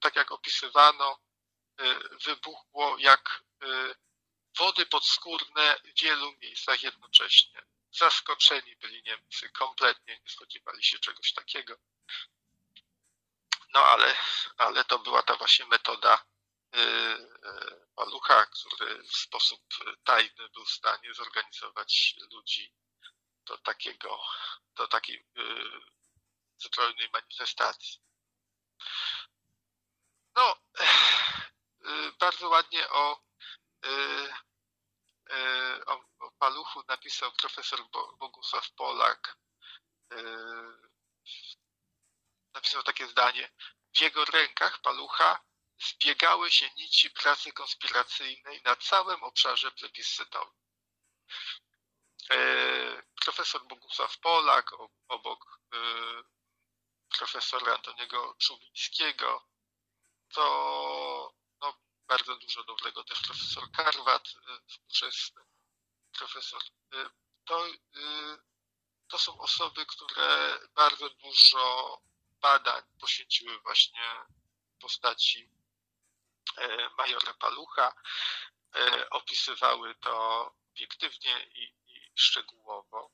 tak 0.00 0.16
jak 0.16 0.32
opisywano, 0.32 1.18
wybuchło 2.24 2.98
jak 2.98 3.44
wody 4.58 4.86
podskórne 4.86 5.76
w 5.84 6.00
wielu 6.00 6.32
miejscach 6.32 6.82
jednocześnie. 6.82 7.62
Zaskoczeni 7.92 8.76
byli 8.76 9.02
Niemcy, 9.02 9.50
kompletnie 9.50 10.20
nie 10.20 10.30
spodziewali 10.30 10.84
się 10.84 10.98
czegoś 10.98 11.32
takiego. 11.32 11.76
No 13.74 13.80
ale, 13.80 14.16
ale 14.56 14.84
to 14.84 14.98
była 14.98 15.22
ta 15.22 15.36
właśnie 15.36 15.66
metoda 15.66 16.24
Palucha, 17.94 18.46
który 18.46 19.02
w 19.02 19.16
sposób 19.16 19.60
tajny 20.04 20.48
był 20.48 20.64
w 20.64 20.70
stanie 20.70 21.14
zorganizować 21.14 22.14
ludzi 22.32 22.74
do 23.46 23.58
takiego, 23.58 24.20
do 24.74 24.88
takiej 24.88 25.26
zbrojnej 26.56 27.10
manifestacji. 27.12 28.00
No, 30.38 30.56
bardzo 32.20 32.48
ładnie 32.48 32.90
o, 32.90 33.22
o, 35.86 36.04
o 36.20 36.30
Paluchu 36.38 36.82
napisał 36.88 37.32
profesor 37.32 37.80
Bogusław 38.18 38.70
Polak. 38.70 39.38
Napisał 42.54 42.82
takie 42.82 43.06
zdanie. 43.06 43.52
W 43.96 44.00
jego 44.00 44.24
rękach 44.24 44.80
Palucha 44.80 45.40
zbiegały 45.78 46.50
się 46.50 46.70
nici 46.76 47.10
pracy 47.10 47.52
konspiracyjnej 47.52 48.62
na 48.62 48.76
całym 48.76 49.22
obszarze 49.22 49.70
plebiscytowym. 49.70 50.54
Profesor 53.24 53.66
Bogusław 53.66 54.18
Polak 54.18 54.70
obok 55.08 55.60
profesora 57.18 57.74
Antoniego 57.74 58.34
Czubińskiego, 58.38 59.48
to 60.32 61.34
no, 61.60 61.74
bardzo 62.08 62.36
dużo 62.36 62.64
dobrego 62.64 63.04
też 63.04 63.20
profesor 63.20 63.70
Karwat, 63.70 64.28
współczesny 64.66 65.42
profesor. 66.12 66.62
To, 67.44 67.66
to 69.08 69.18
są 69.18 69.40
osoby, 69.40 69.86
które 69.86 70.58
bardzo 70.74 71.10
dużo 71.10 72.00
badań 72.40 72.82
poświęciły 73.00 73.58
właśnie 73.58 74.02
postaci 74.80 75.50
majora 76.98 77.34
Palucha, 77.34 77.94
opisywały 79.10 79.94
to 79.94 80.46
obiektywnie 80.70 81.46
i, 81.54 81.62
i 81.86 82.12
szczegółowo. 82.14 83.10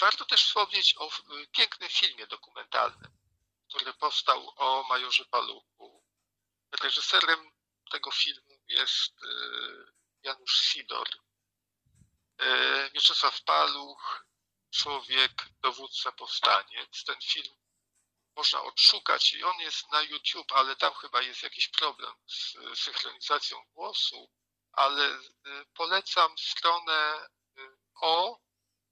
Warto 0.00 0.24
też 0.24 0.44
wspomnieć 0.44 0.94
o 0.98 1.10
pięknym 1.52 1.88
filmie 1.88 2.26
dokumentalnym, 2.26 3.18
który 3.68 3.92
powstał 3.92 4.52
o 4.56 4.84
majorze 4.88 5.24
Paluchu. 5.24 5.99
Reżyserem 6.72 7.50
tego 7.90 8.10
filmu 8.10 8.60
jest 8.68 9.14
Janusz 10.22 10.60
Sidor. 10.60 11.08
Mieczysław 12.94 13.42
Paluch, 13.42 14.26
człowiek, 14.70 15.32
dowódca, 15.62 16.12
powstaniec. 16.12 17.04
Ten 17.04 17.20
film 17.22 17.56
można 18.36 18.62
odszukać 18.62 19.32
i 19.32 19.44
on 19.44 19.60
jest 19.60 19.92
na 19.92 20.02
YouTube, 20.02 20.52
ale 20.52 20.76
tam 20.76 20.94
chyba 20.94 21.22
jest 21.22 21.42
jakiś 21.42 21.68
problem 21.68 22.14
z 22.26 22.56
synchronizacją 22.78 23.64
głosu, 23.74 24.30
ale 24.72 25.18
polecam 25.74 26.38
stronę 26.38 27.28
o 27.94 28.38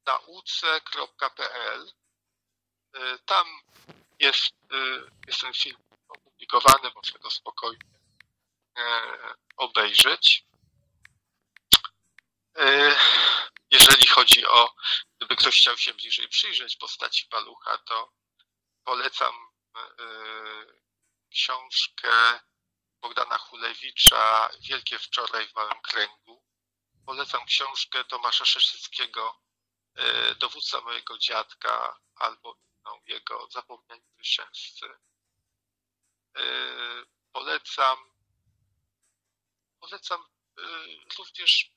nauce.pl. 0.07 1.93
Tam 3.24 3.61
jest, 4.18 4.55
jest 5.26 5.41
ten 5.41 5.53
film 5.55 5.88
opublikowany, 6.39 6.91
można 6.95 7.18
go 7.18 7.30
spokojnie 7.30 7.78
obejrzeć. 9.57 10.45
Jeżeli 13.70 14.07
chodzi 14.07 14.47
o, 14.47 14.74
gdyby 15.16 15.36
ktoś 15.36 15.55
chciał 15.55 15.76
się 15.76 15.95
bliżej 15.95 16.28
przyjrzeć 16.28 16.76
postaci 16.76 17.26
Palucha, 17.30 17.78
to 17.78 18.12
polecam 18.84 19.34
książkę 21.30 22.41
Bogdana 23.01 23.39
Hulewicza 23.39 24.51
Wielkie 24.68 24.99
Wczoraj 24.99 25.49
w 25.49 25.55
Małym 25.55 25.80
Kręgu. 25.82 26.45
Polecam 27.07 27.47
książkę 27.47 28.05
Tomasza 28.05 28.45
Szeszyckiego 28.45 29.41
Dowódca 30.39 30.80
mojego 30.80 31.18
dziadka 31.18 32.01
albo 32.14 32.57
inną 32.57 33.01
jego 33.07 33.49
Zapomniani 33.51 34.03
zwycięzcy. 34.14 34.86
Polecam 37.33 37.99
polecam 39.81 40.24
również 41.18 41.70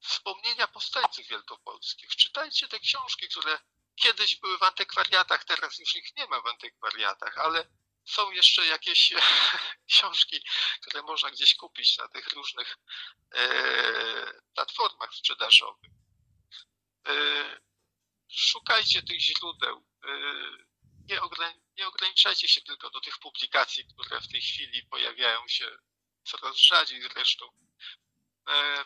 wspomnienia 0.00 0.68
powstańców 0.68 1.26
wielkopolskich. 1.26 2.16
Czytajcie 2.16 2.68
te 2.68 2.80
książki, 2.80 3.28
które 3.28 3.58
kiedyś 3.94 4.36
były 4.36 4.58
w 4.58 4.62
antykwariatach, 4.62 5.44
teraz 5.44 5.78
już 5.78 5.96
ich 5.96 6.16
nie 6.16 6.26
ma 6.26 6.40
w 6.40 6.46
antykwariatach, 6.46 7.38
ale 7.38 7.68
są 8.04 8.30
jeszcze 8.30 8.66
jakieś 8.66 9.12
książki, 9.90 10.44
które 10.82 11.02
można 11.02 11.30
gdzieś 11.30 11.56
kupić 11.56 11.98
na 11.98 12.08
tych 12.08 12.32
różnych 12.32 12.78
platformach 14.54 15.14
sprzedażowych. 15.14 15.90
Szukajcie 18.28 19.02
tych 19.02 19.20
źródeł. 19.20 19.86
Nie 21.08 21.22
ograniczajcie 21.86 22.48
się 22.48 22.60
tylko 22.60 22.90
do 22.90 23.00
tych 23.00 23.18
publikacji, 23.18 23.84
które 23.84 24.20
w 24.20 24.28
tej 24.28 24.42
chwili 24.42 24.86
pojawiają 24.86 25.48
się 25.48 25.78
coraz 26.24 26.56
rzadziej 26.56 27.02
zresztą. 27.02 27.46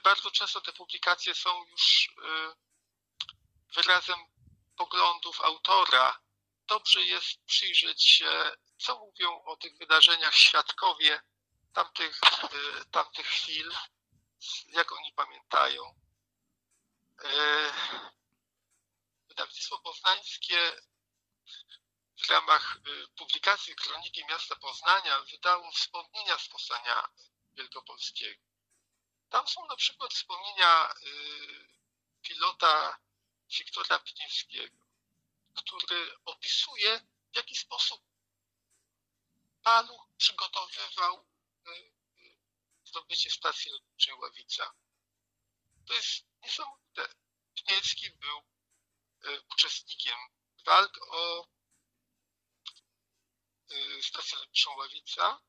Bardzo 0.05 0.31
często 0.31 0.61
te 0.61 0.73
publikacje 0.73 1.35
są 1.35 1.67
już 1.67 2.15
wyrazem 3.75 4.19
poglądów 4.77 5.41
autora. 5.41 6.21
Dobrze 6.67 7.03
jest 7.03 7.45
przyjrzeć 7.45 8.05
się, 8.05 8.53
co 8.79 8.99
mówią 8.99 9.43
o 9.45 9.57
tych 9.57 9.79
wydarzeniach 9.79 10.35
świadkowie 10.35 11.21
tamtych, 11.73 12.21
tamtych 12.91 13.27
chwil, 13.27 13.73
jak 14.69 14.93
oni 14.93 15.13
pamiętają. 15.13 16.01
Wydawnictwo 19.29 19.79
Poznańskie 19.79 20.77
w 22.17 22.31
ramach 22.31 22.79
publikacji 23.17 23.77
Kroniki 23.77 24.25
Miasta 24.25 24.57
Poznania 24.57 25.21
wydało 25.21 25.71
wspomnienia 25.73 26.39
z 26.39 26.49
Powstania 26.49 27.09
Wielkopolskiego. 27.55 28.43
Tam 29.31 29.49
są 29.49 29.67
na 29.67 29.77
przykład 29.77 30.15
wspomnienia 30.15 30.95
pilota 32.23 32.99
Wiktora 33.59 33.99
Pniewskiego, 33.99 34.77
który 35.55 36.17
opisuje, 36.25 37.01
w 37.33 37.37
jaki 37.37 37.57
sposób 37.57 38.03
Paluch 39.63 40.09
przygotowywał 40.19 41.27
zdobycie 42.85 43.31
stacji 43.31 43.71
lotniczej 43.71 44.15
Ławica. 44.15 44.75
To 45.87 45.95
jest 45.95 46.25
niesamowite. 46.43 47.09
Pniewski 47.55 48.11
był 48.11 48.43
uczestnikiem 49.53 50.17
walk 50.65 50.99
o 51.09 51.47
stację 54.03 54.39
lotniczą 54.39 54.77
Ławica, 54.77 55.41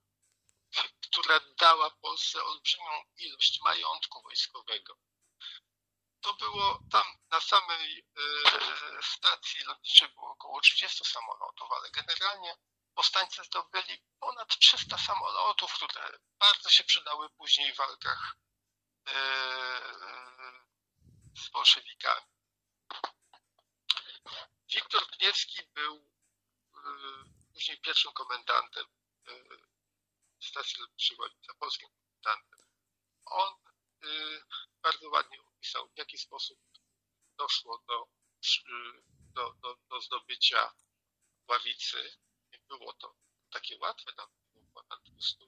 która 1.01 1.39
dała 1.59 1.91
Polsce 1.91 2.43
olbrzymią 2.43 3.03
ilość 3.17 3.61
majątku 3.61 4.21
wojskowego. 4.21 4.97
To 6.21 6.33
było 6.33 6.79
tam 6.91 7.05
na 7.29 7.41
samej 7.41 8.07
stacji 9.01 9.63
lotniczej 9.63 10.09
było 10.09 10.31
około 10.31 10.61
30 10.61 11.05
samolotów, 11.05 11.71
ale 11.71 11.91
generalnie 11.91 12.55
powstańcy 12.95 13.43
zdobyli 13.43 14.03
ponad 14.19 14.59
300 14.59 14.97
samolotów, 14.97 15.73
które 15.73 16.19
bardzo 16.39 16.69
się 16.69 16.83
przydały 16.83 17.29
później 17.29 17.73
w 17.73 17.77
walkach 17.77 18.35
z 21.37 21.49
bolszewikami. 21.49 22.25
Wiktor 24.73 25.07
Pniewski 25.07 25.63
był 25.73 26.11
później 27.57 27.77
pierwszym 27.81 28.11
komendantem 28.11 28.85
stacji 30.39 30.81
lotniczej 30.81 31.17
Ławica, 31.17 31.53
polskim 31.59 31.89
komendantem. 31.89 32.65
on 33.25 33.53
bardzo 34.81 35.09
ładnie 35.09 35.41
opisał, 35.41 35.89
w 35.89 35.97
jaki 35.97 36.17
sposób 36.17 36.59
doszło 37.37 37.83
do, 37.87 38.07
do, 39.35 39.53
do, 39.53 39.77
do 39.89 40.01
zdobycia 40.01 40.73
ławicy. 41.47 42.17
Nie 42.51 42.59
było 42.59 42.93
to 42.93 43.15
takie 43.51 43.77
łatwe, 43.77 44.13
tam 44.13 44.29
było 44.53 44.65
ponad 44.73 45.03
200 45.03 45.45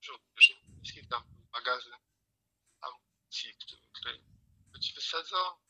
żołnierzy 0.00 0.54
niemieckich, 0.62 1.08
tam 1.08 1.22
był 1.26 1.46
magazyn 1.52 1.96
amunicji, 2.80 3.54
który, 3.54 3.82
który 3.92 4.22
być 4.72 4.92
wysadzony. 4.94 5.62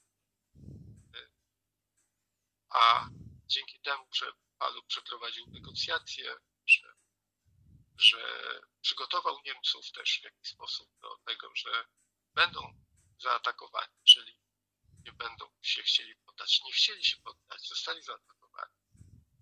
A 2.68 3.08
dzięki 3.46 3.80
temu, 3.80 4.06
że 4.14 4.32
Palu 4.62 4.82
przeprowadził 4.82 5.46
negocjacje, 5.46 6.36
że, 6.66 6.94
że 7.98 8.60
przygotował 8.80 9.40
Niemców 9.44 9.92
też 9.92 10.20
w 10.20 10.24
jakiś 10.24 10.48
sposób 10.48 10.88
do 11.00 11.16
tego, 11.26 11.50
że 11.54 11.84
będą 12.34 12.74
zaatakowani, 13.18 13.92
jeżeli 14.06 14.38
nie 15.04 15.12
będą 15.12 15.44
się 15.62 15.82
chcieli 15.82 16.16
poddać. 16.16 16.60
Nie 16.64 16.72
chcieli 16.72 17.04
się 17.04 17.16
poddać, 17.16 17.68
zostali 17.68 18.02
zaatakowani. 18.02 18.74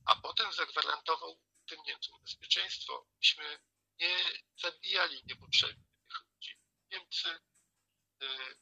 A 0.07 0.17
potem 0.17 0.53
zagwarantował 0.53 1.41
tym 1.67 1.79
Niemcom 1.87 2.21
bezpieczeństwo. 2.23 3.07
Myśmy 3.19 3.61
nie 3.99 4.17
zabijali 4.57 5.23
niepotrzebnie 5.27 5.85
tych 6.09 6.25
ludzi. 6.29 6.59
Niemcy, 6.91 7.29
y, 8.23 8.57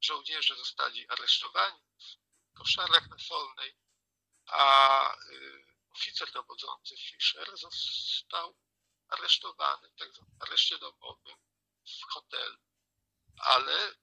żołnierze 0.00 0.56
zostali 0.56 1.08
aresztowani 1.08 1.82
w 2.50 2.58
koszarach 2.58 3.08
na 3.08 3.18
Solnej, 3.18 3.74
a 4.46 5.14
y, 5.14 5.77
oficer 5.90 6.32
dowodzący 6.32 6.96
Fischer 6.96 7.58
został 7.58 8.56
aresztowany 9.08 9.90
w 9.90 9.94
tak 9.94 10.12
zwanym 10.12 10.36
areszcie 10.40 10.78
domowym 10.78 11.36
w 11.86 12.12
hotelu, 12.12 12.58
ale 13.38 13.94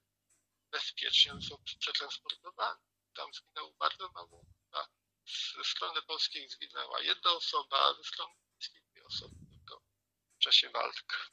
bezpiecznie 0.72 1.34
został 1.34 1.58
przetransportowany. 1.80 2.80
Tam 3.16 3.34
zginęło 3.34 3.74
bardzo 3.74 4.12
mało. 4.12 4.46
Ze 5.56 5.64
strony 5.64 6.02
polskiej 6.02 6.50
zginęła 6.50 7.02
jedna 7.02 7.32
osoba, 7.32 7.80
a 7.80 7.94
ze 7.94 8.04
strony 8.04 8.36
niemieckiej 8.36 8.82
dwie 8.92 9.06
osoby 9.06 9.36
tylko 9.50 9.82
w 10.36 10.40
czasie 10.40 10.70
walk 10.70 11.32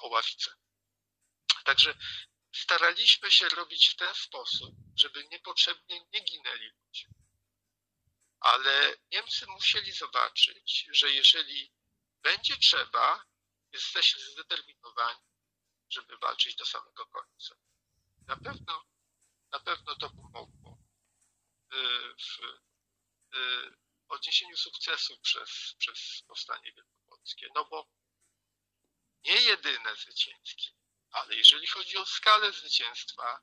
o 0.00 0.08
ławicę. 0.08 0.50
Także 1.64 1.98
staraliśmy 2.54 3.30
się 3.30 3.48
robić 3.48 3.88
w 3.88 3.96
ten 3.96 4.14
sposób, 4.14 4.74
żeby 4.96 5.28
niepotrzebnie 5.28 6.00
nie 6.12 6.20
ginęli 6.20 6.70
ludzie. 6.70 7.08
Ale 8.46 8.96
Niemcy 9.12 9.46
musieli 9.46 9.92
zobaczyć, 9.92 10.88
że 10.92 11.10
jeżeli 11.10 11.72
będzie 12.22 12.56
trzeba, 12.56 13.24
jesteśmy 13.72 14.22
zdeterminowani, 14.22 15.20
żeby 15.90 16.18
walczyć 16.18 16.56
do 16.56 16.66
samego 16.66 17.06
końca. 17.06 17.56
Na 18.26 18.36
pewno, 18.36 18.84
na 19.52 19.60
pewno 19.60 19.96
to 19.96 20.10
pomogło 20.10 20.78
y, 21.72 21.76
w 22.14 22.40
y, 23.36 23.76
odniesieniu 24.08 24.56
sukcesu 24.56 25.18
przez, 25.20 25.74
przez 25.78 26.22
powstanie 26.28 26.72
wielkopolskie. 26.72 27.48
No 27.54 27.64
bo 27.64 27.88
nie 29.24 29.40
jedyne 29.40 29.96
zwycięskie, 29.96 30.70
ale 31.10 31.36
jeżeli 31.36 31.66
chodzi 31.66 31.96
o 31.96 32.06
skalę 32.06 32.52
zwycięstwa, 32.52 33.40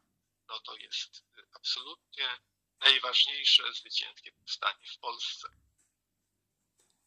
no 0.48 0.60
to 0.60 0.76
jest 0.76 1.24
absolutnie 1.54 2.40
najważniejsze 2.86 3.64
zwycięskie 3.74 4.32
powstanie 4.32 4.86
w 4.96 5.00
Polsce. 5.00 5.48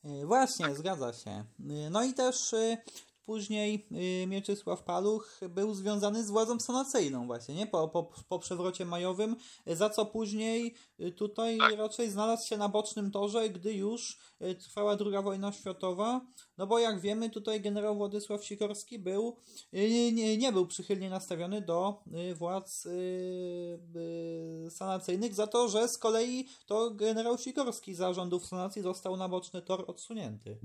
E, 0.05 0.27
właśnie, 0.27 0.75
zgadza 0.75 1.13
się. 1.13 1.31
E, 1.31 1.45
no 1.91 2.05
i 2.05 2.15
też 2.15 2.53
e, 2.55 2.83
później 3.27 3.89
Mieczysław 4.27 4.83
Paluch 4.83 5.41
był 5.49 5.75
związany 5.75 6.25
z 6.25 6.31
władzą 6.31 6.61
sanacyjną 6.61 7.27
właśnie, 7.27 7.55
nie? 7.55 7.67
Po, 7.67 7.89
po, 7.89 8.11
po 8.29 8.39
przewrocie 8.39 8.85
majowym, 8.85 9.37
za 9.67 9.91
co 9.91 10.07
później 10.07 10.75
tutaj 11.17 11.59
tak. 11.59 11.79
raczej 11.79 12.11
znalazł 12.11 12.47
się 12.47 12.57
na 12.57 12.69
bocznym 12.69 13.11
torze, 13.11 13.51
gdy 13.51 13.73
już 13.73 14.19
trwała 14.59 14.97
II 15.01 15.23
wojna 15.23 15.53
światowa, 15.53 16.21
no 16.59 16.67
bo 16.67 16.79
jak 16.79 17.01
wiemy, 17.01 17.31
tutaj 17.31 17.61
generał 17.61 17.97
Władysław 17.97 18.45
Sikorski 18.45 18.99
był, 18.99 19.37
y, 19.75 20.13
nie, 20.13 20.39
nie 20.39 20.53
był 20.53 20.67
przychylnie 20.67 21.11
nastawiony 21.11 21.61
do 21.61 22.03
y, 22.31 22.35
władz 22.35 22.87
y, 22.87 24.69
sanacyjnych 24.71 25.35
za 25.35 25.47
to, 25.47 25.69
że 25.69 25.89
z 25.89 25.99
kolei 25.99 26.49
to 26.67 26.91
generał 26.91 27.39
Sikorski 27.39 27.95
za 27.95 28.13
rządów 28.13 28.47
sanacji 28.47 28.83
został 28.83 29.17
na 29.17 29.29
boczny 29.29 29.63
tor 29.63 29.85
odsunięty. 29.87 30.59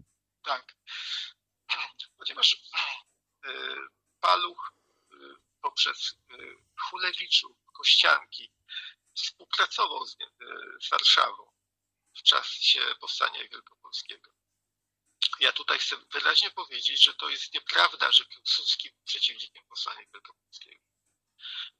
Tak. 0.45 0.75
Ponieważ 2.21 2.55
Paluch 4.19 4.73
poprzez 5.61 6.15
Chulewiczów, 6.79 7.51
Kościanki 7.73 8.51
współpracował 9.15 10.05
z, 10.05 10.17
z 10.81 10.89
Warszawą 10.89 11.51
w 12.17 12.23
czasie 12.23 12.95
powstania 12.99 13.47
wielkopolskiego. 13.47 14.31
Ja 15.39 15.51
tutaj 15.51 15.79
chcę 15.79 15.97
wyraźnie 15.97 16.51
powiedzieć, 16.51 17.05
że 17.05 17.13
to 17.13 17.29
jest 17.29 17.53
nieprawda, 17.53 18.11
że 18.11 18.25
Piłsudski 18.25 18.91
był 18.91 19.03
przeciwnikiem 19.03 19.65
powstania 19.65 20.05
wielkopolskiego. 20.13 20.83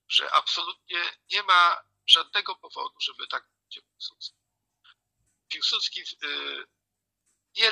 Że 0.07 0.31
absolutnie 0.31 1.17
nie 1.31 1.43
ma 1.43 1.83
żadnego 2.07 2.55
powodu, 2.55 2.95
żeby 3.01 3.27
tak 3.27 3.49
będzie 3.61 3.81
Piłsudski. 3.81 4.37
Piłsudski 5.47 6.03
nie, 7.55 7.71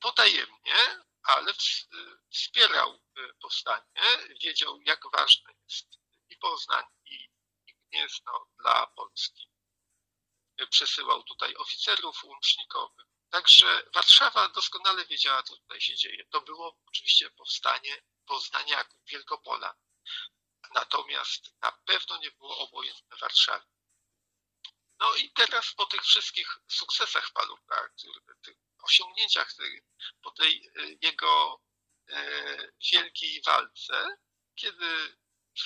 potajemnie, 0.00 1.04
ale 1.24 1.54
wspierał 2.32 2.94
y, 3.18 3.34
powstanie, 3.40 3.84
wiedział 4.42 4.80
jak 4.80 5.00
ważne 5.12 5.52
jest 5.64 5.86
i 6.28 6.36
Poznań, 6.36 6.84
i, 7.04 7.14
i 7.66 7.74
Gniezno 7.90 8.46
dla 8.58 8.86
Polski. 8.86 9.50
Przesyłał 10.70 11.22
tutaj 11.22 11.54
oficerów 11.56 12.24
łącznikowych, 12.24 13.06
Także 13.34 13.82
Warszawa 13.94 14.48
doskonale 14.48 15.06
wiedziała, 15.06 15.42
co 15.42 15.56
tutaj 15.56 15.80
się 15.80 15.96
dzieje. 15.96 16.24
To 16.30 16.40
było 16.40 16.78
oczywiście 16.86 17.30
powstanie 17.30 18.02
Poznaniaków, 18.26 19.00
Wielkopola. 19.06 19.74
Natomiast 20.74 21.54
na 21.62 21.72
pewno 21.72 22.18
nie 22.18 22.30
było 22.30 22.58
obojętne 22.58 23.16
Warszawy. 23.16 23.66
No 25.00 25.14
i 25.14 25.30
teraz 25.30 25.74
po 25.74 25.86
tych 25.86 26.02
wszystkich 26.02 26.58
sukcesach 26.68 27.30
Palucha, 27.32 27.88
tych 28.42 28.56
osiągnięciach, 28.82 29.54
po 30.22 30.30
tej 30.30 30.66
e, 30.66 30.82
jego 31.02 31.62
e, 32.08 32.72
wielkiej 32.92 33.42
walce, 33.42 34.16
kiedy 34.54 35.16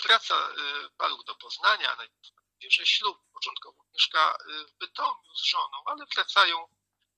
wraca 0.04 0.34
e, 0.34 0.54
Paluch 0.96 1.24
do 1.24 1.34
Poznania, 1.34 1.96
bierze 2.58 2.86
ślub, 2.86 3.18
początkowo 3.32 3.84
mieszka 3.94 4.38
w 4.68 4.72
Bytomiu 4.72 5.34
z 5.36 5.44
żoną, 5.44 5.82
ale 5.86 6.06
wracają 6.14 6.68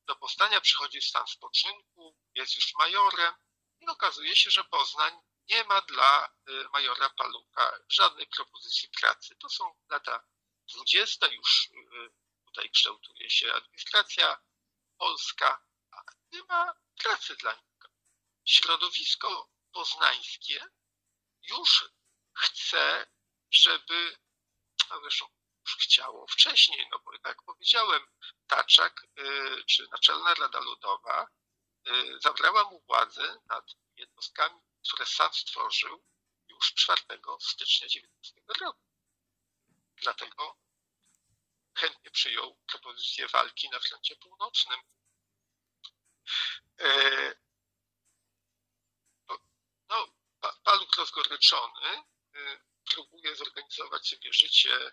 do 0.07 0.17
powstania 0.17 0.61
przychodzi 0.61 1.01
w 1.01 1.05
stan 1.05 1.27
spoczynku, 1.27 2.17
jest 2.35 2.57
już 2.57 2.75
majorem 2.75 3.35
i 3.81 3.87
okazuje 3.87 4.37
się, 4.37 4.51
że 4.51 4.65
Poznań 4.65 5.21
nie 5.49 5.65
ma 5.65 5.81
dla 5.81 6.35
majora 6.73 7.11
Palucha 7.11 7.73
żadnej 7.89 8.27
propozycji 8.27 8.89
pracy. 9.01 9.37
To 9.37 9.49
są 9.49 9.75
lata 9.91 10.25
dwudzieste, 10.75 11.35
już 11.35 11.69
y, 11.71 12.11
tutaj 12.47 12.71
kształtuje 12.71 13.31
się 13.31 13.53
administracja 13.53 14.41
polska, 14.99 15.65
a 15.93 16.03
nie 16.33 16.43
ma 16.43 16.75
pracy 17.03 17.37
dla 17.37 17.53
niego. 17.53 17.89
Środowisko 18.45 19.49
poznańskie 19.73 20.67
już 21.43 21.85
chce, 22.33 23.07
żeby, 23.51 24.17
zresztą 25.03 25.27
już 25.65 25.77
chciało 25.77 26.27
wcześniej, 26.27 26.89
no 26.93 26.99
bo 26.99 27.13
jak 27.25 27.43
powiedziałem, 27.43 28.07
Taczak 28.47 29.07
y, 29.19 29.65
czy 29.65 29.87
Naczelna 29.93 30.35
Rada 30.35 30.61
Ludowa 30.61 31.27
y, 31.89 32.21
zabrała 32.21 32.65
mu 32.65 32.81
władzę 32.81 33.41
nad 33.47 33.65
jednostkami, 33.97 34.61
które 34.89 35.07
sam 35.07 35.35
stworzył 35.35 36.05
już 36.49 36.75
4 36.75 37.03
stycznia 37.41 37.89
19 37.89 38.41
roku. 38.61 38.90
Dlatego 40.03 40.59
chętnie 41.75 42.11
przyjął 42.11 42.59
propozycję 42.67 43.29
walki 43.29 43.71
na 43.71 43.81
froncie 43.81 44.17
północnym. 44.17 44.81
Y, 46.81 47.35
no, 49.89 50.09
Paluch 50.65 50.97
rozgoryczony 50.97 52.03
próbuje 52.85 53.37
zorganizować 53.37 54.09
sobie 54.09 54.33
życie 54.33 54.93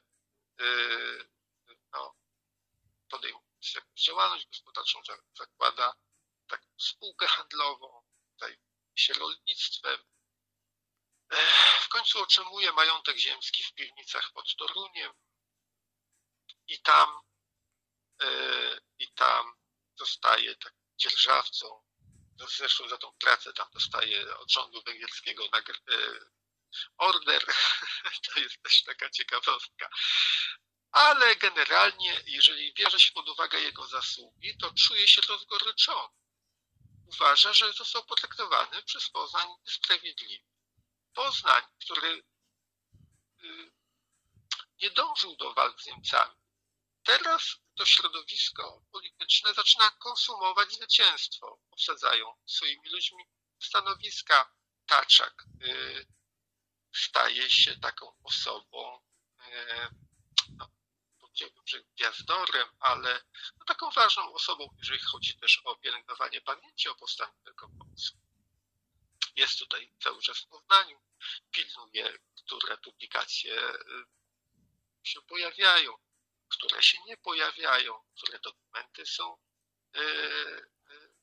no, 1.93 2.15
podejmując 3.09 3.73
jakąś 3.75 4.03
działalność 4.03 4.47
gospodarczą, 4.47 5.01
zakłada 5.33 5.93
taką 6.47 6.67
spółkę 6.77 7.27
handlową, 7.27 8.03
zajmuje 8.39 8.61
się 8.95 9.13
rolnictwem. 9.13 10.03
W 11.81 11.87
końcu 11.89 12.19
otrzymuje 12.19 12.71
majątek 12.71 13.17
ziemski 13.17 13.63
w 13.63 13.73
piwnicach 13.73 14.31
pod 14.31 14.55
Toruniem 14.55 15.13
i 16.67 16.81
tam, 16.81 17.21
i 18.99 19.11
tam 19.11 19.53
zostaje 19.95 20.55
tak 20.55 20.73
dzierżawcą. 20.97 21.83
Zresztą 22.57 22.89
za 22.89 22.97
tą 22.97 23.13
pracę 23.19 23.53
tam 23.53 23.67
dostaje 23.73 24.37
od 24.37 24.51
rządu 24.51 24.81
węgierskiego 24.81 25.49
order. 26.97 27.45
To 28.33 28.39
jest 28.39 28.63
też 28.63 28.83
taka 28.83 29.09
ciekawostka. 29.09 29.89
Ale 30.91 31.35
generalnie, 31.35 32.21
jeżeli 32.25 32.73
bierze 32.73 32.99
się 32.99 33.11
pod 33.11 33.29
uwagę 33.29 33.59
jego 33.59 33.87
zasługi, 33.87 34.57
to 34.57 34.73
czuje 34.73 35.07
się 35.07 35.21
rozgoryczony. 35.21 36.13
Uważa, 37.07 37.53
że 37.53 37.73
został 37.73 38.05
potraktowany 38.05 38.83
przez 38.83 39.09
Poznań 39.09 39.47
niesprawiedliwie. 39.65 40.56
Poznań, 41.17 41.63
który 41.81 42.23
y, 43.43 43.71
nie 44.81 44.91
dążył 44.91 45.35
do 45.35 45.53
walk 45.53 45.81
z 45.81 45.85
Niemcami, 45.85 46.35
teraz 47.03 47.55
to 47.75 47.85
środowisko 47.85 48.81
polityczne 48.91 49.53
zaczyna 49.53 49.91
konsumować 49.91 50.73
zwycięstwo. 50.73 51.59
Obsadzają 51.71 52.35
swoimi 52.45 52.89
ludźmi 52.89 53.23
stanowiska. 53.59 54.53
Taczak 54.85 55.45
y, 55.61 56.07
staje 56.95 57.49
się 57.49 57.79
taką 57.79 58.13
osobą, 58.23 59.01
y, 59.47 59.87
no, 60.57 60.69
powiedziałbym, 61.19 61.67
że 61.67 61.83
gwiazdorem, 61.83 62.69
ale 62.79 63.23
no, 63.59 63.65
taką 63.65 63.91
ważną 63.91 64.33
osobą, 64.33 64.75
jeżeli 64.77 64.99
chodzi 64.99 65.37
też 65.37 65.61
o 65.63 65.75
pielęgnowanie 65.75 66.41
pamięci 66.41 66.89
o 66.89 66.95
powstaniu 66.95 67.33
wielkopolskim. 67.45 68.26
Jest 69.35 69.59
tutaj 69.59 69.93
cały 69.99 70.21
czas 70.21 70.39
w 70.39 70.47
Poznaniu, 70.47 71.01
pilnuje, 71.51 72.19
które 72.35 72.77
publikacje 72.77 73.73
y, 73.73 74.05
się 75.03 75.21
pojawiają, 75.21 75.97
które 76.49 76.83
się 76.83 76.97
nie 77.05 77.17
pojawiają, 77.17 78.03
które 78.15 78.39
dokumenty 78.39 79.05
są 79.05 79.37
y, 79.95 79.99
y, 79.99 81.13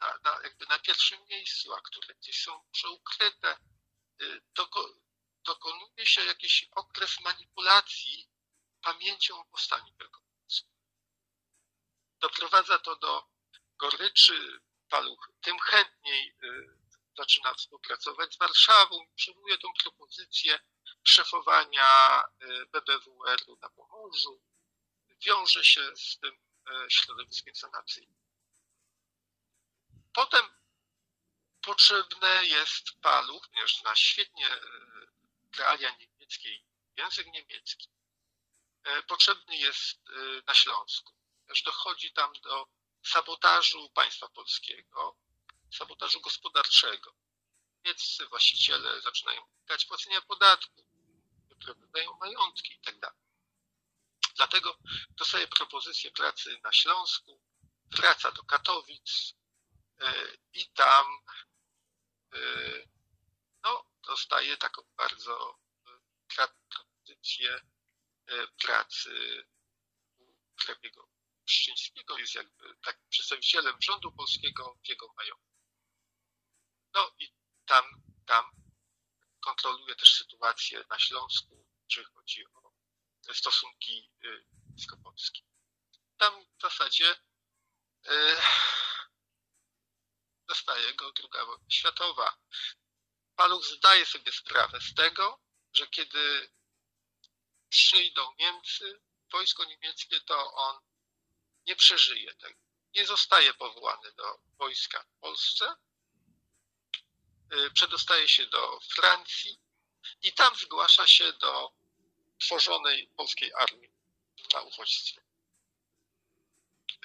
na, 0.00 0.18
na, 0.24 0.42
jakby 0.42 0.66
na 0.66 0.78
pierwszym 0.78 1.26
miejscu, 1.30 1.74
a 1.74 1.80
które 1.80 2.14
gdzieś 2.14 2.42
są 2.42 2.64
może 2.74 2.90
ukryte. 2.90 3.56
Doko, 4.54 4.94
dokonuje 5.44 6.06
się 6.06 6.24
jakiś 6.24 6.68
okres 6.70 7.20
manipulacji 7.20 8.30
pamięcią 8.82 9.40
o 9.40 9.44
powstaniu 9.44 9.94
wielkopolskim. 10.00 10.70
Doprowadza 12.20 12.78
to 12.78 12.96
do 12.96 13.28
goryczy, 13.78 14.60
paluch 14.88 15.30
tym 15.42 15.58
chętniej 15.58 16.34
zaczyna 17.16 17.54
współpracować 17.54 18.34
z 18.34 18.38
Warszawą 18.38 19.02
i 19.02 19.14
przyjmuje 19.14 19.58
tą 19.58 19.68
propozycję 19.82 20.58
szefowania 21.04 22.22
y, 22.42 22.66
BBWR-u 22.66 23.58
na 23.62 23.68
Pomorzu. 23.68 24.42
Wiąże 25.26 25.64
się 25.64 25.96
z 25.96 26.18
tym 26.18 26.34
y, 26.34 26.90
środowiskiem 26.90 27.54
sanacyjnym. 27.54 28.18
Potem 30.12 30.46
potrzebne 31.62 32.46
jest 32.46 33.00
paluch, 33.02 33.48
ponieważ 33.48 33.80
zna 33.80 33.96
świetnie 33.96 34.54
y, 34.54 34.60
realia 35.58 35.96
niemieckie 35.96 36.54
i 36.54 36.64
język 36.96 37.26
niemiecki. 37.26 37.88
Potrzebny 39.08 39.56
jest 39.56 40.00
na 40.46 40.54
Śląsku. 40.54 41.12
Też 41.46 41.62
dochodzi 41.62 42.12
tam 42.12 42.32
do 42.32 42.68
sabotażu 43.02 43.90
państwa 43.90 44.28
polskiego, 44.28 45.16
sabotażu 45.74 46.20
gospodarczego. 46.20 47.14
Niemieccy 47.84 48.26
właściciele 48.26 49.00
zaczynają 49.00 49.42
unikać 49.42 49.84
płacenia 49.84 50.20
podatku, 50.20 50.86
wyprowadzają 51.48 52.16
majątki 52.20 52.74
itd. 52.74 53.00
Tak 53.00 53.14
Dlatego 54.36 54.78
dostaje 55.16 55.48
propozycję 55.48 56.10
pracy 56.10 56.60
na 56.64 56.72
Śląsku, 56.72 57.40
wraca 57.90 58.32
do 58.32 58.42
Katowic 58.44 59.34
e, 60.00 60.14
i 60.52 60.66
tam 60.66 61.06
e, 62.32 62.38
no, 63.62 63.84
dostaje 64.06 64.56
taką 64.56 64.82
bardzo 64.96 65.58
e, 65.86 66.00
tradycję 66.28 67.60
pracy 68.62 69.44
u 70.18 70.34
hrabiego 70.60 71.07
Szczyńskiego, 71.48 72.18
jest 72.18 72.34
jakby 72.34 72.76
takim 72.82 73.08
przedstawicielem 73.08 73.76
rządu 73.82 74.12
polskiego 74.12 74.78
w 74.84 74.88
jego 74.88 75.12
majątku. 75.16 75.48
No 76.94 77.10
i 77.18 77.32
tam, 77.66 77.84
tam 78.26 78.50
kontroluje 79.40 79.94
też 79.94 80.14
sytuację 80.14 80.84
na 80.90 80.98
Śląsku, 80.98 81.66
jeżeli 81.90 82.14
chodzi 82.14 82.46
o 82.46 82.72
stosunki 83.34 84.10
bliskopolskie. 84.78 85.40
Y, 85.40 85.44
tam 86.16 86.46
w 86.58 86.62
zasadzie 86.62 87.16
y, 88.06 88.36
zostaje 90.48 90.94
go 90.94 91.12
druga 91.12 91.44
wojna 91.44 91.70
światowa. 91.70 92.38
Paluch 93.36 93.64
zdaje 93.64 94.06
sobie 94.06 94.32
sprawę 94.32 94.80
z 94.80 94.94
tego, 94.94 95.40
że 95.72 95.86
kiedy 95.86 96.50
przyjdą 97.68 98.34
Niemcy, 98.38 99.02
wojsko 99.32 99.64
niemieckie, 99.64 100.20
to 100.20 100.54
on 100.54 100.87
nie 101.68 101.76
przeżyje 101.76 102.34
tego. 102.34 102.60
Nie 102.94 103.06
zostaje 103.06 103.54
powołany 103.54 104.12
do 104.12 104.38
wojska 104.58 105.02
w 105.02 105.20
Polsce, 105.20 105.76
Y, 107.52 107.70
przedostaje 107.70 108.28
się 108.28 108.46
do 108.46 108.80
Francji 108.80 109.60
i 110.22 110.32
tam 110.32 110.56
zgłasza 110.56 111.06
się 111.06 111.32
do 111.32 111.72
tworzonej 112.38 113.08
polskiej 113.16 113.52
armii 113.54 113.90
na 114.54 114.60
uchodźstwie. 114.60 115.20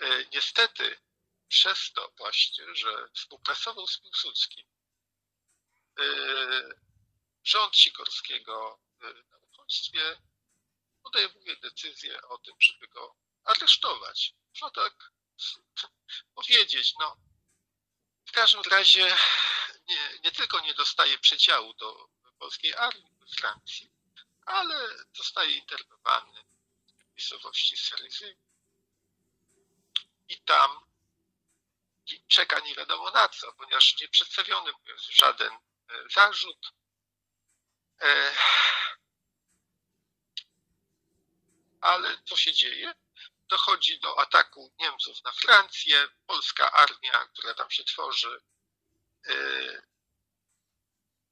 Y, 0.01 0.27
niestety 0.33 0.99
przez 1.47 1.91
to 1.93 2.11
właśnie, 2.17 2.75
że 2.75 3.09
współpracował 3.13 3.87
z 3.87 3.99
Piłsudskim, 3.99 4.65
y, 5.99 6.03
rząd 7.43 7.75
Sikorskiego 7.77 8.79
na 9.31 9.37
uchodźstwie 9.37 10.21
podejmuje 11.03 11.55
decyzję 11.55 12.21
o 12.21 12.37
tym, 12.37 12.55
żeby 12.59 12.87
go 12.87 13.15
aresztować. 13.43 14.33
Można 14.49 14.69
tak 14.69 15.11
powiedzieć. 16.35 16.93
No, 16.99 17.17
w 18.25 18.31
każdym 18.31 18.61
razie 18.61 19.17
nie, 19.87 20.19
nie 20.23 20.31
tylko 20.31 20.59
nie 20.59 20.73
dostaje 20.73 21.17
przedziału 21.19 21.73
do 21.73 22.09
polskiej 22.39 22.75
armii 22.75 23.15
we 23.19 23.27
Francji, 23.27 23.91
ale 24.45 25.05
zostaje 25.13 25.51
internowany 25.51 26.43
w 26.87 27.15
miejscowości 27.15 27.77
Seryzy 27.77 28.37
i 30.29 30.41
tam 30.41 30.93
czeka 32.27 32.59
nie 32.59 32.75
wiadomo 32.75 33.11
na 33.11 33.29
co, 33.29 33.53
ponieważ 33.53 33.99
nie 34.01 34.07
przedstawiony 34.07 34.71
mu 34.71 34.87
jest 34.87 35.11
żaden 35.11 35.53
e, 35.53 35.59
zarzut. 36.09 36.73
E, 38.01 38.31
ale 41.81 42.23
co 42.23 42.35
się 42.37 42.53
dzieje? 42.53 42.93
Dochodzi 43.47 43.99
do 43.99 44.19
ataku 44.19 44.73
Niemców 44.79 45.23
na 45.23 45.31
Francję. 45.31 46.07
Polska 46.27 46.71
armia, 46.71 47.27
która 47.27 47.53
tam 47.53 47.71
się 47.71 47.83
tworzy, 47.83 48.41
Y, 49.29 49.81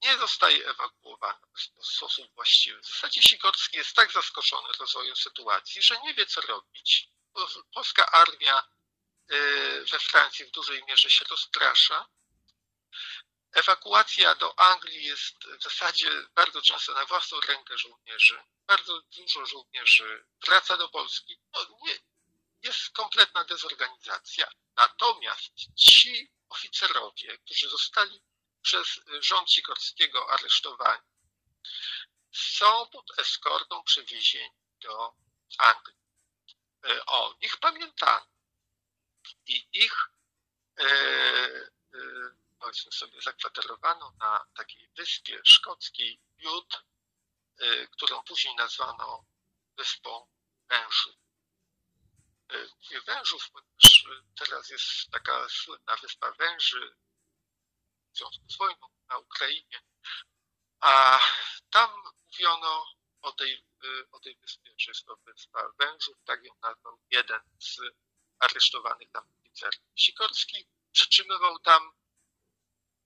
nie 0.03 0.17
zostaje 0.17 0.69
ewakuowana 0.69 1.47
w 1.81 1.85
sposób 1.85 2.33
właściwy. 2.35 2.81
W 2.81 2.85
zasadzie 2.85 3.21
Sikorski 3.21 3.77
jest 3.77 3.95
tak 3.95 4.11
zaskoczony 4.11 4.67
rozwojem 4.79 5.15
sytuacji, 5.15 5.81
że 5.81 5.99
nie 6.01 6.13
wie 6.13 6.25
co 6.25 6.41
robić. 6.41 7.09
Polska 7.73 8.11
armia 8.11 8.63
y, 9.31 9.85
we 9.91 9.99
Francji 9.99 10.45
w 10.45 10.51
dużej 10.51 10.83
mierze 10.85 11.09
się 11.09 11.25
rozprasza. 11.25 12.05
Ewakuacja 13.51 14.35
do 14.35 14.59
Anglii 14.59 15.03
jest 15.03 15.35
w 15.59 15.63
zasadzie 15.63 16.09
bardzo 16.35 16.61
często 16.61 16.93
na 16.93 17.05
własną 17.05 17.39
rękę 17.39 17.77
żołnierzy. 17.77 18.43
Bardzo 18.67 19.01
dużo 19.01 19.45
żołnierzy 19.45 20.25
wraca 20.45 20.77
do 20.77 20.89
Polski. 20.89 21.39
No, 21.53 21.77
nie, 21.83 21.99
jest 22.61 22.89
kompletna 22.89 23.43
dezorganizacja. 23.43 24.51
Natomiast 24.75 25.51
ci 25.75 26.31
oficerowie, 26.49 27.37
którzy 27.37 27.69
zostali 27.69 28.21
przez 28.61 28.99
rząd 29.19 29.51
Sikorskiego 29.51 30.29
aresztowani, 30.29 31.07
są 32.31 32.87
pod 32.87 33.19
eskortą 33.19 33.83
przewiezieni 33.83 34.55
do 34.81 35.13
Anglii. 35.57 35.97
E, 36.85 37.05
o 37.05 37.35
nich 37.41 37.57
pamiętano 37.57 38.25
i 39.47 39.67
ich 39.73 39.95
e, 40.77 40.85
powiedzmy 42.71 42.91
sobie 42.91 43.21
zakwaterowano 43.21 44.13
na 44.19 44.45
takiej 44.55 44.89
wyspie 44.97 45.41
szkockiej 45.43 46.21
Bute, 46.43 46.77
którą 47.91 48.23
później 48.23 48.55
nazwano 48.55 49.25
wyspą 49.77 50.27
Węży. 50.69 51.17
Mówię 52.83 53.01
wężów, 53.01 53.51
ponieważ 53.51 54.05
teraz 54.35 54.69
jest 54.69 55.11
taka 55.11 55.49
słynna 55.49 55.95
wyspa 55.97 56.31
węży 56.31 56.95
w 58.13 58.17
związku 58.17 58.49
z 58.49 58.57
wojną 58.57 58.89
na 59.09 59.17
Ukrainie, 59.17 59.81
a 60.79 61.19
tam 61.69 62.03
mówiono 62.27 62.85
o 63.21 63.31
tej, 63.31 63.65
o 64.11 64.19
tej 64.19 64.35
wyspie, 64.35 64.71
że 64.77 64.91
jest 64.91 65.05
to 65.05 65.15
wyspa 65.15 65.71
wężów, 65.79 66.17
tak 66.25 66.43
ją 66.43 66.53
nazwał 66.61 66.99
jeden 67.09 67.41
z 67.59 67.79
aresztowanych 68.39 69.11
tam 69.11 69.23
oficerów. 69.39 69.81
Sikorski 69.95 70.67
przytrzymywał 70.91 71.59
tam 71.59 72.00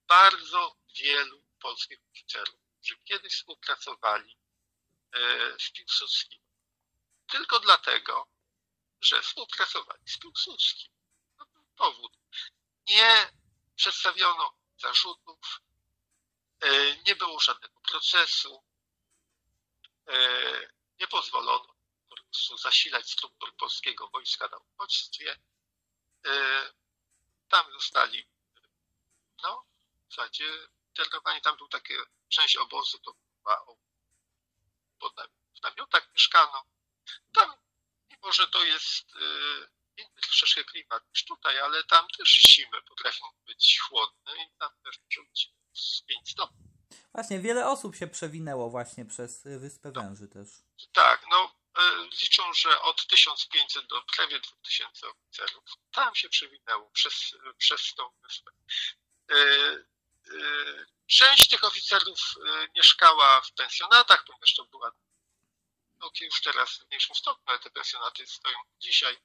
bardzo 0.08 0.78
wielu 0.98 1.44
polskich 1.60 2.00
oficerów, 2.12 2.60
którzy 2.78 2.98
kiedyś 2.98 3.34
współpracowali 3.34 4.38
z 5.60 5.72
Piłsudskim. 5.72 6.42
Tylko 7.28 7.60
dlatego, 7.60 8.28
że 9.02 9.22
współpracowali 9.22 10.08
z 10.08 10.18
Piłsudskim. 10.18 10.94
To 11.38 11.46
był 11.46 11.66
powód. 11.76 12.14
Nie 12.88 13.32
przedstawiono 13.76 14.58
zarzutów, 14.78 15.62
nie 17.06 17.16
było 17.16 17.40
żadnego 17.40 17.82
procesu, 17.82 18.64
nie 21.00 21.08
pozwolono 21.08 21.76
po 22.10 22.16
prostu 22.16 22.58
zasilać 22.58 23.12
struktur 23.12 23.56
polskiego 23.56 24.10
wojska 24.10 24.48
na 24.48 24.58
uchodźstwie. 24.58 25.40
Tam 27.48 27.72
zostali, 27.72 28.28
no, 29.44 29.66
w 30.16 30.18
zasadzie 30.18 30.50
internowani, 30.88 31.42
tam 31.42 31.58
był 31.58 31.68
takie, 31.68 31.98
część 32.30 32.58
obozu 32.58 33.00
to 33.00 33.14
była 33.44 33.66
pod, 35.00 35.14
w 35.60 35.64
namiotach 35.64 36.10
mieszkano. 36.14 36.64
Tam, 37.34 37.54
mimo 38.12 38.34
że 38.34 38.48
to 38.48 38.64
jest 38.64 39.06
inny 39.98 40.22
troszeczkę 40.22 40.64
klimat 40.64 41.04
niż 41.10 41.26
tutaj, 41.26 41.60
ale 41.60 41.84
tam 41.84 42.08
też 42.18 42.30
zimy 42.30 42.82
potrafią 42.82 43.26
być 43.46 43.80
chłodne 43.80 44.44
i 44.44 44.58
tam 44.60 44.70
też 44.84 45.00
może 45.00 45.30
być 45.30 45.52
z 45.74 46.02
5 46.02 46.32
stopni. 46.32 46.66
Właśnie, 47.14 47.40
wiele 47.40 47.70
osób 47.70 47.96
się 47.96 48.08
przewinęło 48.08 48.70
właśnie 48.70 49.06
przez 49.06 49.44
Wyspę 49.44 49.92
Węży 49.92 50.28
też. 50.28 50.48
Tak, 50.94 51.26
no 51.32 51.56
liczą, 52.22 52.54
że 52.54 52.82
od 52.82 53.08
1500 53.08 53.88
do 53.88 54.02
prawie 54.02 54.40
2000 54.40 55.08
oficerów 55.08 55.64
tam 55.92 56.16
się 56.16 56.30
przewinęło 56.30 56.90
przez, 56.92 57.36
przez 57.58 57.94
tą 57.94 58.10
wyspę. 58.24 58.52
Część 61.08 61.50
tych 61.50 61.64
oficerów 61.64 62.20
mieszkała 62.76 63.42
w 63.42 63.52
pensjonatach, 63.52 64.26
ponieważ 64.26 64.56
to 64.56 64.66
była 64.66 64.92
no, 66.00 66.12
już 66.22 66.42
teraz 66.42 66.78
w 66.78 66.88
mniejszym 66.88 67.16
stopniu, 67.16 67.44
ale 67.46 67.60
te 67.60 67.70
pensjonaty 67.70 68.28
stoją 68.28 68.58
dzisiaj. 68.80 69.18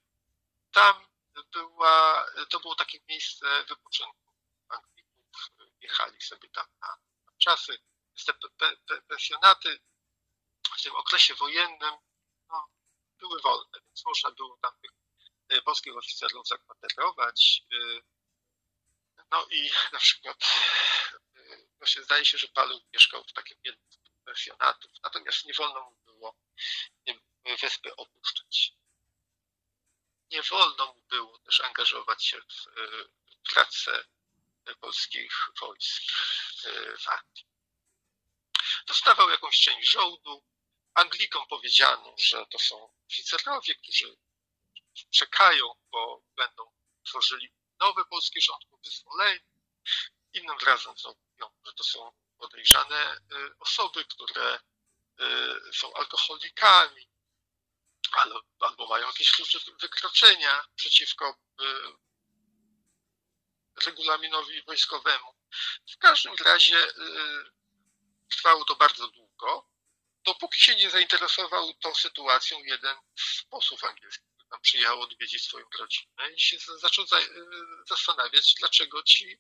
Tam 0.73 1.07
była, 1.53 2.27
to 2.51 2.61
było 2.61 2.75
takie 2.75 2.99
miejsce 3.09 3.65
wypoczynku 3.69 4.33
Anglików. 4.69 5.51
Jechali 5.81 6.21
sobie 6.21 6.49
tam 6.49 6.67
na, 6.81 6.89
na 7.27 7.33
czasy. 7.39 7.79
Te 8.27 8.35
pe, 8.35 8.77
pe, 8.77 9.03
pensjonaty 9.03 9.81
w 10.79 10.83
tym 10.83 10.97
okresie 10.97 11.35
wojennym 11.35 11.95
no, 12.49 12.69
były 13.19 13.41
wolne, 13.41 13.81
więc 13.87 14.05
można 14.05 14.31
było 14.31 14.59
tam 14.63 14.73
tych 14.81 14.91
polskich 15.65 15.97
oficerów 15.97 16.49
zakwaterować. 16.49 17.63
No 19.31 19.47
i 19.51 19.71
na 19.93 19.99
przykład 19.99 20.37
właśnie 21.79 22.03
zdaje 22.03 22.25
się, 22.25 22.39
że 22.39 22.49
Paluch 22.49 22.83
mieszkał 22.95 23.25
w 23.25 23.33
takim 23.33 23.59
jednym 23.65 23.93
z 23.93 23.99
pensjonatów, 24.25 24.91
natomiast 25.03 25.45
nie 25.45 25.55
wolno 25.55 25.81
mu 25.91 25.97
było 26.05 26.37
wyspy 27.61 27.97
opuszczać. 27.97 28.73
Nie 30.31 30.43
wolno 30.43 30.87
mu 30.87 31.03
było 31.03 31.39
też 31.39 31.61
angażować 31.61 32.25
się 32.25 32.41
w 32.41 33.53
pracę 33.53 34.05
polskich 34.81 35.33
wojsk 35.61 36.03
w 36.99 37.09
Anglii. 37.09 37.47
Dostawał 38.87 39.31
jakąś 39.31 39.61
część 39.61 39.91
żołdu. 39.91 40.45
Anglikom 40.95 41.47
powiedziano, 41.49 42.15
że 42.19 42.47
to 42.47 42.59
są 42.59 42.95
oficerowie, 43.09 43.75
którzy 43.75 44.17
czekają, 45.11 45.75
bo 45.91 46.23
będą 46.37 46.73
tworzyli 47.05 47.53
nowy 47.81 48.05
polski 48.05 48.43
rząd 48.43 48.65
po 48.71 48.77
wyzwoleniu. 48.77 49.41
Innym 50.33 50.59
razem 50.59 50.95
mówią, 51.05 51.51
że 51.67 51.73
to 51.73 51.85
są 51.85 52.13
podejrzane 52.39 53.21
osoby, 53.59 54.05
które 54.05 54.61
są 55.75 55.95
alkoholikami, 55.95 57.11
albo, 58.61 58.87
mają 58.89 59.07
jakieś 59.07 59.33
wykroczenia 59.81 60.65
przeciwko 60.77 61.37
regulaminowi 63.87 64.63
wojskowemu. 64.63 65.35
W 65.93 65.99
każdym 65.99 66.35
razie 66.35 66.93
trwało 68.31 68.65
to 68.65 68.77
bardzo 68.77 69.09
długo, 69.09 69.71
dopóki 70.25 70.61
się 70.61 70.77
nie 70.77 70.91
zainteresował 70.91 71.75
tą 71.75 71.95
sytuacją 71.95 72.59
jeden 72.65 72.97
z 73.17 73.43
posłów 73.43 73.85
angielskich, 73.85 74.40
tam 74.51 74.61
przyjechał 74.61 75.01
odwiedzić 75.01 75.45
swoją 75.45 75.67
rodzinę 75.79 76.33
i 76.37 76.41
się 76.41 76.57
zaczął 76.59 77.05
zastanawiać, 77.89 78.55
dlaczego 78.55 79.03
ci 79.03 79.39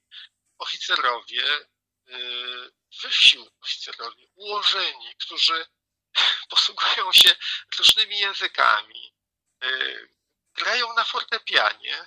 oficerowie, 0.59 1.67
wyżsi 3.03 3.39
oficerowie, 3.63 4.27
ułożeni, 4.35 5.17
którzy 5.21 5.67
posługują 6.51 7.13
się 7.13 7.37
różnymi 7.79 8.19
językami, 8.19 9.15
grają 10.55 10.95
na 10.95 11.05
fortepianie. 11.05 12.07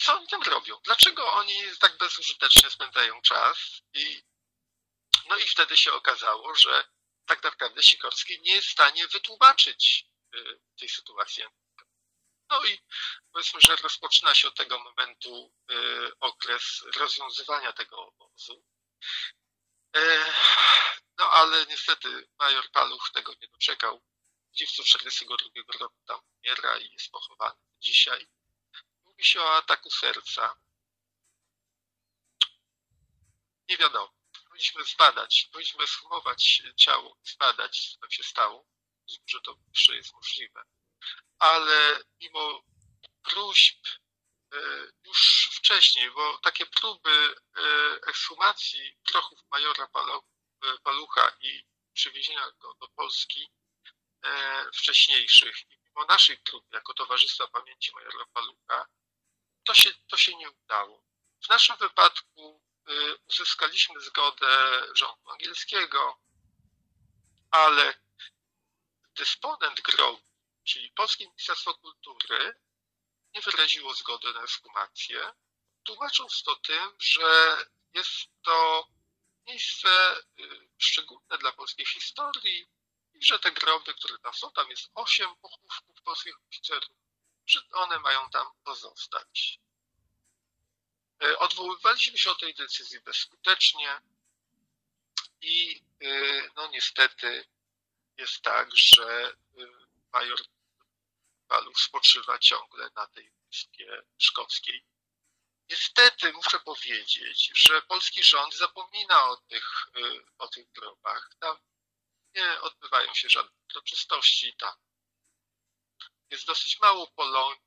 Co 0.00 0.16
oni 0.16 0.26
tam 0.26 0.42
robią? 0.42 0.80
Dlaczego 0.84 1.32
oni 1.32 1.62
tak 1.80 1.96
bezużytecznie 1.96 2.70
spędzają 2.70 3.20
czas? 3.22 3.58
I, 3.94 4.22
no 5.28 5.36
i 5.36 5.48
wtedy 5.48 5.76
się 5.76 5.92
okazało, 5.92 6.54
że 6.54 6.84
tak 7.28 7.42
naprawdę 7.42 7.82
Sikorski 7.82 8.40
nie 8.40 8.54
jest 8.54 8.68
w 8.68 8.72
stanie 8.72 9.08
wytłumaczyć 9.08 10.06
tej 10.78 10.88
sytuacji. 10.88 11.44
No 12.50 12.64
i 12.64 12.78
powiedzmy, 13.32 13.60
że 13.60 13.76
rozpoczyna 13.76 14.34
się 14.34 14.48
od 14.48 14.54
tego 14.54 14.78
momentu 14.78 15.54
okres 16.20 16.84
rozwiązywania 16.96 17.72
tego 17.72 18.06
obozu. 18.06 18.64
No 21.18 21.30
ale 21.30 21.66
niestety 21.66 22.28
major 22.38 22.70
Paluch 22.70 23.10
tego 23.12 23.34
nie 23.42 23.48
doczekał. 23.48 24.02
W 24.56 24.60
lipcu 24.60 24.82
1942 24.82 25.78
roku 25.78 26.02
tam 26.06 26.20
umiera 26.36 26.78
i 26.78 26.92
jest 26.92 27.10
pochowany 27.10 27.60
dzisiaj. 27.80 28.28
Mówi 29.04 29.24
się 29.24 29.40
o 29.40 29.56
ataku 29.56 29.90
serca. 29.90 30.56
Nie 33.68 33.76
wiadomo. 33.76 34.17
Powinniśmy 34.58 34.84
zbadać, 34.84 35.48
powinniśmy 35.52 35.86
schować 35.86 36.62
ciało, 36.76 37.16
zbadać, 37.22 37.90
co 37.92 38.00
tam 38.00 38.10
się 38.10 38.22
stało. 38.22 38.66
Że 39.26 39.40
to 39.40 39.58
jeszcze 39.74 39.96
jest 39.96 40.12
możliwe. 40.12 40.62
Ale 41.38 42.04
mimo 42.20 42.62
próśb 43.22 43.86
już 45.04 45.50
wcześniej, 45.52 46.10
bo 46.10 46.38
takie 46.38 46.66
próby 46.66 47.34
ekshumacji 48.06 48.98
prochów 49.12 49.38
majora 49.50 49.88
Palucha 50.82 51.36
i 51.40 51.64
przywiezienia 51.92 52.50
go 52.50 52.74
do 52.74 52.88
Polski 52.88 53.50
wcześniejszych 54.74 55.70
i 55.70 55.78
mimo 55.84 56.06
naszej 56.06 56.38
prób 56.38 56.72
jako 56.72 56.94
Towarzystwa 56.94 57.46
Pamięci 57.46 57.92
Majora 57.94 58.26
Palucha, 58.32 58.86
to 59.64 59.74
się, 59.74 59.90
to 60.08 60.16
się 60.16 60.36
nie 60.36 60.50
udało. 60.50 61.04
W 61.44 61.48
naszym 61.48 61.76
wypadku 61.76 62.62
uzyskaliśmy 63.28 64.00
zgodę 64.00 64.82
rządu 64.94 65.30
angielskiego, 65.30 66.20
ale 67.50 67.94
dysponent 69.14 69.80
grobu, 69.80 70.22
czyli 70.64 70.90
Polskie 70.90 71.24
Ministerstwo 71.24 71.74
Kultury, 71.74 72.54
nie 73.34 73.40
wyraziło 73.40 73.94
zgody 73.94 74.32
na 74.32 74.42
ekshumację, 74.42 75.32
tłumacząc 75.84 76.42
to 76.42 76.56
tym, 76.56 76.96
że 76.98 77.56
jest 77.94 78.28
to 78.42 78.88
miejsce 79.46 79.88
szczególne 80.78 81.38
dla 81.38 81.52
polskiej 81.52 81.86
historii 81.86 82.68
i 83.14 83.24
że 83.24 83.38
te 83.38 83.52
groby, 83.52 83.94
które 83.94 84.18
tam 84.18 84.34
są, 84.34 84.52
tam 84.52 84.70
jest 84.70 84.90
osiem 84.94 85.36
pochówków 85.36 86.02
polskich 86.02 86.34
oficerów, 86.48 86.96
że 87.46 87.60
one 87.72 87.98
mają 87.98 88.30
tam 88.30 88.46
pozostać. 88.64 89.60
Odwoływaliśmy 91.38 92.18
się 92.18 92.30
od 92.30 92.40
tej 92.40 92.54
decyzji 92.54 93.00
bezskutecznie 93.00 94.00
i 95.40 95.82
no 96.56 96.66
niestety 96.66 97.48
jest 98.16 98.42
tak, 98.42 98.76
że 98.76 99.36
major 100.12 100.38
Paluch 101.48 101.80
spoczywa 101.80 102.38
ciągle 102.38 102.90
na 102.94 103.06
tej 103.06 103.32
wyspie 103.50 104.02
szkockiej. 104.18 104.84
Niestety 105.70 106.32
muszę 106.32 106.60
powiedzieć, 106.60 107.50
że 107.54 107.82
polski 107.82 108.24
rząd 108.24 108.54
zapomina 108.54 109.24
o 109.30 109.36
tych, 109.36 109.86
o 110.38 110.48
tych 110.48 110.72
grobach. 110.72 111.30
Tam 111.40 111.56
nie 112.34 112.60
odbywają 112.60 113.14
się 113.14 113.28
żadne 113.28 113.52
uroczystości. 113.70 114.56
Tam 114.56 114.74
jest 116.30 116.46
dosyć 116.46 116.80
mało 116.80 117.06
polonii. 117.06 117.62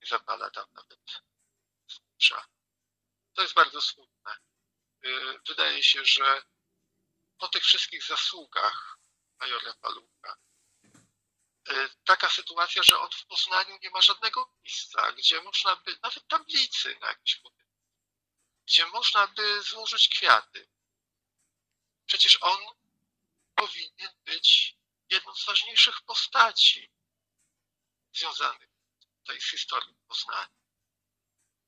Nie 0.00 0.06
zapala 0.06 0.50
tam 0.50 0.66
nawet 0.72 1.00
To 3.34 3.42
jest 3.42 3.54
bardzo 3.54 3.82
smutne. 3.82 4.36
Wydaje 5.48 5.82
się, 5.82 6.04
że 6.04 6.42
po 7.38 7.48
tych 7.48 7.62
wszystkich 7.64 8.04
zasługach 8.04 8.98
majora 9.40 9.74
Palucha 9.74 10.36
taka 12.04 12.30
sytuacja, 12.30 12.82
że 12.82 12.98
on 12.98 13.10
w 13.10 13.26
Poznaniu 13.26 13.78
nie 13.82 13.90
ma 13.90 14.02
żadnego 14.02 14.54
miejsca, 14.64 15.12
gdzie 15.12 15.42
można 15.42 15.76
by, 15.76 15.98
nawet 16.02 16.28
tablicy 16.28 16.98
na 17.00 17.08
jakimś 17.08 17.36
budynku, 17.36 17.72
gdzie 18.66 18.86
można 18.86 19.26
by 19.26 19.62
złożyć 19.62 20.08
kwiaty. 20.08 20.68
Przecież 22.06 22.38
on 22.40 22.58
powinien 23.54 24.10
być 24.24 24.76
jedną 25.10 25.34
z 25.34 25.44
ważniejszych 25.44 26.00
postaci 26.02 26.90
związanych 28.12 28.70
tutaj 29.18 29.40
z 29.40 29.50
historią 29.50 29.94
Poznania. 30.08 30.61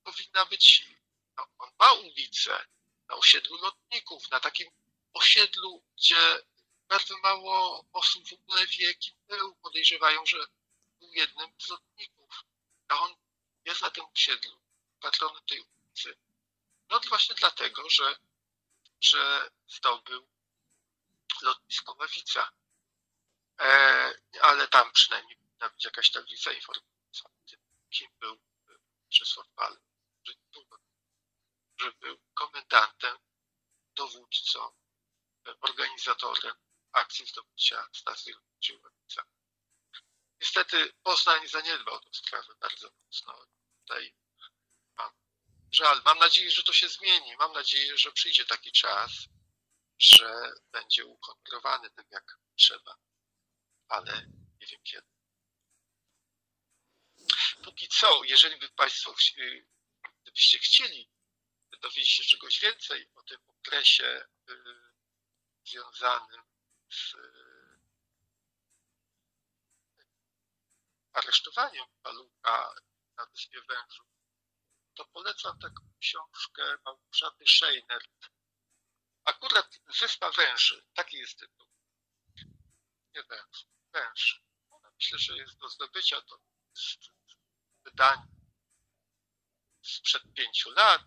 Powinna 0.05 0.47
być, 0.47 0.89
no, 1.37 1.47
on 1.59 1.71
ma 1.79 1.93
ulicę 1.93 2.67
na 3.09 3.15
osiedlu 3.15 3.57
lotników, 3.57 4.31
na 4.31 4.41
takim 4.41 4.71
osiedlu, 5.13 5.83
gdzie 5.97 6.43
bardzo 6.89 7.19
mało 7.19 7.85
osób 7.93 8.29
w 8.29 8.33
ogóle 8.33 8.67
wie, 8.67 8.95
kim 8.95 9.15
był. 9.29 9.55
Podejrzewają, 9.55 10.27
że 10.27 10.47
był 11.01 11.13
jednym 11.13 11.53
z 11.59 11.69
lotników. 11.69 12.45
A 12.89 12.99
on 13.01 13.17
jest 13.65 13.83
na 13.83 13.91
tym 13.91 14.05
osiedlu, 14.15 14.61
patronem 15.01 15.43
tej 15.47 15.61
ulicy. 15.61 16.19
No 16.89 17.01
właśnie 17.09 17.35
dlatego, 17.35 17.91
że, 17.91 18.17
że 19.01 19.51
zdobył 19.69 20.29
lotnisko 21.43 21.95
Mawica. 21.95 22.51
E, 23.61 24.15
ale 24.41 24.69
tam 24.69 24.93
przynajmniej 24.93 25.37
powinna 25.37 25.69
być 25.69 25.85
jakaś 25.85 26.11
tablica 26.11 26.51
tym, 27.47 27.61
kim 27.91 28.11
był 28.21 28.39
Czesław 29.09 29.49
Pal, 29.49 29.79
że, 30.27 30.35
że 31.81 31.93
był 31.93 32.19
komendantem, 32.35 33.19
dowódcą, 33.97 34.73
organizatorem 35.61 36.55
akcji 36.93 37.27
zdobycia 37.27 37.89
stacji 37.93 38.33
lotniczej 38.33 38.79
Mawica. 38.79 39.25
Niestety 40.41 40.93
Poznań 41.03 41.49
zaniedbał 41.49 42.01
tę 42.01 42.09
sprawę 42.13 42.55
bardzo 42.61 42.91
mocno. 43.05 43.47
Tutaj 43.81 44.15
mam 44.97 45.13
żal. 45.73 46.03
Mam 46.05 46.19
nadzieję, 46.19 46.51
że 46.51 46.63
to 46.63 46.73
się 46.73 46.89
zmieni. 46.89 47.37
Mam 47.37 47.53
nadzieję, 47.53 47.99
że 47.99 48.13
przyjdzie 48.13 48.45
taki 48.45 48.73
czas, 48.73 49.11
że 49.99 50.53
będzie 50.73 51.07
ukontrolowany 51.07 51.91
tak 51.91 52.07
jak 52.11 52.39
trzeba. 52.57 52.97
Ale 53.89 54.27
nie 54.61 54.67
wiem 54.67 54.81
kiedy. 54.83 55.09
Póki 57.65 57.89
co, 57.89 58.25
jeżeli 58.25 58.57
by 58.57 58.69
Państwo, 58.69 59.15
gdybyście 60.35 60.59
chcieli 60.59 61.11
dowiedzieć 61.81 62.13
się 62.13 62.25
czegoś 62.25 62.61
więcej 62.61 63.11
o 63.15 63.23
tym 63.23 63.39
okresie 63.47 64.29
związanym 65.65 66.43
z 66.91 67.15
aresztowaniem 71.13 71.87
Palucha 72.03 72.75
na 73.17 73.27
Wyspie 73.27 73.63
Wężów, 73.63 74.07
to 74.95 75.05
polecam 75.05 75.59
taką 75.59 75.83
książkę 76.01 76.77
Małgorzaty 76.85 77.45
Scheinert. 77.47 78.31
Akurat 79.25 79.81
Wyspa 80.01 80.31
Węży, 80.31 80.85
taki 80.95 81.17
jest 81.17 81.39
tytuł. 81.39 81.67
Nie 83.15 83.23
węż, 83.23 83.67
węż. 83.93 84.45
Myślę, 84.95 85.19
że 85.19 85.37
jest 85.37 85.57
do 85.57 85.69
zdobycia, 85.69 86.23
to 86.23 86.39
jest 86.75 86.99
wydanie 87.85 88.34
sprzed 89.85 90.23
pięciu 90.35 90.71
lat, 90.71 91.03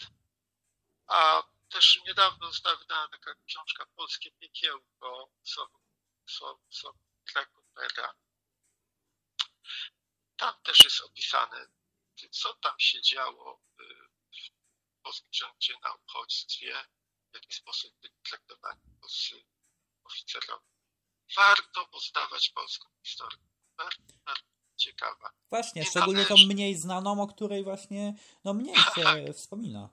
a 1.07 1.43
też 1.69 1.99
niedawno 2.07 2.47
została 2.47 2.75
wydana 2.75 3.07
taka 3.07 3.35
książka 3.45 3.85
Polskie 3.85 4.31
Piekiełko 4.31 5.31
Kopera. 7.45 8.13
Tam 10.37 10.61
też 10.63 10.83
jest 10.83 11.01
opisane, 11.01 11.67
co 12.31 12.53
tam 12.53 12.79
się 12.79 13.01
działo 13.01 13.61
w 13.77 15.03
polskim 15.03 15.33
rządzie 15.33 15.73
na 15.83 15.93
uchodźstwie, 15.93 16.85
w 17.31 17.35
jaki 17.35 17.53
sposób 17.53 17.99
byli 18.01 18.13
traktowani 18.23 18.81
polscy 19.01 19.45
oficerowie. 20.03 20.67
Warto 21.35 21.87
poznawać 21.87 22.49
polską 22.49 22.89
historię. 23.03 23.39
Bardzo, 23.77 24.01
bardzo 24.25 24.56
ciekawa. 24.77 25.31
Właśnie, 25.49 25.81
Nie 25.81 25.87
szczególnie 25.87 26.25
tą 26.25 26.35
mniej 26.47 26.75
znaną, 26.75 27.21
o 27.21 27.27
której 27.27 27.63
właśnie 27.63 28.13
no 28.43 28.53
mniej 28.53 28.75
się 28.75 29.03
tak. 29.03 29.35
wspomina. 29.35 29.89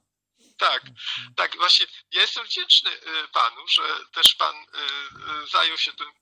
Tak, 0.56 0.82
tak, 1.36 1.56
właśnie 1.56 1.86
ja 2.12 2.20
jestem 2.20 2.44
wdzięczny 2.44 2.90
y, 2.90 3.28
panu, 3.32 3.68
że 3.68 3.82
też 4.12 4.34
pan 4.34 4.56
y, 4.56 4.66
y, 5.44 5.46
zajął 5.46 5.78
się 5.78 5.92
tym, 5.92 6.12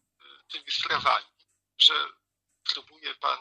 tymi 0.48 0.70
sprawami, 0.70 1.26
że 1.78 1.94
próbuje 2.72 3.14
pan 3.14 3.39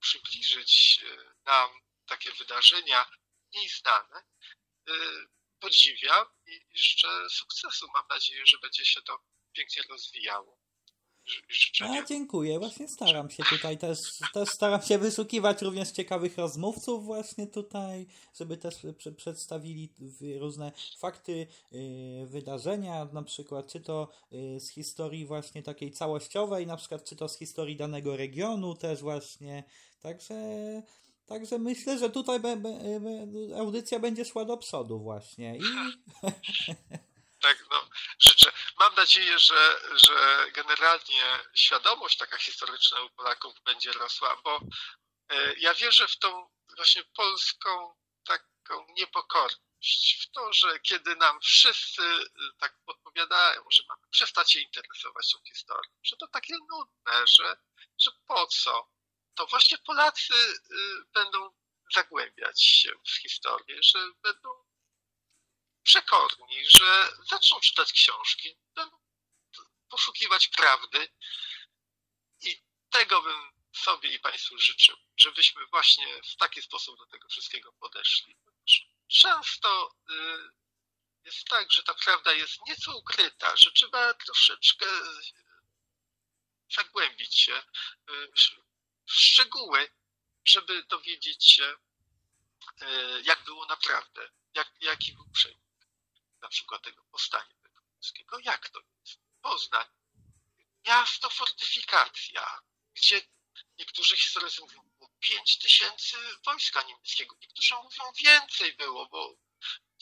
przybliżyć 0.00 1.04
nam 1.46 1.70
takie 2.06 2.32
wydarzenia 2.32 3.06
mniej 3.52 3.68
znane. 3.68 4.22
Podziwiam 5.60 6.26
i 6.46 6.66
życzę 6.74 7.08
sukcesu. 7.30 7.86
Mam 7.94 8.04
nadzieję, 8.10 8.42
że 8.46 8.58
będzie 8.58 8.84
się 8.84 9.02
to 9.02 9.18
pięknie 9.52 9.82
rozwijało 9.82 10.58
życzenia. 11.48 12.02
A, 12.02 12.06
dziękuję. 12.06 12.58
Właśnie 12.58 12.88
staram 12.88 13.30
się 13.30 13.42
tutaj 13.44 13.78
też, 13.78 13.98
też 14.34 14.48
staram 14.48 14.82
się 14.82 14.98
wyszukiwać 14.98 15.62
również 15.62 15.90
ciekawych 15.90 16.38
rozmówców 16.38 17.04
właśnie 17.04 17.46
tutaj, 17.46 18.06
żeby 18.38 18.56
też 18.56 18.74
przedstawili 19.16 19.92
różne 20.38 20.72
fakty, 20.98 21.46
yy, 21.72 22.26
wydarzenia, 22.26 23.04
na 23.12 23.22
przykład 23.22 23.72
czy 23.72 23.80
to 23.80 24.08
yy, 24.30 24.60
z 24.60 24.68
historii 24.68 25.26
właśnie 25.26 25.62
takiej 25.62 25.92
całościowej, 25.92 26.66
na 26.66 26.76
przykład 26.76 27.04
czy 27.04 27.16
to 27.16 27.28
z 27.28 27.38
historii 27.38 27.76
danego 27.76 28.16
regionu 28.16 28.74
też 28.74 29.00
właśnie. 29.00 29.64
Także 30.00 30.34
Także 31.26 31.58
myślę, 31.58 31.98
że 31.98 32.10
tutaj 32.10 32.40
be, 32.40 32.56
be, 32.56 33.00
be, 33.00 33.58
audycja 33.58 33.98
będzie 33.98 34.24
szła 34.24 34.44
do 34.44 34.56
przodu 34.56 34.98
właśnie. 34.98 35.56
I... 35.56 35.60
tak, 37.42 37.66
no, 37.70 37.76
życzę. 38.18 38.50
Mam 38.86 38.94
nadzieję, 38.94 39.38
że, 39.38 39.80
że 39.94 40.46
generalnie 40.52 41.22
świadomość 41.54 42.16
taka 42.16 42.38
historyczna 42.38 43.02
u 43.02 43.10
Polaków 43.10 43.60
będzie 43.64 43.92
rosła, 43.92 44.36
bo 44.44 44.60
e, 45.28 45.54
ja 45.54 45.74
wierzę 45.74 46.08
w 46.08 46.18
tą 46.18 46.50
właśnie 46.76 47.04
polską 47.04 47.94
taką 48.24 48.86
niepokorność, 48.90 50.26
w 50.28 50.30
to, 50.30 50.52
że 50.52 50.80
kiedy 50.80 51.16
nam 51.16 51.40
wszyscy 51.40 52.02
e, 52.02 52.26
tak 52.58 52.78
podpowiadają, 52.84 53.62
że 53.70 53.82
mamy 53.88 54.02
przestać 54.10 54.52
się 54.52 54.60
interesować 54.60 55.32
tą 55.32 55.38
historią, 55.48 55.92
że 56.02 56.16
to 56.16 56.26
takie 56.26 56.54
nudne, 56.70 57.26
że, 57.26 57.56
że 57.98 58.10
po 58.26 58.46
co, 58.46 58.88
to 59.34 59.46
właśnie 59.46 59.78
Polacy 59.78 60.34
e, 60.34 60.74
będą 61.14 61.50
zagłębiać 61.94 62.64
się 62.64 62.92
w 63.06 63.10
historię, 63.10 63.78
że 63.82 63.98
będą 64.22 64.65
przekorni, 65.86 66.64
że 66.68 67.08
zaczną 67.30 67.60
czytać 67.60 67.92
książki, 67.92 68.56
będą 68.74 68.96
poszukiwać 69.88 70.48
prawdy 70.48 71.08
i 72.40 72.62
tego 72.90 73.22
bym 73.22 73.52
sobie 73.76 74.14
i 74.14 74.18
Państwu 74.18 74.58
życzył, 74.58 74.96
żebyśmy 75.16 75.66
właśnie 75.66 76.22
w 76.22 76.36
taki 76.36 76.62
sposób 76.62 76.98
do 76.98 77.06
tego 77.06 77.28
wszystkiego 77.28 77.72
podeszli. 77.72 78.36
Często 79.08 79.94
y, 80.10 80.14
jest 81.24 81.44
tak, 81.48 81.72
że 81.72 81.82
ta 81.82 81.94
prawda 81.94 82.32
jest 82.32 82.66
nieco 82.66 82.96
ukryta, 82.96 83.56
że 83.56 83.72
trzeba 83.72 84.14
troszeczkę 84.14 84.86
zagłębić 86.70 87.40
się 87.40 87.62
y, 88.10 88.32
w 89.06 89.12
szczegóły, 89.12 89.90
żeby 90.44 90.84
dowiedzieć 90.84 91.54
się, 91.54 91.76
y, 92.82 92.86
jak 93.22 93.44
było 93.44 93.66
naprawdę, 93.66 94.30
jak, 94.54 94.72
jaki 94.80 95.12
był 95.12 95.30
przebieg 95.32 95.65
na 96.46 96.50
przykład 96.50 96.82
tego 96.82 97.04
powstania 97.04 97.54
polskiego. 97.94 98.38
Jak 98.38 98.68
to 98.68 98.80
jest? 98.80 99.20
Poznań, 99.42 99.86
miasto 100.86 101.30
fortyfikacja, 101.30 102.60
gdzie 102.94 103.22
niektórzy 103.78 104.16
historycy 104.16 104.60
mówią, 104.60 104.82
było 104.82 105.10
5 105.20 105.58
tysięcy 105.58 106.16
wojska 106.44 106.82
niemieckiego, 106.82 107.36
niektórzy 107.40 107.74
mówią 107.74 108.12
więcej 108.24 108.72
było, 108.72 109.06
bo 109.06 109.36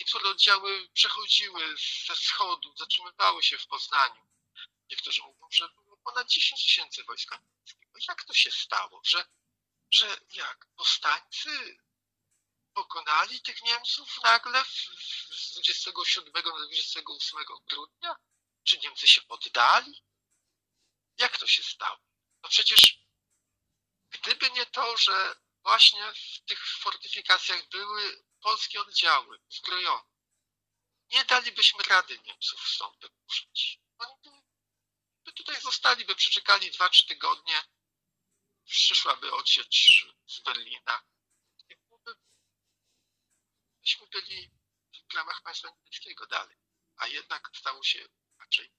niektóre 0.01 0.31
oddziały 0.31 0.89
przechodziły 0.95 1.77
ze 2.07 2.17
wschodu, 2.17 2.77
zatrzymywały 2.77 3.43
się 3.43 3.59
w 3.59 3.67
Poznaniu. 3.67 4.27
Niektórzy 4.91 5.23
mówią, 5.23 5.49
że 5.51 5.69
było 5.69 5.97
ponad 5.97 6.29
10 6.29 6.63
tysięcy 6.63 7.05
wojska 7.05 7.37
niemieckiego. 7.37 7.99
Jak 8.09 8.25
to 8.25 8.35
się 8.35 8.51
stało, 8.51 9.01
że, 9.05 9.25
że 9.91 10.21
jak 10.35 10.67
powstańcy 10.77 11.79
pokonali 12.75 13.41
tych 13.41 13.63
Niemców 13.63 14.23
nagle 14.23 14.65
z 14.65 15.53
27 15.53 16.33
na 16.35 16.43
28 16.43 17.39
grudnia? 17.69 18.17
Czy 18.65 18.79
Niemcy 18.79 19.09
się 19.09 19.23
poddali? 19.23 20.05
Jak 21.19 21.39
to 21.39 21.47
się 21.47 21.63
stało? 21.63 21.99
No 22.43 22.49
przecież 22.49 22.99
gdyby 24.11 24.51
nie 24.51 24.67
to, 24.67 24.97
że 24.97 25.37
właśnie 25.63 26.13
w 26.15 26.45
tych 26.45 26.79
fortyfikacjach 26.79 27.69
były 27.69 28.25
polskie 28.41 28.81
oddziały 28.81 29.39
uzbrojone, 29.51 30.15
nie 31.11 31.25
dalibyśmy 31.25 31.83
rady 31.83 32.19
Niemców 32.27 32.69
stąd 32.69 33.01
wypuszczyć. 33.01 33.81
Oni 33.99 34.15
by, 34.25 34.31
by 35.25 35.33
tutaj 35.33 35.61
zostali, 35.61 36.05
by 36.05 36.15
przeczekali 36.15 36.73
2-3 36.73 37.09
tygodnie, 37.09 37.63
przyszłaby 38.65 39.33
odsiecz 39.33 40.07
z 40.27 40.41
Berlina 40.41 41.03
byśmy 43.85 44.07
byli 44.07 44.51
w 45.11 45.15
ramach 45.15 45.43
państwa 45.43 45.69
niemieckiego 45.69 46.27
dalej, 46.27 46.57
a 46.97 47.07
jednak 47.07 47.51
stało 47.55 47.83
się 47.83 48.09
inaczej. 48.35 48.73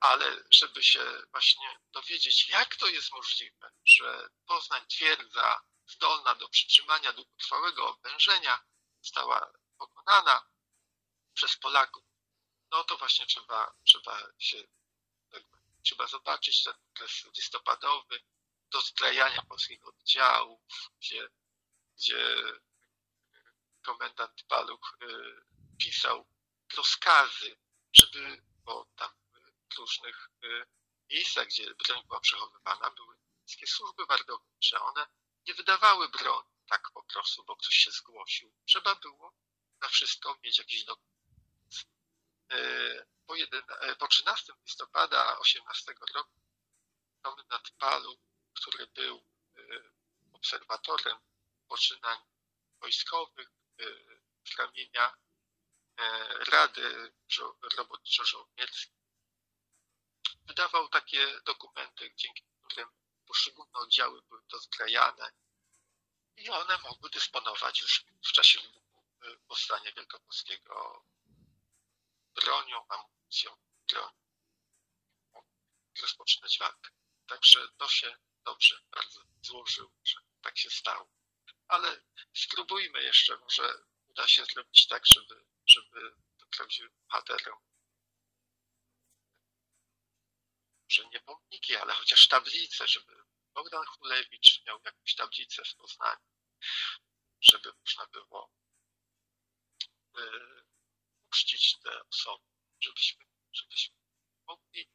Ale 0.00 0.44
żeby 0.50 0.82
się 0.82 1.22
właśnie 1.30 1.80
dowiedzieć, 1.92 2.48
jak 2.48 2.76
to 2.76 2.86
jest 2.88 3.12
możliwe, 3.12 3.72
że 3.84 4.28
Poznań 4.46 4.86
twierdza 4.86 5.60
zdolna 5.86 6.34
do 6.34 6.48
przytrzymania 6.48 7.12
długotrwałego 7.12 7.88
oblężenia 7.88 8.64
została 9.02 9.52
pokonana 9.78 10.46
przez 11.34 11.56
Polaków, 11.56 12.04
no 12.70 12.84
to 12.84 12.96
właśnie 12.96 13.26
trzeba, 13.26 13.74
trzeba 13.84 14.20
się 14.38 14.64
trzeba 15.82 16.06
zobaczyć 16.06 16.62
ten 16.64 16.74
okres 16.90 17.24
listopadowy, 17.36 18.20
do 18.70 18.80
zbrajania 18.80 19.42
polskich 19.42 19.86
oddziałów, 19.86 20.60
gdzie, 21.00 21.28
gdzie 21.96 22.36
komendant 23.86 24.42
Paluch 24.48 24.96
y, 25.02 25.06
pisał 25.78 26.26
rozkazy, 26.76 27.56
żeby, 27.92 28.42
bo 28.64 28.86
tam 28.96 29.10
w 29.70 29.78
różnych 29.78 30.30
y, 30.44 30.66
miejscach, 31.10 31.46
gdzie 31.46 31.74
broń 31.74 32.02
była 32.06 32.20
przechowywana, 32.20 32.90
były 32.90 33.16
wszystkie 33.46 33.66
służby 33.66 34.06
wardownicze. 34.06 34.80
One 34.80 35.06
nie 35.46 35.54
wydawały 35.54 36.08
broni 36.08 36.48
tak 36.68 36.90
po 36.94 37.02
prostu, 37.02 37.44
bo 37.44 37.56
ktoś 37.56 37.74
się 37.74 37.90
zgłosił. 37.90 38.52
Trzeba 38.64 38.94
było 38.94 39.34
na 39.80 39.88
wszystko 39.88 40.38
mieć 40.44 40.58
jakiś 40.58 40.84
dokument. 40.84 41.16
Y, 42.52 43.06
po, 43.26 43.34
po 43.98 44.08
13 44.08 44.52
listopada 44.64 45.38
18 45.38 45.94
roku 46.14 46.30
komendant 47.22 47.70
Paluch, 47.78 48.18
który 48.54 48.86
był 48.86 49.24
obserwatorem 50.32 51.18
poczynań 51.68 52.18
wojskowych 52.80 53.50
ramienia 54.58 55.16
Rady 56.38 57.12
Robotniczo-Żołnierskiej. 57.76 58.96
Wydawał 60.44 60.88
takie 60.88 61.40
dokumenty, 61.40 62.12
dzięki 62.16 62.44
którym 62.64 62.88
poszczególne 63.26 63.72
oddziały 63.72 64.22
były 64.22 64.42
dozbrajane 64.48 65.32
i 66.36 66.50
one 66.50 66.78
mogły 66.78 67.10
dysponować 67.10 67.80
już 67.80 68.04
w 68.28 68.32
czasie 68.32 68.60
wybuchu 68.60 69.04
powstania 69.48 69.92
wielkopolskiego 69.92 71.04
bronią, 72.34 72.88
amunicją, 72.88 73.56
bronią, 73.88 74.12
rozpoczynać 76.02 76.58
walkę. 76.58 76.90
Także 77.26 77.68
to 77.76 77.88
się 77.88 78.16
dobrze 78.44 78.82
bardzo 78.90 79.20
złożyło, 79.42 79.92
że 80.04 80.20
tak 80.42 80.58
się 80.58 80.70
stało. 80.70 81.15
Ale 81.68 82.02
spróbujmy 82.34 83.02
jeszcze, 83.02 83.36
może 83.36 83.74
uda 84.06 84.28
się 84.28 84.44
zrobić 84.44 84.86
tak, 84.86 85.06
żeby, 85.06 85.44
żeby 85.66 86.14
prawdziwym 86.50 86.92
bohaterom 87.02 87.58
że 90.88 91.08
nie 91.08 91.20
pomniki, 91.20 91.76
ale 91.76 91.94
chociaż 91.94 92.28
tablice, 92.28 92.88
żeby 92.88 93.24
Bogdan 93.54 93.84
Chulewicz 93.86 94.62
miał 94.66 94.80
jakąś 94.84 95.14
tablicę 95.14 95.62
w 95.64 95.74
Poznaniu, 95.74 96.26
żeby 97.40 97.72
można 97.80 98.06
było 98.06 98.50
y, 100.18 100.62
uczcić 101.28 101.78
te 101.78 102.04
osoby, 102.04 102.44
żebyśmy, 102.80 103.24
żebyśmy 103.52 103.96
mogli 104.46 104.90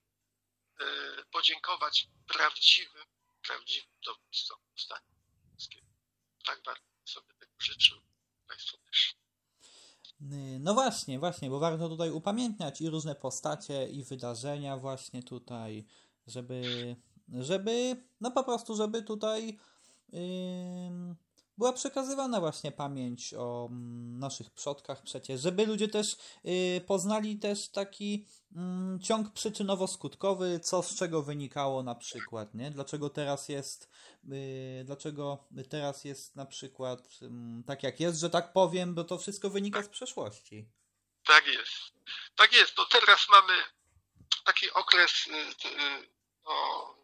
y, 0.81 1.25
podziękować 1.31 2.07
prawdziwym, 2.27 3.05
prawdziwym 3.41 3.99
dowódcom 4.05 4.59
Poznania 4.71 5.11
Tak 6.45 6.61
bardzo 6.65 6.83
sobie 7.05 7.33
tego 7.39 7.53
życzył 7.59 7.97
Państwu 8.47 8.77
też. 8.77 9.15
No 10.59 10.73
właśnie, 10.73 11.19
właśnie, 11.19 11.49
bo 11.49 11.59
warto 11.59 11.89
tutaj 11.89 12.11
upamiętniać 12.11 12.81
i 12.81 12.89
różne 12.89 13.15
postacie, 13.15 13.87
i 13.89 14.03
wydarzenia 14.03 14.77
właśnie 14.77 15.23
tutaj, 15.23 15.85
żeby, 16.27 16.95
żeby, 17.29 18.03
no 18.21 18.31
po 18.31 18.43
prostu, 18.43 18.75
żeby 18.75 19.03
tutaj 19.03 19.59
yy, 20.11 20.19
była 21.57 21.73
przekazywana 21.73 22.39
właśnie 22.39 22.71
pamięć 22.71 23.33
o 23.33 23.67
mm, 23.71 24.19
naszych 24.19 24.49
przodkach 24.49 25.03
przecież, 25.03 25.41
żeby 25.41 25.65
ludzie 25.65 25.87
też 25.87 26.15
yy, 26.43 26.81
poznali 26.87 27.39
też 27.39 27.69
taki 27.69 28.27
yy, 28.51 28.99
ciąg 29.03 29.33
przyczynowo-skutkowy, 29.33 30.59
co 30.59 30.83
z 30.83 30.95
czego 30.95 31.23
wynikało 31.23 31.83
na 31.83 31.95
przykład, 31.95 32.53
nie? 32.53 32.71
Dlaczego 32.71 33.09
teraz 33.09 33.49
jest 33.49 33.89
yy, 34.23 34.83
dlaczego 34.85 35.47
teraz 35.69 36.03
jest 36.03 36.35
na 36.35 36.45
przykład 36.45 37.09
tak 37.67 37.83
jak 37.83 37.99
jest, 37.99 38.19
że 38.19 38.29
tak 38.29 38.53
powiem, 38.53 38.95
bo 38.95 39.03
to 39.03 39.17
wszystko 39.17 39.49
wynika 39.49 39.83
z 39.83 39.89
przeszłości. 39.89 40.69
Tak 41.25 41.47
jest. 41.47 41.93
Tak 42.35 42.53
jest. 42.53 42.75
To 42.75 42.85
teraz 42.85 43.27
mamy 43.29 43.53
taki 44.45 44.71
okres 44.71 45.27
y, 45.27 45.31
y, 45.67 46.07
no, 46.45 46.95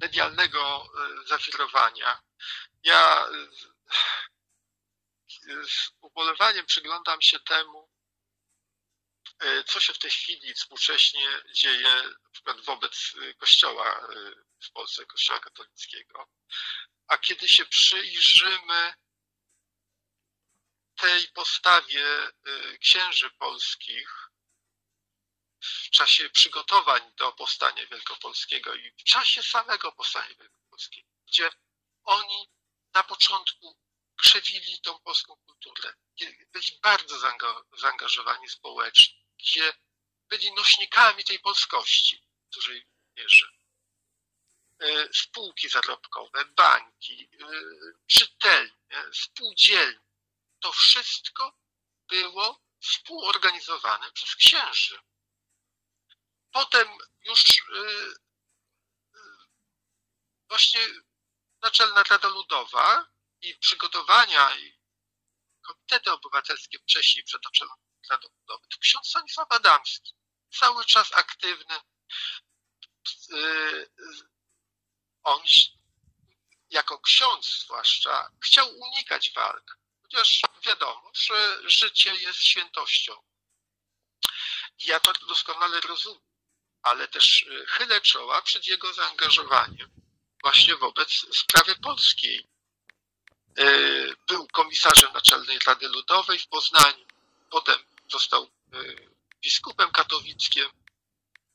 medialnego 0.00 0.86
y, 1.24 1.28
zawirowania 1.28 2.22
ja 2.82 3.26
z 5.68 5.90
ubolewaniem 6.00 6.66
przyglądam 6.66 7.22
się 7.22 7.40
temu, 7.40 7.90
e, 9.38 9.64
co 9.64 9.80
się 9.80 9.92
w 9.92 9.98
tej 9.98 10.10
chwili 10.10 10.54
współcześnie 10.54 11.42
dzieje 11.54 12.02
na 12.46 12.54
wobec 12.54 13.14
e, 13.22 13.34
Kościoła 13.34 14.08
w 14.64 14.70
Polsce, 14.70 15.06
Kościoła 15.06 15.40
katolickiego. 15.40 16.28
A 17.06 17.18
kiedy 17.18 17.48
się 17.48 17.64
przyjrzymy 17.64 18.94
tej 20.96 21.28
postawie 21.28 22.04
księży 22.80 23.30
polskich 23.30 24.32
w 25.62 25.90
czasie 25.90 26.30
przygotowań 26.30 27.12
do 27.16 27.32
powstania 27.32 27.86
wielkopolskiego 27.86 28.74
i 28.74 28.90
w 28.90 29.04
czasie 29.04 29.42
samego 29.42 29.92
powstania 29.92 30.34
wielkopolskiego, 30.34 31.08
gdzie 31.26 31.50
oni 32.04 32.48
na 32.94 33.02
początku 33.02 33.76
krzewili 34.16 34.80
tą 34.80 34.98
polską 34.98 35.36
kulturę. 35.36 35.94
Byli 36.52 36.78
bardzo 36.82 37.18
zaangażowani 37.72 38.48
społecznie, 38.48 39.24
gdzie 39.38 39.72
byli 40.28 40.52
nośnikami 40.52 41.24
tej 41.24 41.38
polskości 41.38 42.24
w 42.50 42.54
dużej 42.54 42.86
mierze. 43.16 43.46
E, 44.80 45.08
spółki 45.12 45.68
zarobkowe, 45.68 46.44
banki, 46.44 47.28
e, 47.40 47.46
czytelnie, 48.06 49.04
spółdzielnie. 49.12 50.00
To 50.60 50.72
wszystko 50.72 51.58
było 52.08 52.60
współorganizowane 52.80 54.12
przez 54.12 54.36
księży. 54.36 54.98
Potem 56.52 56.88
już 57.24 57.42
e, 57.44 58.14
właśnie 60.48 60.80
Naczelna 61.62 62.02
Rada 62.02 62.28
Ludowa 62.28 63.06
i 63.40 63.54
przygotowania 63.58 64.56
i 64.56 64.78
komitety 65.62 66.12
obywatelskie 66.12 66.78
wcześniej 66.78 67.24
przed 67.24 67.44
Naczelną 67.44 67.74
Radą 68.10 68.28
Ludowy, 68.40 68.66
to 68.68 68.78
ksiądz 68.78 69.08
Stanisław 69.08 69.52
Adamski, 69.52 70.12
cały 70.50 70.84
czas 70.84 71.12
aktywny. 71.12 71.80
Y, 73.32 73.90
on 75.22 75.42
jako 76.70 77.00
ksiądz 77.00 77.46
zwłaszcza 77.46 78.30
chciał 78.44 78.78
unikać 78.78 79.32
walk, 79.32 79.78
chociaż 80.02 80.40
wiadomo, 80.66 81.10
że 81.14 81.70
życie 81.70 82.14
jest 82.14 82.38
świętością. 82.38 83.22
Ja 84.78 85.00
to 85.00 85.12
doskonale 85.12 85.80
rozumiem, 85.80 86.22
ale 86.82 87.08
też 87.08 87.42
y, 87.42 87.66
chylę 87.68 88.00
czoła 88.00 88.42
przed 88.42 88.66
jego 88.66 88.92
zaangażowaniem 88.92 90.01
właśnie 90.42 90.76
wobec 90.76 91.10
sprawy 91.32 91.76
polskiej. 91.76 92.48
E, 93.58 93.64
był 94.28 94.48
komisarzem 94.52 95.12
Naczelnej 95.12 95.58
Rady 95.58 95.88
Ludowej 95.88 96.38
w 96.38 96.48
Poznaniu, 96.48 97.06
potem 97.50 97.78
został 98.10 98.42
e, 98.44 98.48
biskupem 99.40 99.90
katowickim 99.90 100.64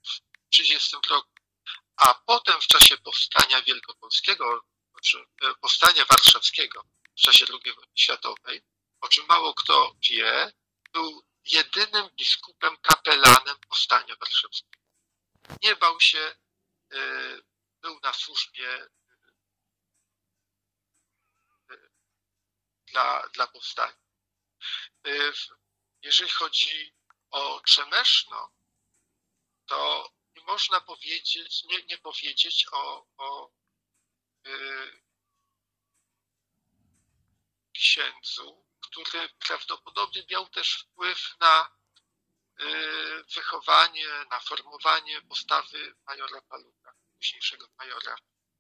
w 0.03 0.49
30 0.49 0.95
roku, 1.09 1.29
a 1.95 2.13
potem 2.13 2.61
w 2.61 2.67
czasie 2.67 2.97
powstania 2.97 3.61
wielkopolskiego, 3.61 4.65
znaczy 4.91 5.25
e, 5.41 5.55
powstania 5.61 6.05
warszawskiego 6.05 6.83
w 7.17 7.21
czasie 7.21 7.45
II 7.49 7.73
wojny 7.75 7.91
światowej, 7.95 8.61
o 9.01 9.07
czym 9.07 9.25
mało 9.25 9.53
kto 9.53 9.95
wie, 10.09 10.51
był 10.93 11.23
jedynym 11.45 12.09
biskupem 12.15 12.77
kapelanem 12.81 13.55
powstania 13.69 14.15
warszawskiego. 14.15 14.77
Nie 15.63 15.75
bał 15.75 15.99
się 15.99 16.35
był 17.87 17.99
na 17.99 18.13
służbie 18.13 18.87
y, 21.71 21.89
dla, 22.87 23.29
dla 23.33 23.47
powstania. 23.47 23.97
Y, 25.07 25.31
jeżeli 26.01 26.29
chodzi 26.29 26.93
o 27.31 27.61
Trzemeszno, 27.65 28.51
to 29.65 30.09
nie 30.35 30.43
można 30.43 30.81
powiedzieć, 30.81 31.63
nie, 31.63 31.83
nie 31.83 31.97
powiedzieć 31.97 32.65
o, 32.71 33.07
o 33.17 33.51
y, 34.47 35.01
księdzu, 37.73 38.65
który 38.81 39.29
prawdopodobnie 39.29 40.25
miał 40.29 40.47
też 40.49 40.73
wpływ 40.83 41.39
na 41.39 41.77
wychowanie, 43.35 44.07
na 44.31 44.39
formowanie 44.39 45.21
postawy 45.21 45.95
majora 46.05 46.41
Palucha, 46.41 46.93
późniejszego 47.17 47.67
majora, 47.77 48.15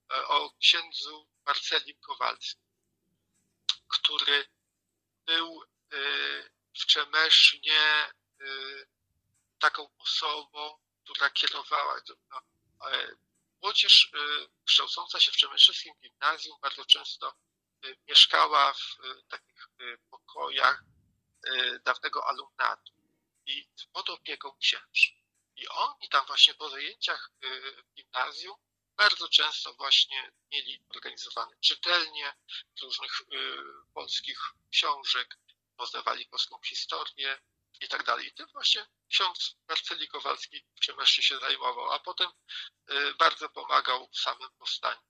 o 0.09 0.53
księdzu 0.59 1.27
Marcelim 1.45 1.99
Kowalskim, 1.99 2.67
który 3.87 4.49
był 5.25 5.63
w 6.79 6.85
Czemesznie 6.85 8.11
taką 9.59 9.97
osobą, 9.97 10.79
która 11.03 11.29
kierowała. 11.29 12.01
Młodzież 13.61 14.11
kształcąca 14.65 15.19
się 15.19 15.31
w 15.31 15.37
Czemeszewskim 15.37 15.93
Gimnazjum 16.01 16.57
bardzo 16.61 16.85
często 16.85 17.35
mieszkała 18.07 18.73
w 18.73 18.97
takich 19.29 19.67
pokojach 20.09 20.83
dawnego 21.83 22.27
alumnatu 22.27 22.93
i 23.45 23.69
pod 23.93 24.09
opieką 24.09 24.57
księży. 24.57 25.11
I 25.57 25.67
oni 25.67 26.09
tam 26.09 26.25
właśnie 26.25 26.53
po 26.53 26.69
zajęciach 26.69 27.31
w 27.41 27.93
gimnazjum 27.95 28.57
bardzo 28.97 29.29
często 29.29 29.73
właśnie 29.73 30.31
mieli 30.51 30.83
organizowane 30.89 31.57
czytelnie 31.59 32.33
różnych 32.81 33.21
polskich 33.93 34.39
książek, 34.71 35.37
poznawali 35.75 36.25
polską 36.25 36.59
historię 36.65 37.41
i 37.81 37.87
tak 37.87 38.03
dalej. 38.03 38.27
I 38.27 38.33
tym 38.33 38.47
właśnie 38.53 38.87
ksiądz 39.09 39.55
Marceli 39.67 40.07
Kowalski 40.07 40.65
w 40.75 40.79
Ciemeszczy 40.79 41.23
się 41.23 41.39
zajmował, 41.39 41.91
a 41.91 41.99
potem 41.99 42.31
bardzo 43.17 43.49
pomagał 43.49 44.09
w 44.09 44.19
samym 44.19 44.49
powstaniu 44.57 45.01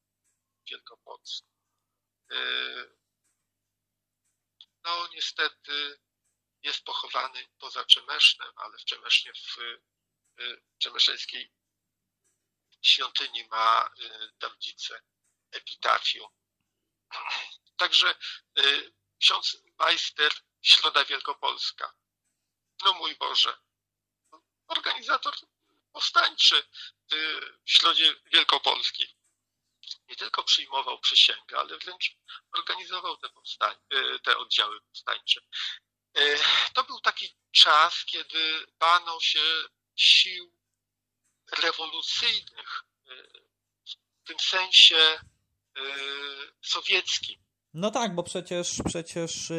wielkopolskim. 0.69 1.48
No 4.84 5.07
niestety 5.07 5.99
jest 6.64 6.84
pochowany 6.84 7.48
poza 7.60 7.86
Czemesznem, 7.86 8.52
ale 8.56 8.78
w 8.78 8.86
Czemesznie 8.86 9.34
w 9.34 9.57
Czemeszeńskiej 10.77 11.51
świątyni 12.81 13.47
ma 13.47 13.89
tablicę 14.39 15.01
epitafium. 15.51 16.30
Także 17.77 18.15
ksiądz 19.19 19.57
majster 19.80 20.31
Środa 20.61 21.05
Wielkopolska. 21.05 21.93
No 22.85 22.93
mój 22.93 23.15
Boże, 23.15 23.57
organizator 24.68 25.35
powstańczy 25.91 26.68
w 27.11 27.72
Środzie 27.72 28.15
Wielkopolskiej. 28.26 29.18
Nie 30.07 30.15
tylko 30.15 30.43
przyjmował 30.43 30.99
przysięgę, 30.99 31.59
ale 31.59 31.77
wręcz 31.77 32.15
organizował 32.51 33.18
te, 33.18 33.30
powstań, 33.30 33.76
te 34.23 34.38
oddziały 34.38 34.81
powstańcze. 34.81 35.41
To 36.73 36.84
był 36.84 36.99
taki 36.99 37.35
czas, 37.51 38.05
kiedy 38.05 38.68
bano 38.80 39.19
się 39.19 39.39
sił 39.98 40.52
rewolucyjnych 41.64 42.84
w 44.24 44.28
tym 44.28 44.40
sensie 44.40 45.19
sowieckim. 46.61 47.48
No 47.74 47.91
tak, 47.91 48.15
bo 48.15 48.24
przecież, 48.24 48.82
przecież 48.86 49.52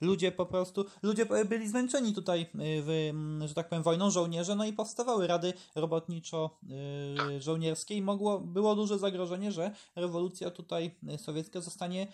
ludzie 0.00 0.32
po 0.32 0.46
prostu, 0.46 0.90
ludzie 1.02 1.26
byli 1.26 1.68
zmęczeni 1.68 2.14
tutaj, 2.14 2.50
w, 2.54 3.12
że 3.46 3.54
tak 3.54 3.68
powiem, 3.68 3.82
wojną 3.82 4.10
żołnierze, 4.10 4.54
no 4.54 4.64
i 4.64 4.72
powstawały 4.72 5.26
rady 5.26 5.52
robotniczo-żołnierskie 5.74 7.94
i 7.94 8.02
mogło, 8.02 8.40
było 8.40 8.74
duże 8.74 8.98
zagrożenie, 8.98 9.52
że 9.52 9.70
rewolucja 9.96 10.50
tutaj 10.50 10.98
sowiecka 11.18 11.60
zostanie 11.60 12.12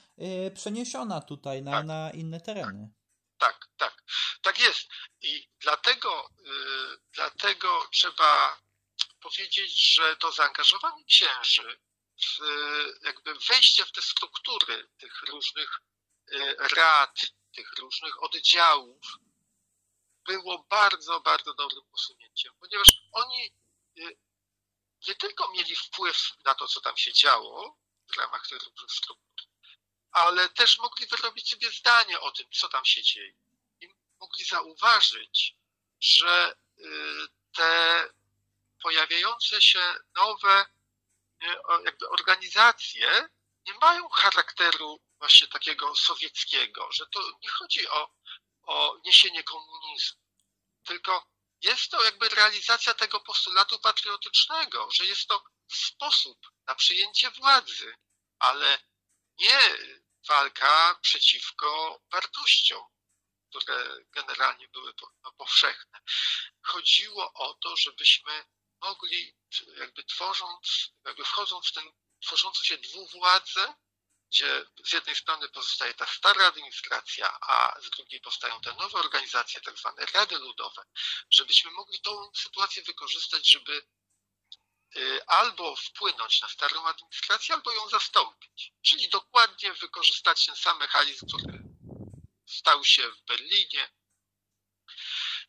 przeniesiona 0.54 1.20
tutaj 1.20 1.62
na, 1.62 1.72
tak. 1.72 1.86
na 1.86 2.10
inne 2.10 2.40
tereny. 2.40 2.90
Tak, 3.38 3.68
tak, 3.76 4.04
tak 4.42 4.60
jest. 4.60 4.88
I 5.22 5.48
dlatego, 5.60 6.30
dlatego 7.12 7.88
trzeba 7.92 8.60
powiedzieć, 9.20 9.94
że 9.94 10.16
to 10.16 10.32
zaangażowanie 10.32 11.04
księży 11.04 11.80
w 12.22 12.38
jakby 13.02 13.34
wejście 13.34 13.84
w 13.84 13.92
te 13.92 14.02
struktury 14.02 14.88
tych 14.98 15.22
różnych 15.22 15.80
e, 16.32 16.54
rad, 16.68 17.20
tych 17.54 17.72
różnych 17.78 18.22
oddziałów 18.22 19.06
było 20.24 20.66
bardzo, 20.70 21.20
bardzo 21.20 21.54
dobrym 21.54 21.84
posunięciem, 21.90 22.52
ponieważ 22.60 22.88
oni 23.12 23.52
e, 23.98 24.02
nie 25.08 25.14
tylko 25.14 25.52
mieli 25.52 25.76
wpływ 25.76 26.16
na 26.44 26.54
to, 26.54 26.68
co 26.68 26.80
tam 26.80 26.96
się 26.96 27.12
działo 27.12 27.78
w 28.12 28.16
ramach 28.16 28.48
tych 28.48 28.62
różnych 28.62 28.92
struktur, 28.92 29.46
ale 30.10 30.48
też 30.48 30.78
mogli 30.78 31.06
wyrobić 31.06 31.50
sobie 31.50 31.70
zdanie 31.70 32.20
o 32.20 32.30
tym, 32.30 32.46
co 32.52 32.68
tam 32.68 32.84
się 32.84 33.02
dzieje. 33.02 33.34
Mogli 34.22 34.44
zauważyć, 34.44 35.56
że 36.00 36.54
e, 36.78 36.84
te 37.56 38.08
pojawiające 38.82 39.60
się 39.62 39.94
nowe 40.16 40.66
jakby 41.84 42.08
organizacje 42.08 43.28
nie 43.66 43.74
mają 43.74 44.08
charakteru 44.08 45.00
właśnie 45.18 45.48
takiego 45.48 45.96
sowieckiego, 45.96 46.88
że 46.92 47.06
to 47.06 47.20
nie 47.42 47.48
chodzi 47.48 47.88
o, 47.88 48.10
o 48.62 48.96
niesienie 49.04 49.42
komunizmu, 49.42 50.20
tylko 50.84 51.26
jest 51.62 51.90
to 51.90 52.04
jakby 52.04 52.28
realizacja 52.28 52.94
tego 52.94 53.20
postulatu 53.20 53.78
patriotycznego, 53.78 54.88
że 54.90 55.06
jest 55.06 55.28
to 55.28 55.44
sposób 55.68 56.38
na 56.66 56.74
przyjęcie 56.74 57.30
władzy, 57.30 57.94
ale 58.38 58.78
nie 59.38 59.60
walka 60.28 60.98
przeciwko 61.02 62.00
wartościom, 62.10 62.84
które 63.60 64.04
generalnie 64.10 64.68
były 64.68 64.94
no, 65.24 65.32
powszechne. 65.32 66.00
Chodziło 66.62 67.32
o 67.32 67.54
to, 67.54 67.76
żebyśmy 67.76 68.44
mogli, 68.80 69.36
jakby 69.76 70.04
tworząc, 70.04 70.92
jakby 71.04 71.24
wchodząc 71.24 71.68
w 71.68 71.72
ten 71.72 71.92
tworzącą 72.20 72.64
się 72.64 72.78
dwuwładzę, 72.78 73.74
gdzie 74.30 74.64
z 74.84 74.92
jednej 74.92 75.16
strony 75.16 75.48
pozostaje 75.48 75.94
ta 75.94 76.06
stara 76.06 76.46
administracja, 76.46 77.38
a 77.40 77.80
z 77.80 77.90
drugiej 77.90 78.20
powstają 78.20 78.60
te 78.60 78.74
nowe 78.74 78.98
organizacje, 78.98 79.60
tak 79.60 79.78
zwane 79.78 80.06
rady 80.06 80.38
ludowe, 80.38 80.84
żebyśmy 81.30 81.70
mogli 81.70 82.00
tą 82.00 82.30
sytuację 82.34 82.82
wykorzystać, 82.82 83.48
żeby 83.48 83.86
y, 84.96 85.26
albo 85.26 85.76
wpłynąć 85.76 86.40
na 86.40 86.48
starą 86.48 86.86
administrację, 86.86 87.54
albo 87.54 87.72
ją 87.72 87.88
zastąpić. 87.88 88.72
Czyli 88.82 89.08
dokładnie 89.08 89.72
wykorzystać 89.74 90.46
ten 90.46 90.56
sam 90.56 90.78
mechanizm, 90.78 91.26
który 91.26 91.71
stał 92.52 92.84
się 92.84 93.10
w 93.10 93.22
Berlinie, 93.22 93.90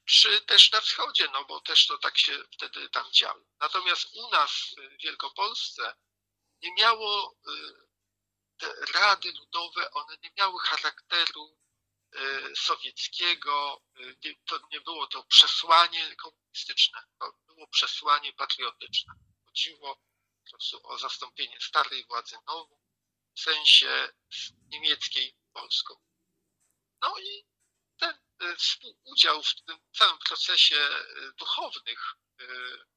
czy 0.06 0.42
też 0.42 0.72
na 0.72 0.82
wschodzie, 0.82 1.30
no 1.34 1.46
bo 1.46 1.62
też 1.62 1.88
to 1.88 1.98
tak 1.98 2.18
się 2.18 2.44
wtedy 2.52 2.90
tam 2.90 3.12
działo. 3.12 3.46
Natomiast 3.60 4.06
u 4.16 4.30
nas 4.30 4.52
w 4.78 5.04
Wielkopolsce 5.04 5.96
nie 6.62 6.74
miało, 6.74 7.36
y, 7.48 7.74
te 8.58 8.74
rady 8.94 9.32
ludowe, 9.32 9.92
one 9.92 10.18
nie 10.24 10.32
miały 10.38 10.60
charakteru 10.60 11.58
y, 12.16 12.56
sowieckiego, 12.56 13.82
y, 14.26 14.36
to 14.46 14.60
nie 14.72 14.82
było 14.82 15.08
to 15.08 15.24
przesłanie 15.24 16.16
komunistyczne, 16.16 17.04
to 17.20 17.34
było 17.48 17.68
przesłanie 17.68 18.34
patriotyczne. 18.34 19.14
Chodziło 19.46 19.96
po 19.96 20.50
prostu 20.50 20.88
o 20.88 20.98
zastąpienie 20.98 21.58
starej 21.62 22.06
władzy 22.06 22.36
nową, 22.48 22.80
w 23.36 23.40
sensie 23.40 24.10
niemieckiej 24.68 25.36
polską. 25.54 25.96
No 27.04 27.16
i 27.20 27.46
ten 28.00 28.18
współudział 28.58 29.44
w 29.44 29.56
tym 29.66 29.78
całym 29.98 30.18
procesie 30.18 30.90
duchownych 31.38 32.16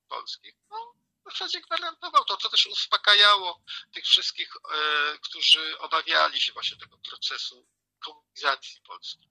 polskich, 0.09 0.55
no, 0.71 0.95
w 1.27 1.33
zasadzie 1.33 1.61
gwarantował 1.61 2.25
to, 2.25 2.37
co 2.37 2.49
też 2.49 2.67
uspokajało 2.67 3.63
tych 3.93 4.05
wszystkich, 4.05 4.57
e, 4.57 5.19
którzy 5.19 5.79
obawiali 5.79 6.41
się 6.41 6.53
właśnie 6.53 6.77
tego 6.77 6.99
procesu 6.99 7.69
komunizacji 7.99 8.81
Polski. 8.81 9.31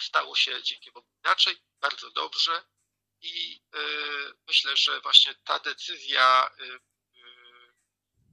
Stało 0.00 0.36
się 0.36 0.62
dzięki 0.62 0.92
Bogu 0.92 1.08
inaczej, 1.24 1.62
bardzo 1.80 2.10
dobrze 2.10 2.64
i 3.20 3.62
e, 3.74 3.78
myślę, 4.46 4.76
że 4.76 5.00
właśnie 5.00 5.34
ta 5.34 5.58
decyzja 5.58 6.50
e, 6.58 6.78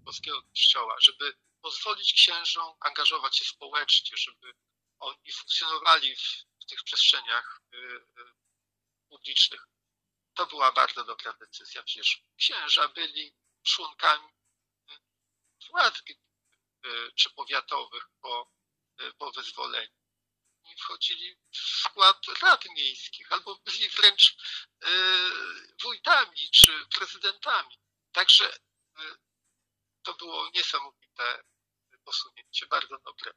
polskiego 0.06 0.42
kościoła, 0.44 0.96
żeby 1.02 1.38
pozwolić 1.62 2.14
księżom 2.14 2.76
angażować 2.80 3.38
się 3.38 3.46
społecznie, 3.46 4.18
żeby 4.18 4.54
oni 5.00 5.32
funkcjonowali 5.32 6.16
w, 6.16 6.46
w 6.62 6.66
tych 6.66 6.84
przestrzeniach 6.84 7.62
publicznych, 9.10 9.68
to 10.34 10.46
była 10.46 10.72
bardzo 10.72 11.04
dobra 11.04 11.34
decyzja. 11.34 11.84
Przecież 11.84 12.24
księża 12.38 12.88
byli 12.88 13.36
członkami 13.64 14.30
władz 15.70 15.98
e, 15.98 16.16
czy 17.16 17.30
powiatowych 17.30 18.04
po, 18.22 18.52
po 19.18 19.32
wyzwoleniu. 19.32 19.98
I 20.72 20.76
wchodzili 20.76 21.36
w 21.52 21.58
skład 21.58 22.26
rad 22.42 22.66
miejskich, 22.66 23.32
albo 23.32 23.56
byli 23.56 23.90
wręcz 23.90 24.36
wójtami 25.82 26.50
czy 26.52 26.86
prezydentami. 26.96 27.80
Także 28.12 28.58
to 30.04 30.14
było 30.14 30.50
niesamowite 30.50 31.44
posunięcie, 32.04 32.68
bardzo 32.68 32.98
dobre. 33.00 33.32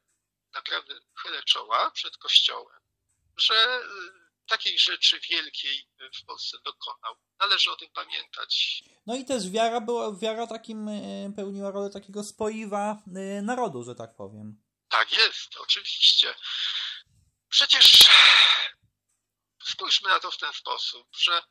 Naprawdę 0.53 0.93
chylę 1.21 1.43
czoła 1.43 1.91
przed 1.91 2.17
Kościołem, 2.17 2.79
że 3.37 3.81
takiej 4.47 4.79
rzeczy 4.79 5.19
wielkiej 5.19 5.87
w 6.21 6.25
Polsce 6.25 6.57
dokonał. 6.65 7.15
Należy 7.39 7.71
o 7.71 7.75
tym 7.75 7.89
pamiętać. 7.93 8.83
No 9.05 9.15
i 9.15 9.25
też 9.25 9.49
wiara 9.49 9.81
była, 9.81 10.17
wiara 10.17 10.47
takim 10.47 10.89
pełniła 11.35 11.71
rolę 11.71 11.89
takiego 11.89 12.23
spoiwa 12.23 12.97
narodu, 13.41 13.83
że 13.83 13.95
tak 13.95 14.15
powiem. 14.15 14.63
Tak 14.89 15.11
jest, 15.11 15.57
oczywiście. 15.57 16.35
Przecież 17.49 18.09
spójrzmy 19.63 20.09
na 20.09 20.19
to 20.19 20.31
w 20.31 20.37
ten 20.37 20.53
sposób, 20.53 21.07
że 21.17 21.43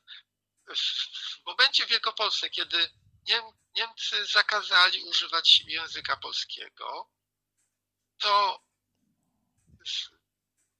w 1.42 1.46
momencie 1.46 1.86
Wielkopolsce, 1.86 2.50
kiedy 2.50 2.90
Niemcy 3.76 4.26
zakazali 4.26 5.02
używać 5.02 5.60
języka 5.66 6.16
polskiego, 6.16 7.10
to 8.18 8.62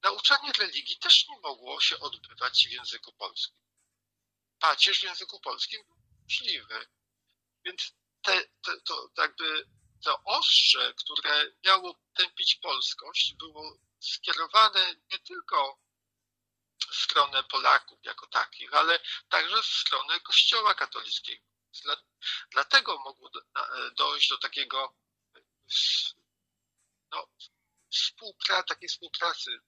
nauczanie 0.02 0.52
religii 0.52 0.98
też 0.98 1.28
nie 1.28 1.40
mogło 1.40 1.80
się 1.80 1.98
odbywać 1.98 2.66
w 2.68 2.72
języku 2.72 3.12
polskim. 3.12 3.60
Pacierz 4.58 5.00
w 5.00 5.02
języku 5.02 5.40
polskim 5.40 5.84
był 5.86 5.96
możliwy. 6.22 6.86
Więc 7.64 7.94
te, 8.22 8.44
te, 8.62 8.80
to 8.80 9.10
jakby 9.18 9.68
to 10.04 10.22
ostrze, 10.24 10.94
które 10.94 11.52
miało 11.64 12.00
tępić 12.14 12.54
polskość, 12.54 13.34
było 13.34 13.78
skierowane 14.00 14.94
nie 15.12 15.18
tylko 15.18 15.80
w 16.90 16.94
stronę 16.94 17.44
Polaków 17.44 17.98
jako 18.02 18.26
takich, 18.26 18.74
ale 18.74 19.00
także 19.28 19.62
w 19.62 19.66
stronę 19.66 20.20
Kościoła 20.20 20.74
katolickiego. 20.74 21.44
Dlatego 22.50 22.98
mogło 22.98 23.30
dojść 23.96 24.28
do 24.28 24.38
takiego 24.38 24.94
no, 27.10 27.28
współpracy, 27.90 28.68
takiej 28.68 28.88
współpracy, 28.88 29.60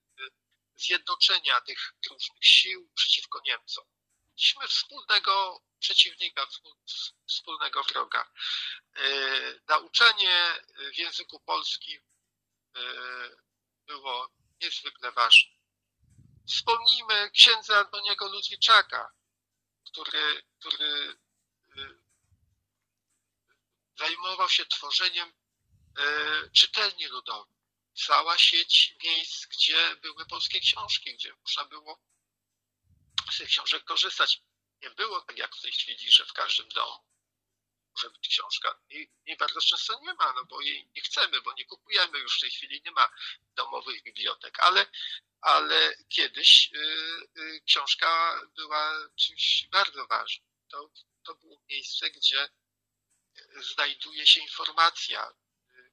zjednoczenia 0.75 1.61
tych 1.61 1.95
różnych 2.11 2.45
sił 2.45 2.91
przeciwko 2.95 3.41
Niemcom. 3.45 3.85
Mieliśmy 4.37 4.69
wspólnego 4.69 5.63
przeciwnika, 5.79 6.47
wspólnego 7.29 7.83
wroga. 7.83 8.33
E, 8.97 9.03
nauczanie 9.69 10.61
w 10.95 10.99
języku 10.99 11.41
polskim 11.41 12.03
e, 12.77 12.81
było 13.87 14.31
niezwykle 14.63 15.13
ważne. 15.13 15.53
Wspomnijmy 16.49 17.31
księdza 17.31 17.79
Antoniego 17.79 18.29
Ludwiczaka, 18.29 19.13
który, 19.87 20.43
który 20.59 21.17
zajmował 23.99 24.49
się 24.49 24.67
tworzeniem 24.67 25.33
czytelni 26.53 27.07
ludowych. 27.07 27.62
Cała 27.95 28.39
sieć 28.39 28.97
miejsc, 29.05 29.47
gdzie 29.47 29.97
były 29.97 30.27
polskie 30.27 30.61
książki, 30.61 31.15
gdzie 31.15 31.35
można 31.41 31.65
było 31.65 32.03
z 33.33 33.39
tych 33.39 33.49
książek 33.49 33.85
korzystać. 33.85 34.43
Nie 34.83 34.91
było 34.91 35.21
tak 35.21 35.39
jak 35.39 35.57
w 35.57 35.63
tej 35.63 35.73
chwili, 35.73 36.11
że 36.11 36.27
w 36.27 36.33
każdym 36.33 36.69
domu 36.69 37.05
może 37.95 38.11
być 38.11 38.29
książka. 38.29 38.81
I, 38.91 39.11
I, 39.27 39.37
bardzo 39.37 39.61
często 39.61 40.01
nie 40.01 40.15
ma, 40.15 40.33
no 40.33 40.45
bo 40.45 40.61
jej 40.61 40.89
nie 40.95 41.03
chcemy, 41.03 41.41
bo 41.43 41.53
nie 41.53 41.65
kupujemy 41.65 42.19
już 42.19 42.39
w 42.39 42.41
tej 42.41 42.51
chwili, 42.51 42.83
nie 42.85 42.91
ma 42.91 43.09
domowych 43.55 44.03
bibliotek, 44.03 44.61
ale, 44.61 44.87
ale 45.41 45.97
kiedyś 46.09 46.71
y, 46.73 46.79
y, 47.41 47.63
książka 47.67 48.41
była 48.57 49.09
czymś 49.17 49.69
bardzo 49.71 50.07
ważnym. 50.07 50.49
To, 50.69 50.91
to 51.25 51.35
było 51.35 51.63
miejsce, 51.69 52.11
gdzie 52.11 52.49
znajduje 53.75 54.27
się 54.27 54.41
informacja, 54.41 55.33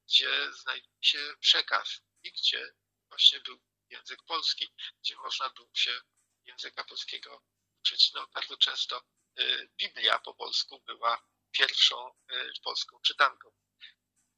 gdzie 0.09 0.53
znajduje 0.53 1.03
się 1.03 1.33
przekaz 1.39 2.01
i 2.23 2.31
gdzie 2.31 2.73
właśnie 3.09 3.39
był 3.39 3.59
język 3.89 4.23
polski, 4.23 4.73
gdzie 5.03 5.15
można 5.15 5.49
było 5.49 5.69
się 5.73 6.01
języka 6.45 6.83
polskiego 6.83 7.43
uczyć. 7.79 8.13
No, 8.13 8.27
bardzo 8.33 8.57
często 8.57 9.03
y, 9.39 9.69
Biblia 9.77 10.19
po 10.19 10.33
polsku 10.33 10.81
była 10.85 11.27
pierwszą 11.51 12.11
y, 12.31 12.51
polską 12.63 13.01
czytanką. 13.01 13.51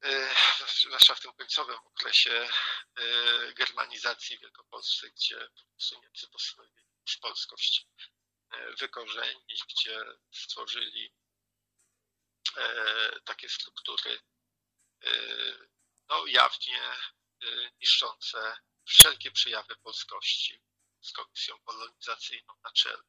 Y, 0.06 0.30
zwłaszcza 0.68 1.16
w 1.16 1.20
tym 1.20 1.34
końcowym 1.34 1.78
okresie 1.78 2.50
germanizacji 3.56 4.38
w 4.38 4.42
Wielkopolsce, 4.42 5.10
gdzie 5.10 5.48
Niemcy 6.02 6.28
postanowili 6.28 6.86
już 7.08 7.18
polskość 7.18 7.88
wykorzenić, 8.80 9.64
gdzie 9.70 10.04
stworzyli 10.32 11.14
takie 13.26 13.50
struktury 13.50 14.20
no, 16.10 16.26
jawnie 16.28 16.96
niszczące 17.80 18.58
wszelkie 18.86 19.32
przejawy 19.32 19.76
polskości 19.76 20.62
z 21.02 21.12
komisją 21.12 21.60
polonizacyjną 21.66 22.54
na 22.64 22.72
czele. 22.72 23.04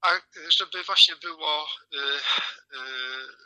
A 0.00 0.20
żeby 0.48 0.84
właśnie 0.84 1.16
było 1.16 1.68
y, 1.94 1.98
y, 2.76 3.36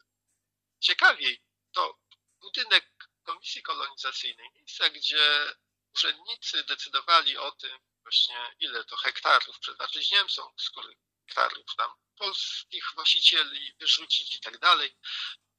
ciekawiej, 0.81 1.43
to 1.73 1.99
budynek 2.41 2.93
komisji 3.23 3.63
kolonizacyjnej, 3.63 4.51
miejsca, 4.55 4.91
gdzie 4.91 5.55
urzędnicy 5.95 6.65
decydowali 6.65 7.37
o 7.37 7.51
tym 7.53 7.79
właśnie, 8.03 8.55
ile 8.61 8.85
to 8.85 8.97
hektarów 8.97 9.59
przeznaczyć 9.59 10.11
Niemcom, 10.11 10.53
których 10.71 10.99
hektarów 11.27 11.75
tam 11.77 11.91
polskich 12.17 12.85
właścicieli 12.95 13.75
wyrzucić 13.81 14.37
i 14.37 14.41
tak 14.41 14.59
dalej, 14.59 14.97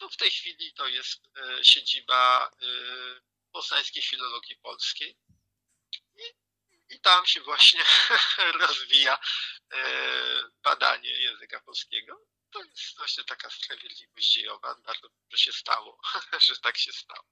to 0.02 0.10
w 0.10 0.18
tej 0.18 0.32
chwili 0.32 0.74
to 0.74 0.88
jest 0.88 1.26
y, 1.26 1.64
siedziba 1.66 2.52
poznańskiej 3.52 4.04
filologii 4.04 4.56
polskiej. 4.56 5.18
I 6.16 6.42
i 6.92 7.00
tam 7.00 7.26
się 7.26 7.42
właśnie 7.42 7.84
rozwija 8.60 9.20
e, 9.74 9.80
badanie 10.64 11.10
języka 11.10 11.60
polskiego. 11.60 12.26
To 12.52 12.64
jest 12.64 12.98
właśnie 12.98 13.24
taka 13.24 13.50
sprawiedliwość 13.50 14.32
dziejowa. 14.34 14.76
Bardzo 14.76 15.10
dobrze 15.10 15.38
się 15.38 15.52
stało, 15.52 16.02
że 16.48 16.58
tak 16.58 16.78
się 16.78 16.94
stało. 16.94 17.28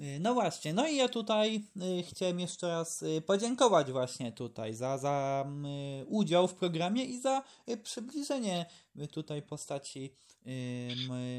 Y, 0.00 0.20
no 0.20 0.34
właśnie, 0.34 0.72
no 0.72 0.88
i 0.88 0.96
ja 0.96 1.08
tutaj 1.08 1.64
y, 2.00 2.02
chciałem 2.02 2.40
jeszcze 2.40 2.68
raz 2.68 3.02
y, 3.02 3.22
podziękować 3.26 3.92
właśnie 3.92 4.32
tutaj 4.32 4.74
za, 4.74 4.98
za 4.98 5.46
udział 6.06 6.48
w 6.48 6.54
programie 6.54 7.04
i 7.04 7.20
za 7.20 7.42
przybliżenie 7.82 8.66
tutaj 9.12 9.42
postaci 9.42 10.14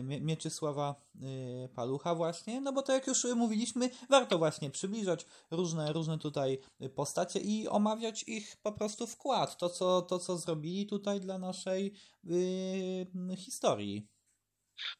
Mieczysława 0.03 0.95
Palucha 1.75 2.15
właśnie, 2.15 2.61
no 2.61 2.73
bo 2.73 2.81
to 2.81 2.93
jak 2.93 3.07
już 3.07 3.23
mówiliśmy, 3.35 3.89
warto 4.09 4.37
właśnie 4.37 4.69
przybliżać 4.69 5.25
różne, 5.51 5.93
różne 5.93 6.17
tutaj 6.17 6.59
postacie 6.95 7.39
i 7.39 7.67
omawiać 7.67 8.23
ich 8.23 8.57
po 8.63 8.71
prostu 8.71 9.07
wkład, 9.07 9.57
to 9.57 9.69
co, 9.69 10.01
to, 10.01 10.19
co 10.19 10.37
zrobili 10.37 10.87
tutaj 10.87 11.19
dla 11.19 11.37
naszej 11.37 11.93
historii. 13.37 14.07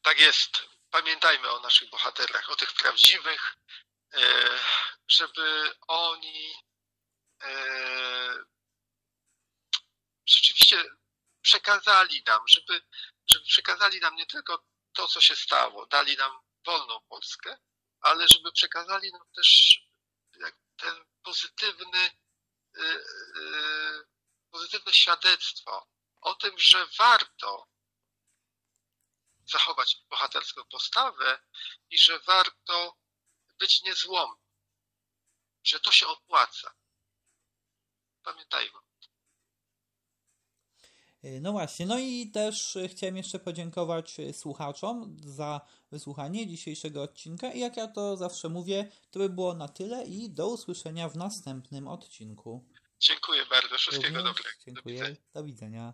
Tak 0.01 0.19
jest 0.19 0.78
pamiętajmy 0.91 1.51
o 1.51 1.59
naszych 1.59 1.89
bohaterach, 1.89 2.49
o 2.49 2.55
tych 2.55 2.73
prawdziwych, 2.73 3.55
e, 4.13 4.59
żeby 5.07 5.75
oni 5.87 6.53
e, 7.43 8.43
rzeczywiście 10.25 10.83
przekazali 11.41 12.23
nam, 12.27 12.41
żeby, 12.47 12.81
żeby 13.27 13.45
przekazali 13.45 13.99
nam 13.99 14.15
nie 14.15 14.25
tylko 14.25 14.65
to, 14.93 15.07
co 15.07 15.21
się 15.21 15.35
stało, 15.35 15.85
dali 15.85 16.17
nam 16.17 16.39
wolną 16.65 16.99
Polskę, 17.09 17.57
ale 18.01 18.27
żeby 18.27 18.51
przekazali 18.51 19.11
nam 19.11 19.31
też 19.35 19.79
ten 20.77 21.05
pozytywny, 21.23 22.11
e, 22.77 22.99
pozytywne 24.51 24.93
świadectwo 24.93 25.87
o 26.21 26.35
tym, 26.35 26.59
że 26.59 26.87
warto 26.97 27.67
zachować 29.51 30.03
bohaterską 30.09 30.61
postawę 30.71 31.39
i 31.89 31.97
że 31.97 32.19
warto 32.19 32.97
być 33.59 33.81
niezłomnym, 33.81 34.45
że 35.63 35.79
to 35.79 35.91
się 35.91 36.07
opłaca. 36.07 36.73
Pamiętajmy. 38.23 38.79
No 41.41 41.51
właśnie, 41.51 41.85
no 41.85 41.99
i 41.99 42.31
też 42.31 42.77
chciałem 42.87 43.17
jeszcze 43.17 43.39
podziękować 43.39 44.17
słuchaczom 44.33 45.17
za 45.19 45.61
wysłuchanie 45.91 46.47
dzisiejszego 46.47 47.03
odcinka 47.03 47.51
i 47.51 47.59
jak 47.59 47.77
ja 47.77 47.87
to 47.87 48.17
zawsze 48.17 48.49
mówię, 48.49 48.91
to 49.11 49.19
by 49.19 49.29
było 49.29 49.53
na 49.53 49.67
tyle 49.67 50.03
i 50.03 50.29
do 50.29 50.47
usłyszenia 50.47 51.09
w 51.09 51.17
następnym 51.17 51.87
odcinku. 51.87 52.65
Dziękuję 52.99 53.45
bardzo, 53.45 53.77
wszystkiego 53.77 54.17
Również 54.17 54.35
dobrego. 54.35 54.49
Dziękuję, 54.65 54.99
do 54.99 55.05
widzenia. 55.05 55.27
Do 55.33 55.43
widzenia. 55.43 55.93